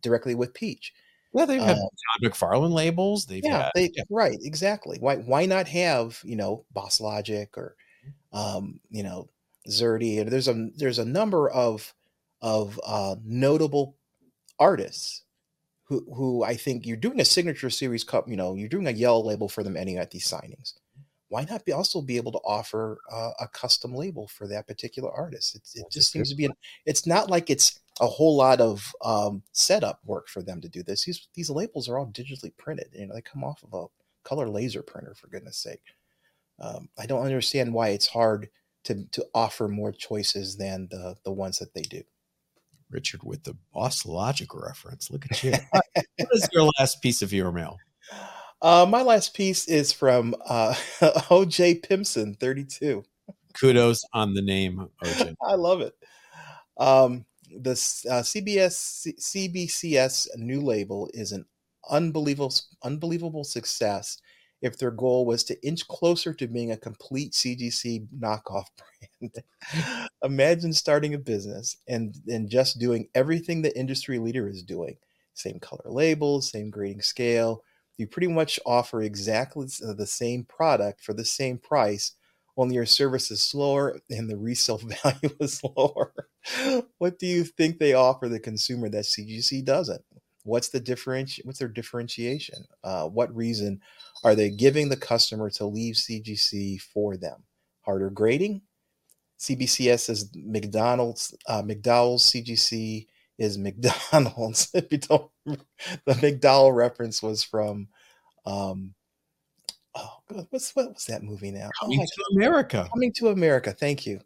directly 0.00 0.34
with 0.34 0.52
Peach. 0.54 0.92
Yeah, 1.32 1.46
they've 1.46 1.60
had 1.60 1.76
Todd 1.76 2.22
McFarlane 2.22 2.72
labels. 2.72 3.26
They've 3.26 3.42
yeah, 3.44 3.64
had 3.64 3.72
they 3.74 3.90
yeah. 3.94 4.04
right, 4.08 4.38
exactly. 4.42 4.98
Why 5.00 5.16
why 5.16 5.46
not 5.46 5.66
have, 5.66 6.20
you 6.22 6.36
know, 6.36 6.64
Boss 6.72 7.00
Logic 7.00 7.56
or 7.56 7.74
um, 8.32 8.78
you 8.90 9.02
know, 9.02 9.28
Szerdy? 9.68 10.20
And 10.20 10.30
there's 10.30 10.46
a 10.46 10.68
there's 10.76 11.00
a 11.00 11.04
number 11.04 11.50
of 11.50 11.92
of 12.40 12.78
uh 12.86 13.16
notable 13.24 13.96
artists 14.60 15.24
who 15.84 16.06
who 16.14 16.44
I 16.44 16.54
think 16.54 16.86
you're 16.86 16.96
doing 16.96 17.20
a 17.20 17.24
signature 17.24 17.70
series 17.70 18.04
cup, 18.04 18.28
you 18.28 18.36
know, 18.36 18.54
you're 18.54 18.68
doing 18.68 18.86
a 18.86 18.92
yellow 18.92 19.24
label 19.24 19.48
for 19.48 19.64
them 19.64 19.76
anyway 19.76 20.00
at 20.00 20.12
these 20.12 20.28
signings. 20.28 20.74
Why 21.28 21.46
not 21.48 21.64
be 21.64 21.72
also 21.72 22.00
be 22.00 22.16
able 22.16 22.32
to 22.32 22.38
offer 22.38 22.98
uh, 23.10 23.30
a 23.40 23.48
custom 23.48 23.94
label 23.94 24.28
for 24.28 24.46
that 24.48 24.66
particular 24.66 25.10
artist? 25.10 25.56
It's, 25.56 25.74
it 25.74 25.86
just 25.90 26.12
seems 26.12 26.30
to 26.30 26.36
be. 26.36 26.44
An, 26.44 26.52
it's 26.86 27.06
not 27.06 27.30
like 27.30 27.50
it's 27.50 27.80
a 28.00 28.06
whole 28.06 28.36
lot 28.36 28.60
of 28.60 28.92
um, 29.04 29.42
setup 29.52 30.00
work 30.04 30.28
for 30.28 30.42
them 30.42 30.60
to 30.60 30.68
do 30.68 30.82
this. 30.82 31.04
These 31.04 31.28
these 31.34 31.50
labels 31.50 31.88
are 31.88 31.98
all 31.98 32.06
digitally 32.06 32.56
printed. 32.56 32.88
You 32.92 33.06
know, 33.06 33.14
they 33.14 33.22
come 33.22 33.42
off 33.42 33.62
of 33.62 33.72
a 33.72 33.86
color 34.28 34.48
laser 34.48 34.82
printer 34.82 35.14
for 35.14 35.28
goodness 35.28 35.56
sake. 35.56 35.82
Um, 36.60 36.88
I 36.98 37.06
don't 37.06 37.24
understand 37.24 37.72
why 37.72 37.88
it's 37.88 38.08
hard 38.08 38.48
to 38.84 39.04
to 39.12 39.26
offer 39.34 39.68
more 39.68 39.92
choices 39.92 40.56
than 40.56 40.88
the 40.90 41.16
the 41.24 41.32
ones 41.32 41.58
that 41.58 41.74
they 41.74 41.82
do. 41.82 42.02
Richard 42.90 43.22
with 43.24 43.44
the 43.44 43.56
Boss 43.72 44.06
Logic 44.06 44.48
reference. 44.54 45.10
Look 45.10 45.26
at 45.30 45.42
you. 45.42 45.52
what 45.70 46.28
is 46.32 46.48
your 46.52 46.70
last 46.78 47.02
piece 47.02 47.22
of 47.22 47.32
your 47.32 47.50
mail? 47.50 47.78
Uh, 48.62 48.86
my 48.88 49.02
last 49.02 49.34
piece 49.34 49.68
is 49.68 49.92
from 49.92 50.34
uh, 50.46 50.74
OJ 51.02 51.86
Pimpson, 51.86 52.34
32. 52.34 53.04
Kudos 53.54 54.04
on 54.12 54.34
the 54.34 54.42
name, 54.42 54.88
OJ. 55.02 55.34
I 55.46 55.54
love 55.54 55.80
it. 55.80 55.94
Um, 56.78 57.24
this 57.56 58.04
uh, 58.06 58.22
CBS 58.22 59.06
CBCS 59.20 60.28
new 60.36 60.60
label 60.60 61.08
is 61.14 61.32
an 61.32 61.44
unbelievable 61.88 62.54
unbelievable 62.82 63.44
success 63.44 64.18
if 64.62 64.78
their 64.78 64.90
goal 64.90 65.26
was 65.26 65.44
to 65.44 65.66
inch 65.66 65.86
closer 65.88 66.32
to 66.32 66.48
being 66.48 66.72
a 66.72 66.76
complete 66.76 67.32
CGC 67.32 68.08
knockoff 68.18 68.64
brand. 69.20 69.44
Imagine 70.22 70.72
starting 70.72 71.14
a 71.14 71.18
business 71.18 71.76
and 71.86 72.16
and 72.28 72.48
just 72.48 72.78
doing 72.78 73.08
everything 73.14 73.62
the 73.62 73.78
industry 73.78 74.18
leader 74.18 74.48
is 74.48 74.62
doing. 74.62 74.96
Same 75.34 75.58
color 75.58 75.84
labels, 75.86 76.50
same 76.50 76.70
grading 76.70 77.02
scale. 77.02 77.62
You 77.96 78.06
pretty 78.06 78.28
much 78.28 78.58
offer 78.66 79.02
exactly 79.02 79.66
the 79.80 80.06
same 80.06 80.44
product 80.44 81.02
for 81.02 81.14
the 81.14 81.24
same 81.24 81.58
price, 81.58 82.12
only 82.56 82.76
your 82.76 82.86
service 82.86 83.30
is 83.30 83.42
slower 83.42 83.98
and 84.10 84.28
the 84.28 84.36
resale 84.36 84.78
value 85.02 85.36
is 85.40 85.60
lower. 85.76 86.12
what 86.98 87.18
do 87.18 87.26
you 87.26 87.44
think 87.44 87.78
they 87.78 87.94
offer 87.94 88.28
the 88.28 88.40
consumer 88.40 88.88
that 88.88 89.04
CGC 89.04 89.64
doesn't? 89.64 90.02
What's 90.44 90.68
the 90.68 90.80
differenti- 90.80 91.44
What's 91.44 91.58
their 91.58 91.68
differentiation? 91.68 92.64
Uh, 92.82 93.06
what 93.06 93.34
reason 93.34 93.80
are 94.22 94.34
they 94.34 94.50
giving 94.50 94.88
the 94.88 94.96
customer 94.96 95.50
to 95.50 95.66
leave 95.66 95.94
CGC 95.94 96.80
for 96.80 97.16
them? 97.16 97.44
Harder 97.82 98.10
grading? 98.10 98.62
CBCS 99.40 100.10
is 100.10 100.30
McDonald's, 100.34 101.34
uh, 101.48 101.62
McDowell's 101.62 102.30
CGC 102.30 103.06
is 103.38 103.58
McDonald's. 103.58 104.70
if 104.74 104.90
you 104.90 104.98
don't, 104.98 105.30
the 105.46 106.14
McDowell 106.14 106.74
reference 106.74 107.22
was 107.22 107.44
from, 107.44 107.88
um, 108.46 108.94
oh, 109.94 110.18
what's 110.50 110.74
what 110.74 110.92
was 110.94 111.04
that 111.06 111.22
movie 111.22 111.50
now? 111.50 111.70
Coming 111.80 112.00
oh, 112.00 112.04
to 112.04 112.36
America. 112.36 112.88
Coming 112.92 113.12
to 113.14 113.28
America. 113.28 113.72
Thank 113.72 114.06
you. 114.06 114.20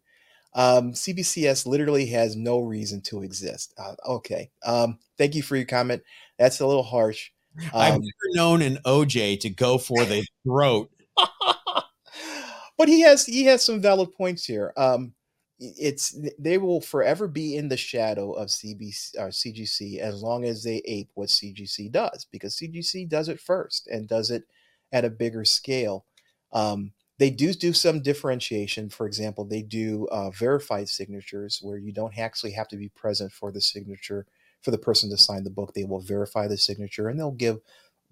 Um, 0.54 0.92
CBCS 0.92 1.66
literally 1.66 2.06
has 2.06 2.34
no 2.34 2.60
reason 2.60 3.00
to 3.02 3.22
exist. 3.22 3.74
Uh, 3.78 3.94
okay. 4.06 4.50
Um, 4.64 4.98
thank 5.16 5.34
you 5.34 5.42
for 5.42 5.56
your 5.56 5.66
comment. 5.66 6.02
That's 6.38 6.60
a 6.60 6.66
little 6.66 6.82
harsh. 6.82 7.30
Um, 7.60 7.70
I've 7.74 7.92
never 7.94 8.34
known 8.34 8.62
an 8.62 8.78
OJ 8.86 9.40
to 9.40 9.50
go 9.50 9.78
for 9.78 10.04
the 10.04 10.24
throat. 10.44 10.92
but 12.78 12.88
he 12.88 13.00
has 13.00 13.26
he 13.26 13.46
has 13.46 13.64
some 13.64 13.80
valid 13.80 14.12
points 14.12 14.44
here. 14.44 14.72
Um, 14.76 15.12
it's 15.60 16.16
they 16.38 16.56
will 16.56 16.80
forever 16.80 17.26
be 17.26 17.56
in 17.56 17.68
the 17.68 17.76
shadow 17.76 18.32
of 18.32 18.48
CBC 18.48 19.18
or 19.18 19.28
CGC 19.28 19.98
as 19.98 20.22
long 20.22 20.44
as 20.44 20.62
they 20.62 20.82
ape 20.84 21.10
what 21.14 21.28
CGC 21.28 21.90
does 21.90 22.26
because 22.30 22.56
CGC 22.56 23.08
does 23.08 23.28
it 23.28 23.40
first 23.40 23.88
and 23.88 24.08
does 24.08 24.30
it 24.30 24.44
at 24.92 25.04
a 25.04 25.10
bigger 25.10 25.44
scale. 25.44 26.04
Um, 26.52 26.92
they 27.18 27.30
do 27.30 27.52
do 27.52 27.72
some 27.72 28.00
differentiation. 28.00 28.88
For 28.88 29.06
example, 29.06 29.44
they 29.44 29.62
do 29.62 30.06
uh, 30.12 30.30
verified 30.30 30.88
signatures 30.88 31.58
where 31.60 31.76
you 31.76 31.92
don't 31.92 32.16
actually 32.16 32.52
have 32.52 32.68
to 32.68 32.76
be 32.76 32.88
present 32.90 33.32
for 33.32 33.50
the 33.50 33.60
signature 33.60 34.26
for 34.62 34.70
the 34.70 34.78
person 34.78 35.10
to 35.10 35.18
sign 35.18 35.44
the 35.44 35.50
book. 35.50 35.74
They 35.74 35.84
will 35.84 36.00
verify 36.00 36.46
the 36.46 36.56
signature 36.56 37.08
and 37.08 37.18
they'll 37.18 37.32
give 37.32 37.58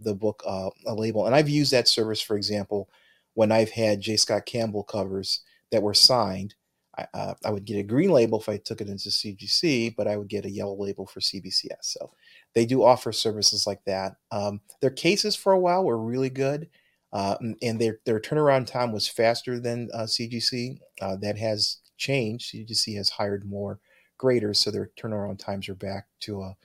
the 0.01 0.15
book 0.15 0.43
uh, 0.47 0.71
a 0.87 0.95
label. 0.95 1.27
And 1.27 1.35
I've 1.35 1.49
used 1.49 1.73
that 1.73 1.89
service, 1.89 2.21
for 2.21 2.37
example, 2.37 2.89
when 3.35 3.53
I've 3.53 3.71
had 3.71 4.01
J. 4.01 4.17
Scott 4.17 4.47
Campbell 4.47 4.83
covers 4.83 5.41
that 5.71 5.83
were 5.83 5.95
signed. 5.95 6.55
I, 6.99 7.07
uh, 7.15 7.35
I 7.45 7.51
would 7.51 7.65
get 7.65 7.79
a 7.79 7.83
green 7.83 8.11
label 8.11 8.41
if 8.41 8.49
I 8.49 8.57
took 8.57 8.81
it 8.81 8.89
into 8.89 9.11
CGC, 9.11 9.95
but 9.97 10.07
I 10.07 10.17
would 10.17 10.29
get 10.29 10.47
a 10.47 10.51
yellow 10.51 10.77
label 10.77 11.07
for 11.07 11.21
CBCS. 11.21 11.83
So 11.83 12.13
they 12.55 12.65
do 12.67 12.83
offer 12.83 13.13
services 13.13 13.67
like 13.67 13.85
that. 13.85 14.17
Um, 14.31 14.61
their 14.81 14.91
cases 14.91 15.37
for 15.37 15.53
a 15.53 15.59
while 15.59 15.85
were 15.85 15.99
really 15.99 16.31
good. 16.31 16.69
Uh, 17.13 17.37
and 17.63 17.81
their 17.81 18.01
their 18.05 18.21
turnaround 18.21 18.67
time 18.67 18.93
was 18.93 19.09
faster 19.09 19.59
than 19.59 19.89
uh, 19.95 20.03
CGC. 20.03 20.79
Uh, 21.01 21.17
that 21.17 21.39
has 21.39 21.79
changed. 21.97 22.53
CGC 22.53 22.97
has 22.97 23.11
hired 23.11 23.45
more 23.45 23.79
graders, 24.19 24.59
so 24.59 24.71
their 24.71 24.91
turnaround 24.99 25.39
times 25.39 25.69
are 25.69 25.75
back 25.75 26.07
to 26.21 26.43
a, 26.43 26.57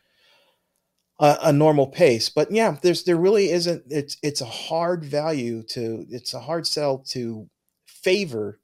a 1.19 1.37
a, 1.43 1.53
normal 1.53 1.87
pace. 1.87 2.27
But 2.29 2.51
yeah, 2.51 2.77
there's 2.81 3.03
there 3.03 3.17
really 3.17 3.51
isn't. 3.51 3.83
It's 3.89 4.17
it's 4.23 4.41
a 4.41 4.45
hard 4.45 5.05
value 5.05 5.63
to. 5.69 6.05
It's 6.09 6.33
a 6.33 6.39
hard 6.39 6.65
sell 6.65 6.97
to 7.09 7.47
favor 7.85 8.59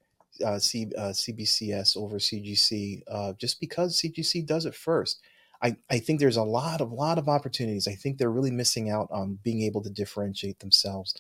uh, 0.46 0.60
C, 0.60 0.92
uh, 0.98 1.10
CBCS 1.10 1.98
over 1.98 2.18
CGC 2.18 3.02
uh, 3.10 3.34
just 3.34 3.60
because 3.60 4.00
CGC 4.00 4.46
does 4.46 4.66
it 4.66 4.76
first. 4.76 5.22
I, 5.62 5.76
I 5.90 6.00
think 6.00 6.20
there's 6.20 6.38
a 6.38 6.44
lot 6.44 6.82
of 6.82 6.92
lot 6.92 7.18
of 7.18 7.28
opportunities. 7.28 7.88
I 7.88 7.96
think 7.96 8.18
they're 8.18 8.32
really 8.32 8.52
missing 8.52 8.90
out 8.90 9.08
on 9.12 9.40
being 9.44 9.64
able 9.64 9.82
to 9.84 9.90
differentiate 9.90 10.60
themselves. 10.60 11.16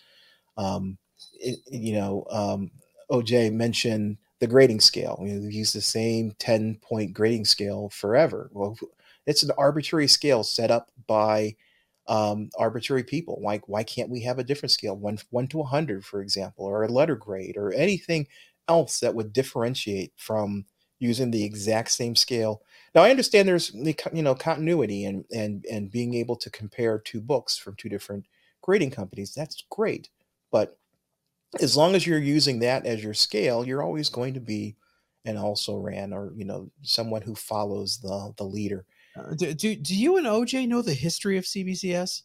Um, 0.57 0.97
it, 1.39 1.59
you 1.72 1.93
know, 1.93 2.26
um, 2.30 2.72
OJ 3.11 3.51
mentioned 3.53 4.18
the 4.39 4.47
grading 4.47 4.82
scale. 4.82 5.18
We 5.20 5.32
use 5.32 5.74
the 5.74 5.82
same 5.82 6.34
10 6.39 6.76
point 6.82 7.13
grading 7.13 7.45
scale 7.45 7.89
forever. 7.89 8.49
Well, 8.53 8.78
it's 9.26 9.43
an 9.43 9.51
arbitrary 9.57 10.07
scale 10.07 10.43
set 10.43 10.72
up 10.72 10.89
by 11.07 11.55
um, 12.07 12.49
arbitrary 12.57 13.03
people. 13.03 13.39
Like, 13.43 13.68
why 13.68 13.84
can't 13.84 14.09
we 14.09 14.22
have 14.22 14.39
a 14.39 14.43
different 14.43 14.72
scale, 14.72 14.95
one 14.95 15.18
one 15.30 15.47
to 15.47 15.57
100, 15.57 16.05
for 16.05 16.22
example, 16.22 16.65
or 16.65 16.84
a 16.84 16.88
letter 16.88 17.15
grade, 17.15 17.57
or 17.57 17.74
anything 17.74 18.28
else 18.68 18.99
that 18.99 19.15
would 19.15 19.34
differentiate 19.34 20.13
from 20.15 20.65
using 20.99 21.32
the 21.32 21.43
exact 21.43 21.91
same 21.91 22.15
scale? 22.15 22.61
Now, 22.95 23.03
I 23.03 23.09
understand 23.09 23.47
there's 23.47 23.74
you 23.74 24.24
know 24.24 24.36
continuity 24.36 25.05
and 25.05 25.26
and 25.32 25.65
and 25.72 25.91
being 25.91 26.13
able 26.13 26.36
to 26.38 26.49
compare 26.49 26.99
two 26.99 27.22
books 27.22 27.57
from 27.57 27.76
two 27.76 27.89
different 27.89 28.26
grading 28.61 28.91
companies. 28.91 29.34
That's 29.34 29.63
great. 29.70 30.09
But 30.51 30.78
as 31.61 31.78
long 31.78 31.95
as 31.95 32.05
you're 32.05 32.20
using 32.20 32.59
that 32.59 32.86
as 32.86 33.03
your 33.03 33.13
scale, 33.13 33.65
you're 33.65 33.84
always 33.84 34.09
going 34.09 34.34
to 34.34 34.39
be 34.39 34.76
an 35.26 35.38
also 35.38 35.78
ran 35.78 36.13
or 36.13 36.32
you 36.36 36.45
know 36.45 36.72
someone 36.82 37.22
who 37.22 37.36
follows 37.36 37.99
the 37.99 38.34
the 38.38 38.43
leader. 38.43 38.86
Uh, 39.18 39.34
do, 39.36 39.53
do 39.53 39.76
do 39.76 39.95
you 39.95 40.18
and 40.18 40.28
OJ 40.28 40.68
know 40.68 40.82
the 40.82 40.93
history 40.93 41.38
of 41.38 41.43
CBCS? 41.43 42.24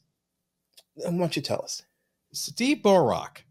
Why 0.94 1.10
don't 1.10 1.36
you 1.36 1.42
tell 1.42 1.62
us? 1.62 1.82
Steve 2.32 2.78
Borock 2.78 3.42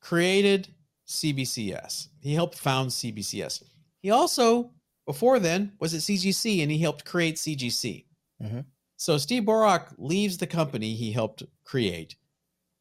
created 0.00 0.68
CBCS. 1.06 2.08
He 2.20 2.34
helped 2.34 2.58
found 2.58 2.90
CBCS. 2.90 3.62
He 4.00 4.10
also, 4.10 4.70
before 5.06 5.38
then, 5.38 5.72
was 5.78 5.94
at 5.94 6.00
CGC 6.00 6.62
and 6.62 6.70
he 6.70 6.78
helped 6.78 7.04
create 7.04 7.36
CGC. 7.36 8.04
Mm-hmm. 8.42 8.60
So 8.96 9.18
Steve 9.18 9.44
Borock 9.44 9.94
leaves 9.98 10.38
the 10.38 10.46
company 10.46 10.94
he 10.94 11.12
helped 11.12 11.42
create 11.64 12.16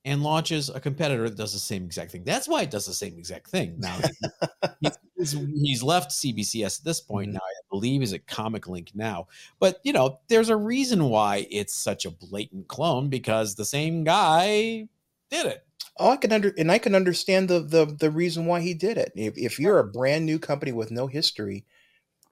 and 0.06 0.22
launches 0.22 0.70
a 0.70 0.80
competitor 0.80 1.28
that 1.28 1.38
does 1.38 1.54
the 1.54 1.60
same 1.60 1.84
exact 1.84 2.12
thing. 2.12 2.24
That's 2.24 2.48
why 2.48 2.62
it 2.62 2.70
does 2.70 2.86
the 2.86 2.94
same 2.94 3.18
exact 3.18 3.48
thing. 3.48 3.76
Now 3.80 3.98
he's, 5.18 5.32
he's, 5.32 5.84
left 5.84 6.12
CBCS 6.12 6.80
at 6.80 6.86
this 6.86 7.02
point. 7.02 7.30
Mm-hmm. 7.30 7.34
Now 7.34 7.40
I 7.40 7.62
believe 7.72 8.04
is 8.04 8.14
at 8.14 8.28
Comic 8.28 8.68
Link 8.68 8.92
now. 8.94 9.28
But 9.60 9.80
you 9.84 9.94
know, 9.94 10.20
there's 10.30 10.50
a 10.50 10.56
reason 10.56 11.10
why 11.10 11.48
it's 11.50 11.74
such 11.74 12.06
a 12.06 12.12
blatant 12.12 12.68
clone 12.68 13.10
because 13.10 13.56
the 13.56 13.66
same 13.66 14.04
guy 14.04 14.88
did 15.32 15.48
it. 15.48 15.65
Oh, 15.98 16.10
I 16.10 16.18
can 16.18 16.32
under 16.34 16.54
and 16.58 16.72
I 16.72 16.78
can 16.78 16.96
understand 16.96 17.50
the 17.50 17.60
the 17.60 17.86
the 17.86 18.12
reason 18.12 18.46
why 18.46 18.62
he 18.62 18.74
did 18.74 18.98
it. 18.98 19.14
If 19.16 19.38
if 19.38 19.60
you're 19.60 19.80
a 19.80 19.88
brand 19.88 20.26
new 20.26 20.40
company 20.40 20.72
with 20.72 20.92
no 20.92 21.08
history, 21.08 21.66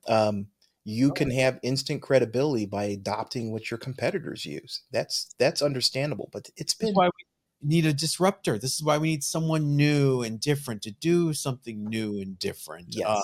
um, 0.08 0.48
you 0.84 1.14
can 1.14 1.32
have 1.32 1.60
instant 1.64 2.02
credibility 2.02 2.66
by 2.66 2.86
adopting 2.86 3.52
what 3.52 3.72
your 3.72 3.78
competitors 3.78 4.46
use. 4.46 4.82
That's 4.92 5.34
that's 5.40 5.62
understandable. 5.62 6.30
But 6.32 6.50
it's 6.58 6.74
been 6.74 6.94
why 6.94 7.06
we 7.06 7.68
need 7.68 7.86
a 7.86 7.94
disruptor. 7.94 8.58
This 8.58 8.76
is 8.76 8.84
why 8.84 8.98
we 8.98 9.10
need 9.10 9.24
someone 9.24 9.78
new 9.78 10.24
and 10.24 10.40
different 10.40 10.82
to 10.82 10.92
do 10.92 11.34
something 11.34 11.86
new 11.86 12.20
and 12.20 12.38
different. 12.38 12.88
Uh, 12.88 13.00
yes. 13.00 13.08
Uh, 13.08 13.22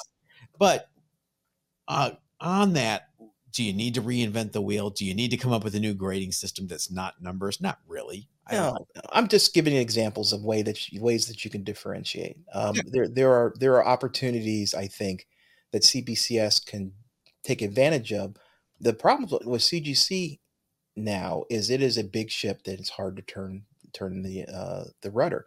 but 0.57 0.89
uh, 1.89 2.11
on 2.39 2.73
that, 2.73 3.09
do 3.51 3.63
you 3.63 3.73
need 3.73 3.95
to 3.95 4.01
reinvent 4.01 4.53
the 4.53 4.61
wheel? 4.61 4.89
Do 4.89 5.03
you 5.05 5.13
need 5.13 5.31
to 5.31 5.37
come 5.37 5.51
up 5.51 5.63
with 5.63 5.75
a 5.75 5.79
new 5.79 5.93
grading 5.93 6.31
system 6.31 6.67
that's 6.67 6.89
not 6.89 7.21
numbers? 7.21 7.59
Not 7.59 7.79
really. 7.87 8.29
No, 8.51 8.87
I'm 9.11 9.27
just 9.27 9.53
giving 9.53 9.75
examples 9.75 10.33
of 10.33 10.43
way 10.43 10.61
that 10.61 10.91
you, 10.91 11.01
ways 11.01 11.27
that 11.27 11.43
you 11.43 11.51
can 11.51 11.63
differentiate. 11.63 12.37
Um, 12.53 12.75
yeah. 12.75 12.81
There, 12.87 13.07
there 13.07 13.31
are 13.31 13.53
there 13.59 13.73
are 13.75 13.87
opportunities 13.87 14.73
I 14.73 14.87
think 14.87 15.27
that 15.71 15.83
CBCS 15.83 16.65
can 16.65 16.93
take 17.43 17.61
advantage 17.61 18.13
of. 18.13 18.35
The 18.79 18.93
problem 18.93 19.39
with 19.45 19.61
CGC 19.61 20.39
now 20.95 21.43
is 21.49 21.69
it 21.69 21.81
is 21.81 21.97
a 21.97 22.03
big 22.03 22.31
ship 22.31 22.63
that 22.63 22.79
it's 22.79 22.89
hard 22.89 23.15
to 23.17 23.21
turn 23.21 23.63
turn 23.93 24.23
the 24.23 24.45
uh, 24.45 24.85
the 25.01 25.11
rudder. 25.11 25.45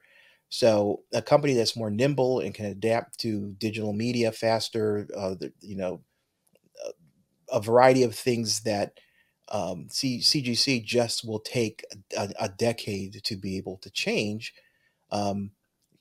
So 0.49 1.03
a 1.15 1.23
company 1.23 1.55
that's 1.55 1.77
more 1.77 1.91
nimble 1.91 2.41
and 2.41 2.55
can 2.55 2.67
adapt 2.67 3.19
to 3.21 3.55
digital 3.59 3.95
media 3.95 4.31
faster, 4.33 5.09
uh, 5.17 5.31
the, 5.31 5.51
you 5.63 5.77
know, 5.77 6.03
a 7.51 7.61
variety 7.61 8.03
of 8.03 8.15
things 8.15 8.61
that 8.61 8.99
um, 9.53 9.87
C- 9.91 10.21
CGC 10.21 10.83
just 10.83 11.27
will 11.29 11.39
take 11.39 11.85
a, 12.17 12.31
a, 12.41 12.49
decade 12.49 13.23
to 13.23 13.37
be 13.37 13.59
able 13.59 13.77
to 13.79 13.91
change. 13.91 14.55
Um, 15.11 15.51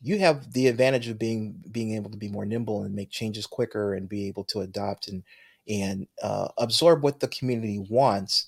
you 0.01 0.19
have 0.19 0.53
the 0.53 0.67
advantage 0.67 1.09
of 1.09 1.19
being 1.19 1.61
being 1.69 1.93
able 1.95 2.09
to 2.09 2.17
be 2.17 2.29
more 2.29 2.45
nimble 2.45 2.83
and 2.83 2.95
make 2.95 3.11
changes 3.11 3.45
quicker 3.45 3.93
and 3.93 4.09
be 4.09 4.27
able 4.27 4.45
to 4.45 4.61
adopt 4.61 5.09
and 5.09 5.23
and 5.67 6.07
uh, 6.23 6.47
absorb 6.57 7.03
what 7.03 7.19
the 7.19 7.27
community 7.27 7.77
wants 7.77 8.47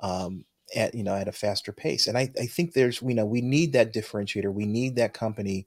um, 0.00 0.44
at 0.74 0.94
you 0.94 1.04
know 1.04 1.14
at 1.14 1.28
a 1.28 1.32
faster 1.32 1.70
pace. 1.70 2.06
And 2.08 2.16
I, 2.16 2.30
I 2.40 2.46
think 2.46 2.72
there's 2.72 3.02
you 3.02 3.14
know 3.14 3.26
we 3.26 3.42
need 3.42 3.74
that 3.74 3.92
differentiator. 3.92 4.52
We 4.52 4.66
need 4.66 4.96
that 4.96 5.12
company 5.12 5.66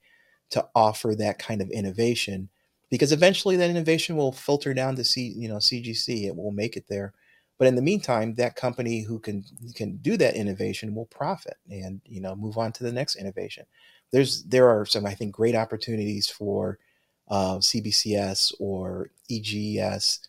to 0.49 0.67
offer 0.75 1.15
that 1.15 1.39
kind 1.39 1.61
of 1.61 1.69
innovation. 1.69 2.49
because 2.89 3.13
eventually 3.13 3.55
that 3.55 3.69
innovation 3.69 4.17
will 4.17 4.33
filter 4.33 4.73
down 4.73 4.95
to 4.97 5.03
C, 5.03 5.33
you 5.37 5.47
know, 5.47 5.57
CGC. 5.57 6.25
It 6.25 6.35
will 6.35 6.51
make 6.51 6.75
it 6.75 6.85
there. 6.89 7.13
But 7.61 7.67
in 7.67 7.75
the 7.75 7.83
meantime, 7.83 8.33
that 8.37 8.55
company 8.55 9.01
who 9.01 9.19
can 9.19 9.45
can 9.75 9.97
do 9.97 10.17
that 10.17 10.35
innovation 10.35 10.95
will 10.95 11.05
profit 11.05 11.57
and 11.69 12.01
you 12.07 12.19
know 12.19 12.35
move 12.35 12.57
on 12.57 12.71
to 12.71 12.83
the 12.83 12.91
next 12.91 13.17
innovation. 13.17 13.67
There's 14.09 14.41
there 14.45 14.67
are 14.67 14.83
some 14.83 15.05
I 15.05 15.13
think 15.13 15.31
great 15.31 15.53
opportunities 15.53 16.27
for 16.27 16.79
uh, 17.27 17.57
CBCS 17.57 18.55
or 18.59 19.11
EGS. 19.29 20.21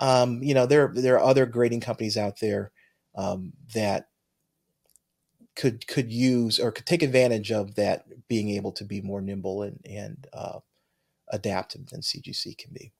Um, 0.00 0.42
you 0.42 0.54
know 0.54 0.66
there 0.66 0.90
there 0.92 1.14
are 1.20 1.24
other 1.24 1.46
grading 1.46 1.82
companies 1.82 2.16
out 2.16 2.40
there 2.40 2.72
um, 3.14 3.52
that 3.74 4.08
could 5.54 5.86
could 5.86 6.10
use 6.10 6.58
or 6.58 6.72
could 6.72 6.86
take 6.86 7.04
advantage 7.04 7.52
of 7.52 7.76
that 7.76 8.06
being 8.26 8.50
able 8.50 8.72
to 8.72 8.84
be 8.84 9.00
more 9.00 9.20
nimble 9.20 9.62
and 9.62 9.78
and 9.88 10.26
uh, 10.32 10.58
adaptive 11.28 11.86
than 11.90 12.00
CGC 12.00 12.58
can 12.58 12.72
be. 12.74 12.90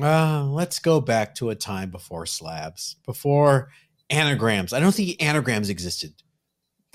Uh, 0.00 0.44
let's 0.44 0.78
go 0.78 1.00
back 1.00 1.34
to 1.36 1.50
a 1.50 1.54
time 1.54 1.90
before 1.90 2.26
slabs, 2.26 2.96
before 3.04 3.70
anagrams. 4.10 4.72
I 4.72 4.80
don't 4.80 4.94
think 4.94 5.22
anagrams 5.22 5.70
existed. 5.70 6.14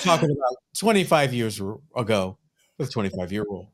Talking 0.03 0.31
about 0.31 0.57
25 0.79 1.35
years 1.35 1.61
ago 1.97 2.39
with 2.79 2.93
25 2.93 3.33
year 3.33 3.45
rule. 3.49 3.71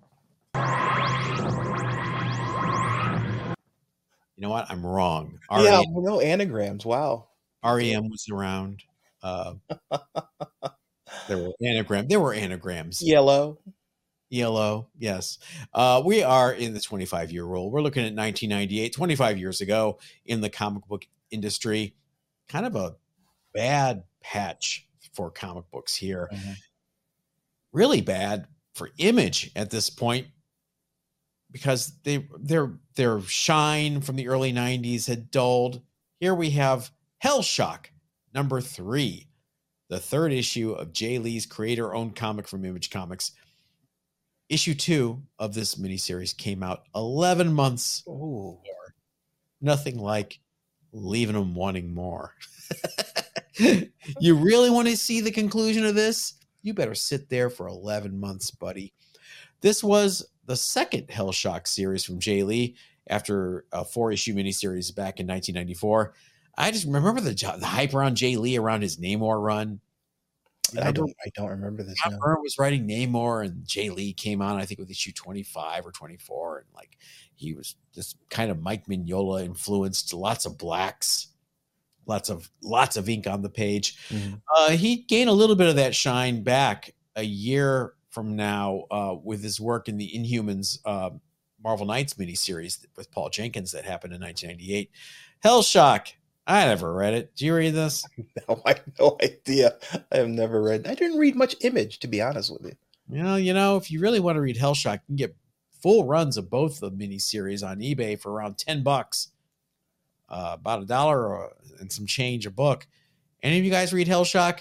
You 4.37 4.47
know 4.47 4.51
what? 4.51 4.71
I'm 4.71 4.85
wrong. 4.85 5.39
yeah, 5.51 5.83
no 5.91 6.21
anagrams. 6.21 6.87
Wow. 6.87 7.29
REM 7.65 8.09
was 8.09 8.27
around. 8.33 8.83
Uh, 9.23 9.55
there 11.29 11.39
were 11.39 11.53
anagrams. 11.63 12.09
There 12.09 12.21
were 12.21 12.33
anagrams. 12.33 13.03
Yellow. 13.03 13.59
Yellow, 14.31 14.89
yes. 14.97 15.39
Uh, 15.75 16.01
we 16.05 16.23
are 16.23 16.53
in 16.53 16.73
the 16.73 16.81
25 16.81 17.33
year 17.33 17.45
rule. 17.45 17.71
We're 17.71 17.83
looking 17.83 18.05
at 18.05 18.15
1998, 18.15 18.93
25 18.93 19.39
years 19.39 19.61
ago 19.61 19.99
in 20.25 20.41
the 20.41 20.49
comic 20.49 20.87
book 20.87 21.05
industry. 21.33 21.95
Kind 22.49 22.65
of 22.65 22.77
a 22.77 22.95
bad 23.53 24.05
patch 24.23 24.87
for 25.13 25.33
comic 25.33 25.65
books 25.73 25.97
here. 25.97 26.29
Mm-hmm. 26.33 26.53
Really 27.73 28.01
bad 28.01 28.47
for 28.75 28.91
image 28.99 29.51
at 29.57 29.71
this 29.71 29.91
point 29.91 30.29
because 31.51 31.93
they 32.05 32.29
their 32.39 32.73
their 32.95 33.21
shine 33.23 34.01
from 34.01 34.15
the 34.15 34.29
early 34.29 34.53
90s 34.53 35.09
had 35.09 35.31
dulled. 35.31 35.81
Here 36.21 36.35
we 36.35 36.51
have 36.51 36.91
Hellshock 37.25 37.87
number 38.33 38.61
3, 38.61 39.29
the 39.89 39.99
third 39.99 40.33
issue 40.33 40.73
of 40.73 40.93
Jae 40.93 41.21
Lee's 41.23 41.47
creator-owned 41.47 42.15
comic 42.15 42.47
from 42.47 42.65
Image 42.65 42.91
Comics 42.91 43.33
issue 44.51 44.75
two 44.75 45.23
of 45.39 45.55
this 45.55 45.77
miniseries 45.77 46.37
came 46.37 46.63
out 46.63 46.83
11 46.95 47.53
months 47.55 48.03
Ooh. 48.07 48.59
Nothing 49.63 49.99
like 49.99 50.41
leaving 50.93 51.37
them 51.37 51.55
wanting 51.55 51.95
more. 51.95 52.35
you 53.59 54.35
really 54.35 54.71
want 54.71 54.89
to 54.89 54.97
see 54.97 55.21
the 55.21 55.31
conclusion 55.31 55.85
of 55.85 55.95
this? 55.95 56.35
You 56.63 56.75
better 56.75 56.95
sit 56.95 57.29
there 57.29 57.51
for 57.51 57.69
11 57.69 58.19
months, 58.19 58.51
buddy. 58.51 58.93
This 59.61 59.85
was 59.85 60.27
the 60.47 60.57
second 60.57 61.09
Hellshock 61.09 61.69
series 61.69 62.05
from 62.05 62.19
Jae 62.19 62.45
Lee 62.45 62.75
after 63.09 63.65
a 63.73 63.85
four 63.85 64.13
issue 64.13 64.35
miniseries 64.35 64.95
back 64.95 65.21
in 65.21 65.27
1994. 65.27 66.15
I 66.57 66.71
just 66.71 66.87
remember 66.87 67.21
the, 67.21 67.33
the 67.59 67.67
hype 67.67 67.95
around 67.95 68.17
Jae 68.17 68.39
Lee 68.39 68.57
around 68.57 68.83
his 68.83 68.99
Namor 68.99 69.43
run. 69.43 69.81
I 70.79 70.93
don't. 70.93 71.13
I 71.25 71.31
don't 71.35 71.51
remember 71.51 71.83
this. 71.83 71.97
Matt 72.05 72.19
Byrne 72.19 72.43
was 72.43 72.59
writing 72.59 72.87
Namor, 72.89 73.45
and 73.45 73.65
Jae 73.65 73.95
Lee 73.95 74.13
came 74.13 74.43
on. 74.43 74.57
I 74.57 74.65
think 74.65 74.81
with 74.81 74.91
issue 74.91 75.13
twenty 75.13 75.43
five 75.43 75.87
or 75.87 75.93
twenty 75.93 76.17
four, 76.17 76.59
and 76.59 76.67
like 76.75 76.97
he 77.35 77.55
was 77.55 77.77
just 77.95 78.17
kind 78.29 78.51
of 78.51 78.61
Mike 78.61 78.87
Mignola 78.87 79.45
influenced. 79.45 80.13
Lots 80.15 80.47
of 80.47 80.59
blacks, 80.59 81.29
lots 82.07 82.29
of 82.29 82.51
lots 82.63 82.97
of 82.97 83.09
ink 83.09 83.27
on 83.27 83.43
the 83.43 83.51
page. 83.51 83.97
Mm-hmm. 84.09 84.35
Uh, 84.57 84.71
he 84.71 84.97
gained 84.97 85.31
a 85.31 85.35
little 85.35 85.57
bit 85.57 85.69
of 85.69 85.77
that 85.77 85.95
shine 85.95 86.43
back 86.43 86.95
a 87.17 87.25
year 87.25 87.95
from 88.11 88.37
now 88.37 88.85
uh, 88.91 89.15
with 89.23 89.43
his 89.43 89.61
work 89.61 89.89
in 89.89 89.97
the 89.97 90.11
Inhumans 90.15 90.79
uh, 90.85 91.11
Marvel 91.63 91.87
Knights 91.87 92.15
miniseries 92.15 92.85
with 92.97 93.11
Paul 93.11 93.31
Jenkins 93.31 93.73
that 93.73 93.85
happened 93.85 94.13
in 94.13 94.21
1998. 94.21 94.91
Hellshock 95.45 96.13
I 96.51 96.67
never 96.67 96.93
read 96.93 97.15
it. 97.15 97.37
Do 97.37 97.47
you 97.47 97.55
read 97.55 97.75
this? 97.75 98.05
No, 98.49 98.61
I 98.65 98.71
have 98.71 98.83
no 98.99 99.17
idea. 99.23 99.77
I 100.11 100.17
have 100.19 100.29
never 100.29 100.61
read. 100.61 100.87
I 100.87 100.95
didn't 100.95 101.19
read 101.19 101.37
much 101.37 101.55
Image, 101.61 102.01
to 102.01 102.09
be 102.09 102.21
honest 102.21 102.53
with 102.53 102.65
you. 102.65 102.73
Well, 103.09 103.39
you 103.39 103.55
know, 103.55 103.77
if 103.77 103.91
you 103.91 104.01
really 104.01 104.19
want 104.19 104.37
to 104.37 104.41
read 104.41 104.57
Hellshock, 104.57 104.95
you 104.95 105.07
can 105.07 105.17
get 105.17 105.37
full 105.81 106.07
runs 106.07 106.37
of 106.37 106.51
both 106.51 106.81
the 106.81 106.91
miniseries 106.91 107.67
on 107.67 107.79
eBay 107.79 108.19
for 108.19 108.33
around 108.33 108.59
ten 108.59 108.83
bucks, 108.83 109.29
uh, 110.29 110.57
about 110.59 110.83
a 110.83 110.87
dollar 110.87 111.51
and 111.79 111.93
some 111.93 112.07
change 112.07 112.47
a 112.47 112.51
book. 112.51 112.87
Any 113.43 113.59
of 113.59 113.65
you 113.65 113.71
guys 113.71 113.93
read 113.93 114.09
Hellshock? 114.09 114.61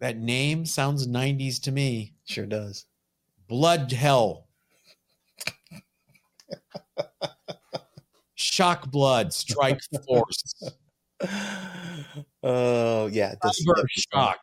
That 0.00 0.16
name 0.18 0.66
sounds 0.66 1.06
'90s 1.06 1.60
to 1.62 1.72
me. 1.72 2.14
Sure 2.24 2.46
does. 2.46 2.86
Blood 3.46 3.92
Hell. 3.92 4.46
Shock 8.38 8.90
Blood, 8.90 9.32
Strike 9.32 9.80
Force. 10.06 10.54
Oh 12.44 13.06
yeah, 13.08 13.34
Cyber 13.44 13.84
Shock. 13.88 14.38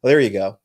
Well, 0.00 0.10
there 0.10 0.20
you 0.20 0.30
go. 0.30 0.58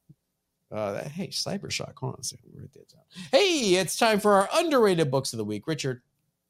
Uh, 0.72 1.04
hey, 1.10 1.30
Cyber 1.30 1.72
Shock. 1.72 1.98
Hold 1.98 2.14
on 2.14 2.20
a 2.20 2.24
second. 2.24 2.52
Write 2.56 2.72
that 2.74 2.90
down. 2.90 3.02
Hey, 3.32 3.76
it's 3.76 3.98
time 3.98 4.20
for 4.20 4.34
our 4.34 4.50
underrated 4.54 5.10
books 5.10 5.34
of 5.34 5.38
the 5.38 5.46
week. 5.46 5.66
Richard, 5.66 6.04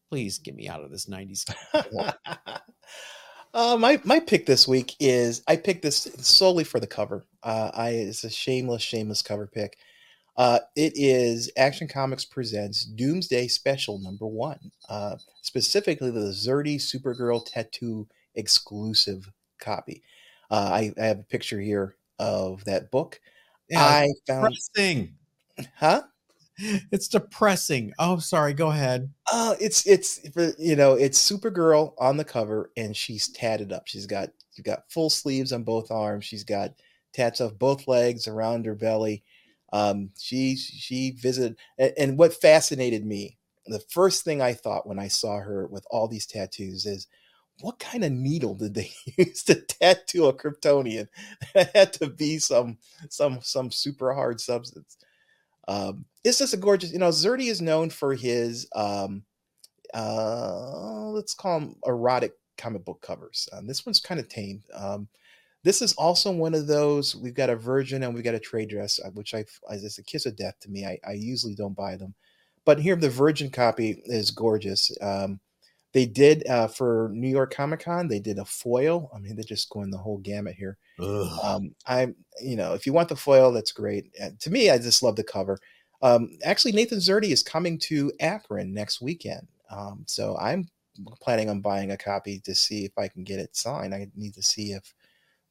please 0.09 0.39
get 0.39 0.55
me 0.55 0.67
out 0.67 0.83
of 0.83 0.91
this 0.91 1.05
'90s. 1.05 1.49
uh, 3.53 3.77
my 3.79 4.01
my 4.03 4.19
pick 4.19 4.45
this 4.45 4.67
week 4.67 4.93
is 4.99 5.41
I 5.47 5.55
picked 5.55 5.83
this 5.83 6.09
solely 6.17 6.65
for 6.65 6.81
the 6.81 6.87
cover. 6.87 7.25
Uh, 7.43 7.71
I 7.73 7.89
it's 7.91 8.25
a 8.25 8.29
shameless, 8.29 8.81
shameless 8.81 9.21
cover 9.21 9.47
pick. 9.47 9.77
Uh, 10.37 10.59
it 10.75 10.93
is 10.95 11.51
Action 11.57 11.87
Comics 11.87 12.23
presents 12.23 12.85
Doomsday 12.85 13.47
Special 13.47 13.97
number 13.97 14.27
one, 14.27 14.71
uh, 14.87 15.15
specifically 15.41 16.11
the 16.11 16.31
Szerdy 16.31 16.75
Supergirl 16.75 17.43
tattoo 17.43 18.07
exclusive 18.35 19.31
copy. 19.59 20.03
Uh, 20.51 20.69
I, 20.71 20.93
I, 21.01 21.05
have 21.05 21.19
a 21.19 21.23
picture 21.23 21.59
here 21.59 21.95
of 22.19 22.63
that 22.65 22.91
book. 22.91 23.19
Yeah, 23.67 23.81
I 23.81 24.07
found 24.27 24.53
depressing. 24.53 25.15
Huh? 25.75 26.03
It's 26.91 27.07
depressing. 27.07 27.93
Oh, 27.99 28.17
sorry. 28.17 28.53
Go 28.53 28.69
ahead. 28.69 29.11
Uh, 29.31 29.55
it's 29.59 29.85
it's 29.85 30.19
you 30.57 30.75
know 30.75 30.93
it's 30.93 31.31
Supergirl 31.31 31.93
on 31.99 32.17
the 32.17 32.23
cover 32.23 32.71
and 32.75 32.95
she's 32.95 33.27
tatted 33.27 33.71
up. 33.71 33.83
She's 33.85 34.07
got 34.07 34.29
she's 34.55 34.63
got 34.63 34.89
full 34.89 35.11
sleeves 35.11 35.51
on 35.51 35.63
both 35.63 35.91
arms. 35.91 36.25
She's 36.25 36.43
got 36.43 36.73
tats 37.13 37.41
off 37.41 37.59
both 37.59 37.87
legs 37.87 38.27
around 38.27 38.65
her 38.65 38.73
belly 38.73 39.23
um, 39.73 40.11
she 40.19 40.55
she 40.55 41.11
visited, 41.11 41.57
and, 41.77 41.93
and 41.97 42.17
what 42.17 42.33
fascinated 42.33 43.05
me, 43.05 43.37
the 43.65 43.79
first 43.89 44.23
thing 44.23 44.41
I 44.41 44.53
thought 44.53 44.87
when 44.87 44.99
I 44.99 45.07
saw 45.07 45.39
her 45.39 45.67
with 45.67 45.85
all 45.89 46.07
these 46.07 46.25
tattoos 46.25 46.85
is, 46.85 47.07
what 47.61 47.79
kind 47.79 48.03
of 48.03 48.11
needle 48.11 48.55
did 48.55 48.73
they 48.73 48.91
use 49.17 49.43
to 49.43 49.55
tattoo 49.55 50.27
a 50.27 50.33
Kryptonian? 50.33 51.07
it 51.55 51.69
had 51.75 51.93
to 51.93 52.07
be 52.07 52.39
some 52.39 52.77
some 53.09 53.39
some 53.41 53.71
super 53.71 54.13
hard 54.13 54.39
substance. 54.39 54.97
Um, 55.67 56.05
it's 56.23 56.39
just 56.39 56.53
a 56.53 56.57
gorgeous, 56.57 56.91
you 56.91 56.99
know. 56.99 57.09
Szerdy 57.09 57.49
is 57.49 57.61
known 57.61 57.89
for 57.89 58.15
his 58.15 58.67
um, 58.73 59.23
uh, 59.93 61.09
let's 61.09 61.33
call 61.33 61.59
them 61.59 61.75
erotic 61.85 62.33
comic 62.57 62.85
book 62.85 63.01
covers. 63.01 63.47
Um, 63.53 63.67
this 63.67 63.85
one's 63.85 63.99
kind 63.99 64.19
of 64.19 64.29
tame. 64.29 64.63
Um, 64.73 65.07
this 65.67 65.81
is 65.81 65.91
also 65.95 66.31
one 66.31 66.53
of 66.53 66.65
those. 66.65 67.13
We've 67.13 67.33
got 67.33 67.49
a 67.49 67.55
virgin 67.57 68.03
and 68.03 68.13
we've 68.13 68.23
got 68.23 68.33
a 68.33 68.39
trade 68.39 68.69
dress, 68.69 69.01
uh, 69.03 69.09
which 69.09 69.33
I 69.33 69.43
is 69.71 69.97
a 69.97 70.03
kiss 70.03 70.25
of 70.25 70.37
death 70.37 70.57
to 70.61 70.69
me. 70.69 70.85
I, 70.85 70.97
I 71.05 71.11
usually 71.11 71.55
don't 71.55 71.75
buy 71.75 71.97
them, 71.97 72.15
but 72.63 72.79
here 72.79 72.95
the 72.95 73.09
virgin 73.09 73.49
copy 73.49 74.01
is 74.05 74.31
gorgeous. 74.31 74.97
Um, 75.01 75.41
they 75.91 76.05
did 76.05 76.47
uh, 76.47 76.69
for 76.69 77.09
New 77.11 77.27
York 77.27 77.53
Comic 77.53 77.81
Con. 77.81 78.07
They 78.07 78.19
did 78.21 78.39
a 78.39 78.45
foil. 78.45 79.11
I 79.13 79.19
mean, 79.19 79.35
they're 79.35 79.43
just 79.43 79.69
going 79.69 79.91
the 79.91 79.97
whole 79.97 80.19
gamut 80.19 80.55
here. 80.55 80.77
Um, 81.43 81.75
I, 81.85 82.13
you 82.41 82.55
know, 82.55 82.73
if 82.73 82.85
you 82.85 82.93
want 82.93 83.09
the 83.09 83.17
foil, 83.17 83.51
that's 83.51 83.73
great. 83.73 84.15
Uh, 84.23 84.29
to 84.39 84.49
me, 84.49 84.69
I 84.69 84.77
just 84.77 85.03
love 85.03 85.17
the 85.17 85.23
cover. 85.25 85.57
Um, 86.01 86.37
actually, 86.45 86.71
Nathan 86.71 86.99
Szerdy 86.99 87.31
is 87.31 87.43
coming 87.43 87.77
to 87.79 88.09
Akron 88.21 88.73
next 88.73 89.01
weekend, 89.01 89.45
um, 89.69 90.05
so 90.07 90.37
I'm 90.37 90.69
planning 91.19 91.49
on 91.49 91.59
buying 91.59 91.91
a 91.91 91.97
copy 91.97 92.39
to 92.45 92.55
see 92.55 92.85
if 92.85 92.97
I 92.97 93.09
can 93.09 93.25
get 93.25 93.39
it 93.39 93.53
signed. 93.53 93.93
I 93.93 94.07
need 94.15 94.33
to 94.35 94.41
see 94.41 94.71
if 94.71 94.93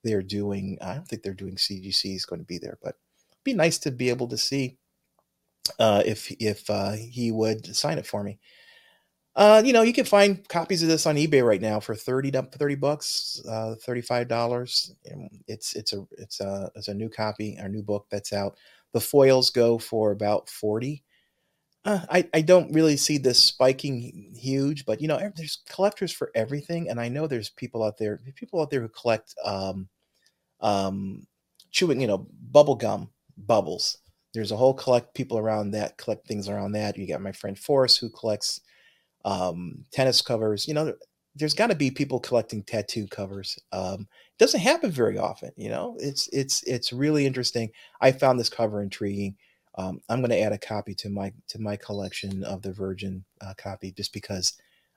they're 0.06 0.22
doing. 0.22 0.78
I 0.80 0.94
don't 0.94 1.08
think 1.08 1.22
they're 1.22 1.34
doing 1.34 1.56
CGC 1.56 2.14
is 2.16 2.26
going 2.26 2.40
to 2.40 2.46
be 2.46 2.58
there, 2.58 2.78
but 2.82 2.96
it'd 3.30 3.44
be 3.44 3.54
nice 3.54 3.78
to 3.78 3.90
be 3.90 4.08
able 4.08 4.28
to 4.28 4.38
see 4.38 4.78
uh, 5.78 6.02
if 6.06 6.30
if 6.40 6.68
uh, 6.70 6.92
he 6.92 7.32
would 7.32 7.74
sign 7.74 7.98
it 7.98 8.06
for 8.06 8.22
me. 8.22 8.38
Uh, 9.36 9.62
you 9.62 9.74
know, 9.74 9.82
you 9.82 9.92
can 9.92 10.06
find 10.06 10.48
copies 10.48 10.82
of 10.82 10.88
this 10.88 11.04
on 11.04 11.16
eBay 11.16 11.46
right 11.46 11.60
now 11.60 11.78
for 11.78 11.94
30, 11.94 12.30
30 12.30 12.74
bucks, 12.76 13.42
uh, 13.46 13.74
$35. 13.86 14.92
It's, 15.46 15.76
it's 15.76 15.92
a, 15.92 16.06
it's 16.12 16.40
a, 16.40 16.70
it's 16.74 16.88
a 16.88 16.94
new 16.94 17.10
copy, 17.10 17.54
a 17.56 17.68
new 17.68 17.82
book 17.82 18.06
that's 18.10 18.32
out. 18.32 18.56
The 18.94 19.00
foils 19.00 19.50
go 19.50 19.76
for 19.78 20.10
about 20.10 20.48
40. 20.48 21.04
Uh, 21.84 22.00
I, 22.10 22.28
I 22.32 22.40
don't 22.40 22.72
really 22.72 22.96
see 22.96 23.18
this 23.18 23.40
spiking 23.40 24.32
huge, 24.34 24.86
but 24.86 25.02
you 25.02 25.06
know, 25.06 25.18
there's 25.36 25.62
collectors 25.68 26.12
for 26.12 26.30
everything. 26.34 26.88
And 26.88 26.98
I 26.98 27.08
know 27.08 27.26
there's 27.26 27.50
people 27.50 27.84
out 27.84 27.98
there, 27.98 28.22
people 28.36 28.62
out 28.62 28.70
there 28.70 28.80
who 28.80 28.88
collect 28.88 29.34
um, 29.44 29.86
um, 30.60 31.26
chewing, 31.70 32.00
you 32.00 32.06
know, 32.06 32.26
bubble 32.50 32.76
gum 32.76 33.10
bubbles. 33.36 33.98
There's 34.34 34.52
a 34.52 34.56
whole 34.56 34.74
collect 34.74 35.14
people 35.14 35.38
around 35.38 35.70
that 35.70 35.96
collect 35.96 36.26
things 36.26 36.48
around 36.48 36.72
that. 36.72 36.96
You 36.98 37.06
got 37.06 37.22
my 37.22 37.32
friend 37.32 37.58
Forrest 37.58 38.00
who 38.00 38.10
collects 38.10 38.60
um, 39.24 39.84
tennis 39.92 40.22
covers. 40.22 40.68
You 40.68 40.74
know, 40.74 40.94
there's 41.34 41.54
got 41.54 41.68
to 41.68 41.74
be 41.74 41.90
people 41.90 42.20
collecting 42.20 42.62
tattoo 42.62 43.06
covers. 43.06 43.58
Um, 43.72 44.02
it 44.02 44.38
doesn't 44.38 44.60
happen 44.60 44.90
very 44.90 45.18
often. 45.18 45.50
You 45.56 45.68
know, 45.68 45.96
it's 45.98 46.28
it's 46.32 46.62
it's 46.64 46.92
really 46.92 47.26
interesting. 47.26 47.70
I 48.00 48.12
found 48.12 48.38
this 48.38 48.48
cover 48.48 48.82
intriguing. 48.82 49.36
Um, 49.78 50.00
I'm 50.08 50.20
going 50.20 50.30
to 50.30 50.40
add 50.40 50.52
a 50.52 50.58
copy 50.58 50.94
to 50.96 51.10
my 51.10 51.32
to 51.48 51.60
my 51.60 51.76
collection 51.76 52.42
of 52.44 52.62
the 52.62 52.72
Virgin 52.72 53.24
uh, 53.42 53.54
copy 53.58 53.92
just 53.92 54.12
because 54.12 54.54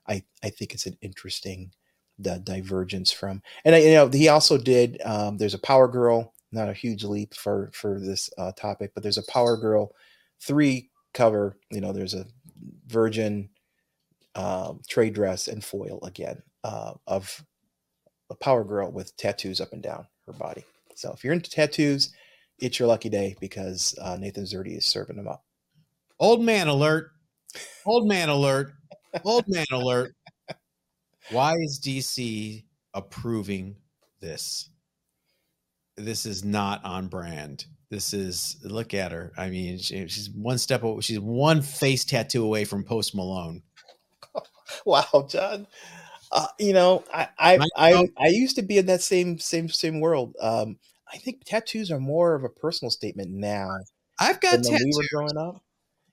I 0.08 0.24
I 0.44 0.50
think 0.50 0.74
it's 0.74 0.86
an 0.86 0.98
interesting 1.02 1.72
the 2.20 2.38
divergence 2.40 3.12
from 3.12 3.42
and 3.66 3.76
you 3.82 3.94
know 3.94 4.08
he 4.10 4.28
also 4.28 4.58
did 4.58 5.02
um, 5.06 5.38
there's 5.38 5.54
a 5.54 5.60
Power 5.60 5.88
Girl 5.88 6.34
not 6.52 6.70
a 6.70 6.74
huge 6.74 7.04
leap 7.04 7.34
for 7.34 7.70
for 7.74 8.00
this 8.00 8.30
uh, 8.38 8.52
topic 8.54 8.92
but 8.94 9.04
there's 9.04 9.18
a 9.18 9.32
Power 9.32 9.58
Girl 9.58 9.94
three 10.42 10.90
cover 11.14 11.58
you 11.72 11.82
know 11.82 11.94
there's 11.94 12.14
a 12.14 12.26
Virgin 12.88 13.50
um, 14.36 14.82
trade 14.88 15.14
dress 15.14 15.48
and 15.48 15.64
foil 15.64 16.00
again 16.04 16.42
uh, 16.64 16.94
of 17.08 17.44
a 18.30 18.36
Power 18.36 18.64
Girl 18.64 18.92
with 18.92 19.16
tattoos 19.18 19.62
up 19.62 19.74
and 19.74 19.82
down 19.82 20.06
her 20.26 20.34
body. 20.34 20.64
So 20.96 21.12
if 21.12 21.24
you're 21.24 21.34
into 21.34 21.50
tattoos, 21.50 22.14
it's 22.60 22.80
your 22.80 22.88
lucky 22.88 23.10
day 23.10 23.36
because 23.40 23.98
uh, 24.02 24.18
Nathan 24.18 24.44
Szerdy 24.44 24.78
is 24.78 24.86
serving 24.86 25.16
them 25.16 25.28
up. 25.28 25.44
Old 26.20 26.42
man 26.42 26.68
alert. 26.68 27.12
Old 27.86 28.08
man 28.08 28.30
alert. 28.30 28.74
Old 29.24 29.46
man 29.48 29.66
alert. 29.72 30.14
Why 31.32 31.56
is 31.58 31.80
DC 31.80 32.64
approving 32.94 33.76
this? 34.20 34.70
This 35.96 36.26
is 36.26 36.44
not 36.44 36.84
on 36.84 37.08
brand. 37.08 37.66
This 37.90 38.14
is 38.14 38.58
look 38.64 38.94
at 38.94 39.12
her. 39.12 39.32
I 39.38 39.50
mean, 39.50 39.78
she, 39.80 40.08
she's 40.08 40.30
one 40.30 40.58
step. 40.58 40.84
Away, 40.84 41.02
She's 41.02 41.20
one 41.20 41.62
face 41.62 42.06
tattoo 42.06 42.44
away 42.44 42.66
from 42.66 42.84
Post 42.84 43.16
Malone. 43.16 43.64
wow, 44.86 45.28
John. 45.28 45.68
Uh, 46.32 46.48
you 46.60 46.74
know, 46.74 47.04
I 47.14 47.28
I, 47.38 47.60
I 47.76 48.08
I 48.18 48.28
used 48.28 48.56
to 48.58 48.62
be 48.62 48.78
in 48.78 48.86
that 48.86 49.02
same 49.02 49.40
same 49.40 49.70
same 49.70 50.00
world. 50.00 50.36
Um, 50.40 50.78
I 51.12 51.18
think 51.18 51.44
tattoos 51.44 51.92
are 51.92 52.00
more 52.00 52.36
of 52.36 52.44
a 52.44 52.50
personal 52.50 52.92
statement 52.92 53.32
now. 53.32 53.70
I've 54.20 54.40
got 54.40 54.64
tattoos. 54.64 54.72
we 54.72 54.92
were 54.96 55.08
growing 55.12 55.38
up. 55.38 55.64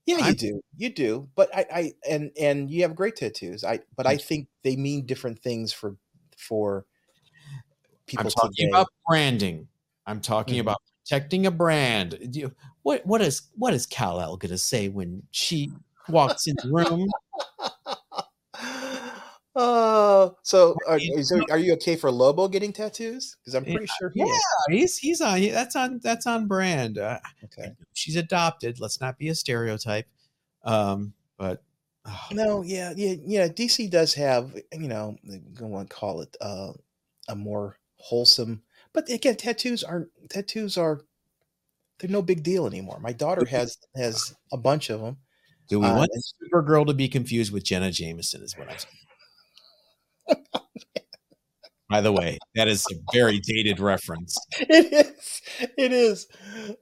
Yeah, 0.07 0.19
I'm, 0.21 0.29
you 0.29 0.35
do, 0.35 0.61
you 0.77 0.91
do. 0.91 1.29
But 1.35 1.55
I, 1.55 1.67
I 1.73 1.93
and 2.09 2.31
and 2.41 2.71
you 2.71 2.83
have 2.83 2.95
great 2.95 3.17
tattoos. 3.17 3.65
I 3.65 3.81
but 3.97 4.07
I 4.07 4.17
think 4.17 4.49
they 4.63 4.77
mean 4.77 5.05
different 5.05 5.41
things 5.41 5.73
for 5.73 5.97
for 6.37 6.87
people. 8.07 8.27
I'm 8.27 8.31
talking 8.31 8.53
today. 8.57 8.69
about 8.69 8.89
branding. 9.09 9.69
I'm 10.07 10.21
talking 10.21 10.55
mm-hmm. 10.55 10.61
about 10.61 10.81
protecting 11.05 11.47
a 11.47 11.51
brand. 11.51 12.19
What 12.83 13.05
what 13.05 13.21
is 13.21 13.43
what 13.57 13.75
is 13.75 13.85
Kal-El 13.87 14.37
going 14.37 14.51
to 14.51 14.59
say 14.59 14.89
when 14.89 15.25
she 15.33 15.73
walks 16.09 16.47
in 16.47 16.55
the 16.63 16.71
room? 16.71 17.11
Uh, 19.57 20.29
so 20.43 20.77
are, 20.87 21.01
so 21.23 21.41
are 21.51 21.57
you 21.57 21.73
okay 21.73 21.97
for 21.97 22.11
Lobo 22.11 22.47
getting 22.47 22.75
tattoos? 22.75 23.39
Because 23.41 23.55
I'm 23.55 23.65
pretty 23.65 23.87
sure 23.99 24.13
he 24.15 24.21
yeah, 24.21 24.27
is. 24.27 24.45
he's 24.69 24.99
he's 24.99 25.21
on 25.23 25.41
that's 25.41 25.75
on 25.75 25.99
that's 26.03 26.27
on 26.27 26.47
brand. 26.47 26.99
Uh, 26.99 27.19
okay, 27.45 27.73
she's 27.95 28.17
adopted. 28.17 28.81
Let's 28.81 29.01
not 29.01 29.17
be 29.17 29.29
a 29.29 29.35
stereotype. 29.35 30.07
Um, 30.63 31.15
but 31.39 31.63
oh. 32.05 32.27
no, 32.33 32.63
yeah, 32.63 32.93
yeah, 32.95 33.15
yeah. 33.25 33.49
DC 33.49 33.91
does 33.91 34.13
have 34.13 34.55
you 34.75 34.89
know, 34.89 35.17
I 35.27 35.63
want 35.63 35.89
to 35.89 35.97
call 35.97 36.21
it 36.21 36.37
uh, 36.39 36.73
a 37.31 37.35
more 37.35 37.79
wholesome. 37.97 38.63
But 38.93 39.09
again, 39.09 39.37
tattoos 39.37 39.83
aren't 39.83 40.09
tattoos 40.29 40.77
are 40.77 41.01
they're 41.99 42.11
no 42.11 42.21
big 42.21 42.43
deal 42.43 42.67
anymore. 42.67 42.99
My 43.01 43.15
daughter 43.15 43.47
has 43.47 43.79
has 43.97 44.35
a 44.53 44.59
bunch 44.59 44.91
of 44.91 45.01
them. 45.01 45.17
Do 45.71 45.81
we 45.81 45.87
uh, 45.87 45.97
want 45.97 46.11
Supergirl 46.45 46.87
to 46.89 46.95
be 46.95 47.09
confused 47.09 47.55
with 47.55 47.65
Jenna 47.65 47.91
Jameson? 47.91 48.43
Is 48.43 48.55
what 48.59 48.71
I'm 48.71 48.77
saying. 48.79 49.06
By 51.89 52.01
the 52.01 52.13
way, 52.13 52.39
that 52.57 52.67
is 52.67 52.85
a 52.91 52.97
very 53.13 53.39
dated 53.41 53.81
reference. 53.81 54.37
It 54.59 54.93
is. 54.93 55.43
It 55.79 55.93
is. 55.93 56.27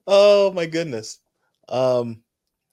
Oh 0.07 0.53
my 0.53 0.67
goodness. 0.67 1.21
Um, 1.69 2.23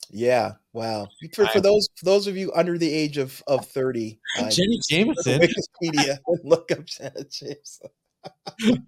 yeah. 0.09 0.53
Wow. 0.74 1.07
For, 1.34 1.45
for 1.47 1.59
those 1.59 1.89
for 1.95 2.05
those 2.05 2.28
of 2.28 2.38
you 2.38 2.51
under 2.55 2.78
the 2.78 2.91
age 2.91 3.17
of 3.17 3.43
of 3.47 3.67
thirty, 3.67 4.19
uh, 4.39 4.49
Jenny 4.49 4.80
Jameson, 4.89 5.41
Wikipedia, 5.84 6.19
look 6.43 6.72
up 6.72 6.86
Jenny 6.86 7.26
Jameson. 7.30 7.89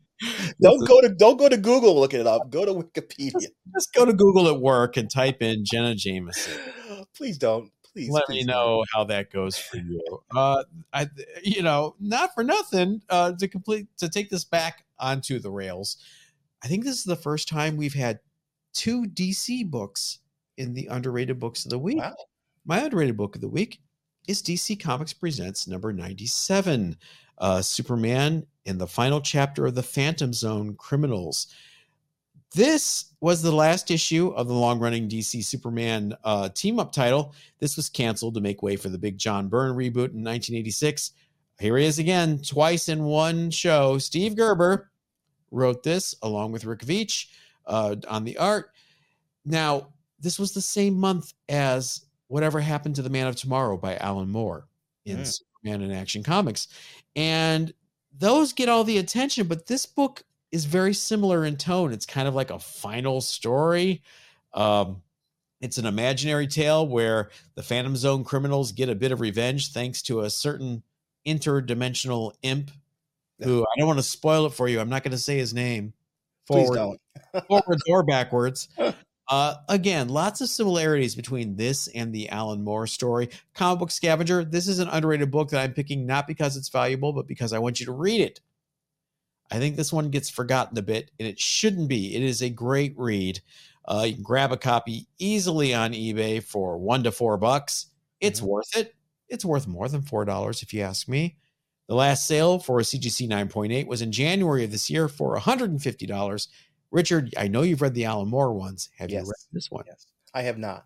don't 0.61 0.87
go 0.87 1.01
to 1.01 1.09
don't 1.09 1.37
go 1.37 1.49
to 1.49 1.57
Google 1.57 1.99
looking 1.99 2.21
it 2.21 2.27
up. 2.27 2.49
Go 2.49 2.65
to 2.65 2.73
Wikipedia. 2.73 3.33
Just, 3.33 3.51
just 3.73 3.93
go 3.93 4.05
to 4.05 4.13
Google 4.13 4.47
at 4.47 4.61
work 4.61 4.95
and 4.95 5.11
type 5.11 5.41
in 5.41 5.65
Jenna 5.65 5.95
Jameson. 5.95 6.53
Please 7.15 7.37
don't 7.37 7.71
please 7.93 8.09
let 8.09 8.25
please 8.25 8.45
me 8.45 8.51
know 8.51 8.83
how 8.93 9.03
that 9.05 9.31
goes 9.31 9.57
for 9.57 9.77
you. 9.77 10.01
Uh, 10.35 10.63
I, 10.91 11.07
you 11.43 11.61
know, 11.61 11.95
not 11.99 12.33
for 12.33 12.43
nothing. 12.43 13.01
Uh, 13.09 13.33
to 13.33 13.47
complete 13.47 13.87
to 13.97 14.09
take 14.09 14.29
this 14.29 14.43
back 14.43 14.85
onto 14.99 15.39
the 15.39 15.51
rails, 15.51 15.97
I 16.63 16.67
think 16.67 16.83
this 16.83 16.97
is 16.97 17.03
the 17.03 17.15
first 17.15 17.47
time 17.47 17.77
we've 17.77 17.93
had 17.93 18.19
two 18.73 19.03
DC 19.03 19.69
books 19.69 20.19
in 20.57 20.73
the 20.73 20.87
underrated 20.87 21.39
books 21.39 21.65
of 21.65 21.71
the 21.71 21.79
week. 21.79 21.99
Wow. 21.99 22.15
My 22.65 22.81
underrated 22.81 23.17
book 23.17 23.35
of 23.35 23.41
the 23.41 23.49
week 23.49 23.81
is 24.27 24.41
DC 24.41 24.79
Comics 24.79 25.13
Presents 25.13 25.67
number 25.67 25.91
97, 25.91 26.97
uh, 27.37 27.61
Superman 27.61 28.45
in 28.65 28.77
the 28.77 28.87
final 28.87 29.19
chapter 29.19 29.65
of 29.65 29.75
the 29.75 29.83
Phantom 29.83 30.33
Zone 30.33 30.75
Criminals. 30.75 31.47
This 32.53 33.05
was 33.19 33.41
the 33.41 33.51
last 33.51 33.89
issue 33.89 34.27
of 34.35 34.47
the 34.47 34.53
long 34.53 34.79
running 34.79 35.09
DC 35.09 35.43
Superman 35.43 36.13
uh, 36.23 36.49
team 36.49 36.79
up 36.79 36.91
title. 36.91 37.33
This 37.59 37.75
was 37.75 37.89
canceled 37.89 38.35
to 38.35 38.41
make 38.41 38.61
way 38.61 38.75
for 38.75 38.89
the 38.89 38.97
big 38.97 39.17
John 39.17 39.47
Byrne 39.47 39.75
reboot 39.75 40.13
in 40.13 40.23
1986. 40.23 41.11
Here 41.59 41.77
he 41.77 41.85
is 41.85 41.99
again, 41.99 42.39
twice 42.39 42.89
in 42.89 43.03
one 43.03 43.49
show. 43.49 43.97
Steve 43.97 44.35
Gerber 44.35 44.91
wrote 45.49 45.81
this 45.81 46.13
along 46.21 46.51
with 46.51 46.65
Rick 46.65 46.81
Veitch 46.81 47.27
uh, 47.65 47.95
on 48.07 48.23
the 48.23 48.37
art. 48.37 48.71
Now, 49.45 49.93
this 50.19 50.37
was 50.37 50.53
the 50.53 50.61
same 50.61 50.95
month 50.95 51.33
as 51.49 52.05
Whatever 52.27 52.59
Happened 52.59 52.95
to 52.95 53.01
the 53.01 53.09
Man 53.09 53.27
of 53.27 53.35
Tomorrow 53.35 53.77
by 53.77 53.97
Alan 53.97 54.29
Moore 54.29 54.67
in 55.05 55.17
mm. 55.17 55.25
Superman 55.25 55.81
in 55.81 55.91
Action 55.91 56.23
Comics. 56.23 56.67
And 57.15 57.73
those 58.17 58.53
get 58.53 58.69
all 58.69 58.83
the 58.83 58.99
attention, 58.99 59.47
but 59.47 59.65
this 59.65 59.85
book 59.85 60.23
is 60.53 60.65
very 60.65 60.93
similar 60.93 61.43
in 61.43 61.57
tone. 61.57 61.91
It's 61.91 62.05
kind 62.05 62.27
of 62.27 62.35
like 62.35 62.51
a 62.51 62.59
final 62.59 63.21
story. 63.21 64.03
Um, 64.53 65.01
it's 65.61 65.79
an 65.79 65.87
imaginary 65.87 66.45
tale 66.45 66.87
where 66.87 67.31
the 67.55 67.63
Phantom 67.63 67.95
Zone 67.95 68.23
criminals 68.23 68.71
get 68.71 68.87
a 68.87 68.93
bit 68.93 69.11
of 69.11 69.19
revenge 69.19 69.71
thanks 69.71 70.03
to 70.03 70.21
a 70.21 70.29
certain 70.29 70.83
interdimensional 71.25 72.33
imp 72.43 72.69
who 73.43 73.63
I 73.63 73.79
don't 73.79 73.87
want 73.87 73.97
to 73.97 74.03
spoil 74.03 74.45
it 74.45 74.53
for 74.53 74.69
you. 74.69 74.79
I'm 74.79 74.89
not 74.89 75.01
going 75.01 75.13
to 75.13 75.17
say 75.17 75.37
his 75.37 75.55
name. 75.55 75.93
Forward, 76.45 76.97
forwards 77.47 77.83
or 77.89 78.03
backwards. 78.03 78.69
Uh, 79.29 79.55
again, 79.69 80.09
lots 80.09 80.41
of 80.41 80.49
similarities 80.49 81.15
between 81.15 81.55
this 81.55 81.87
and 81.87 82.13
the 82.13 82.27
Alan 82.27 82.61
Moore 82.61 82.85
story. 82.85 83.29
Comic 83.55 83.79
Book 83.79 83.89
Scavenger. 83.89 84.43
This 84.43 84.67
is 84.67 84.79
an 84.79 84.89
underrated 84.89 85.31
book 85.31 85.49
that 85.49 85.61
I'm 85.61 85.73
picking 85.73 86.05
not 86.05 86.27
because 86.27 86.57
it's 86.57 86.67
valuable, 86.67 87.13
but 87.13 87.25
because 87.25 87.53
I 87.53 87.59
want 87.59 87.79
you 87.79 87.85
to 87.85 87.93
read 87.93 88.19
it. 88.19 88.41
I 89.53 89.59
think 89.59 89.75
this 89.75 89.93
one 89.93 90.09
gets 90.09 90.31
forgotten 90.31 90.75
a 90.79 90.81
bit, 90.81 91.11
and 91.19 91.27
it 91.27 91.39
shouldn't 91.39 91.87
be. 91.87 92.15
It 92.15 92.23
is 92.23 92.41
a 92.41 92.49
great 92.49 92.95
read. 92.97 93.39
Uh, 93.85 94.05
you 94.07 94.15
can 94.15 94.23
grab 94.23 94.51
a 94.51 94.57
copy 94.57 95.05
easily 95.19 95.75
on 95.75 95.91
eBay 95.91 96.41
for 96.41 96.79
one 96.79 97.03
to 97.03 97.11
four 97.11 97.37
bucks. 97.37 97.85
It's 98.19 98.39
mm-hmm. 98.39 98.49
worth 98.49 98.75
it. 98.75 98.95
It's 99.29 99.45
worth 99.45 99.67
more 99.67 99.87
than 99.87 100.01
four 100.01 100.25
dollars 100.25 100.63
if 100.63 100.73
you 100.73 100.81
ask 100.81 101.07
me. 101.07 101.37
The 101.87 101.93
last 101.93 102.25
sale 102.25 102.57
for 102.57 102.79
a 102.79 102.83
CGC 102.83 103.29
9.8 103.29 103.85
was 103.85 104.01
in 104.01 104.11
January 104.11 104.63
of 104.63 104.71
this 104.71 104.89
year 104.89 105.07
for 105.07 105.37
$150. 105.37 106.47
Richard, 106.89 107.33
I 107.37 107.47
know 107.47 107.61
you've 107.61 107.81
read 107.81 107.93
the 107.93 108.05
Alan 108.05 108.29
Moore 108.29 108.53
ones. 108.53 108.89
Have 108.97 109.11
yes. 109.11 109.21
you 109.21 109.27
read 109.27 109.51
this 109.51 109.69
one? 109.69 109.83
Yes. 109.85 110.07
I 110.33 110.43
have 110.43 110.57
not. 110.57 110.85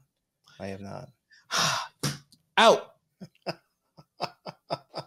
I 0.60 0.68
have 0.68 0.82
not. 0.82 1.10
Out. 2.58 2.96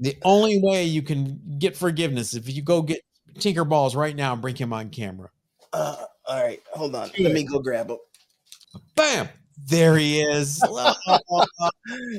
The 0.00 0.16
only 0.24 0.60
way 0.62 0.84
you 0.84 1.02
can 1.02 1.40
get 1.58 1.76
forgiveness 1.76 2.34
if 2.34 2.48
you 2.48 2.62
go 2.62 2.80
get 2.82 3.02
Tinker 3.38 3.64
Balls 3.64 3.94
right 3.94 4.16
now 4.16 4.32
and 4.32 4.42
bring 4.42 4.56
him 4.56 4.72
on 4.72 4.88
camera. 4.88 5.30
Uh, 5.72 5.96
all 6.26 6.42
right, 6.42 6.60
hold 6.72 6.94
on. 6.94 7.10
Let 7.18 7.32
me 7.32 7.44
go 7.44 7.58
grab 7.60 7.90
him. 7.90 7.98
Bam! 8.96 9.28
There 9.66 9.96
he 9.96 10.20
is. 10.20 10.62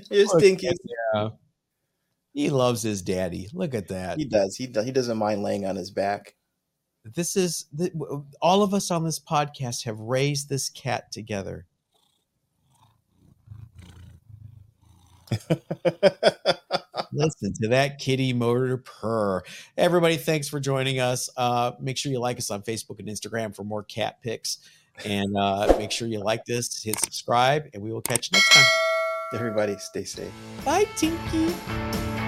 Here's 0.09 0.31
Tinky. 0.39 0.69
Yeah. 1.13 1.29
He 2.33 2.49
loves 2.49 2.81
his 2.81 3.01
daddy. 3.01 3.49
Look 3.51 3.73
at 3.73 3.87
that. 3.89 4.17
He 4.17 4.25
does. 4.25 4.55
He 4.55 4.67
does. 4.67 4.85
He 4.85 4.91
doesn't 4.91 5.17
mind 5.17 5.43
laying 5.43 5.65
on 5.65 5.75
his 5.75 5.91
back. 5.91 6.35
This 7.03 7.35
is 7.35 7.65
the, 7.73 7.91
all 8.41 8.61
of 8.61 8.73
us 8.75 8.91
on 8.91 9.03
this 9.03 9.19
podcast 9.19 9.85
have 9.85 9.99
raised 9.99 10.49
this 10.49 10.69
cat 10.69 11.11
together. 11.11 11.65
Listen 17.13 17.53
to 17.61 17.67
that 17.69 17.99
kitty 17.99 18.33
motor 18.33 18.77
purr. 18.77 19.43
Everybody, 19.77 20.17
thanks 20.17 20.47
for 20.47 20.59
joining 20.59 20.99
us. 20.99 21.29
Uh, 21.35 21.71
make 21.79 21.97
sure 21.97 22.11
you 22.11 22.19
like 22.19 22.37
us 22.37 22.51
on 22.51 22.61
Facebook 22.61 22.99
and 22.99 23.07
Instagram 23.07 23.55
for 23.55 23.63
more 23.63 23.83
cat 23.83 24.21
pics. 24.21 24.59
And 25.05 25.35
uh, 25.35 25.73
make 25.77 25.91
sure 25.91 26.07
you 26.07 26.19
like 26.19 26.45
this, 26.45 26.83
hit 26.83 26.99
subscribe, 26.99 27.69
and 27.73 27.81
we 27.81 27.91
will 27.91 28.01
catch 28.01 28.29
you 28.31 28.37
next 28.37 28.53
time. 28.53 28.65
Everybody, 29.33 29.77
stay 29.77 30.03
safe. 30.03 30.31
Bye, 30.65 30.85
Tinky. 30.95 32.20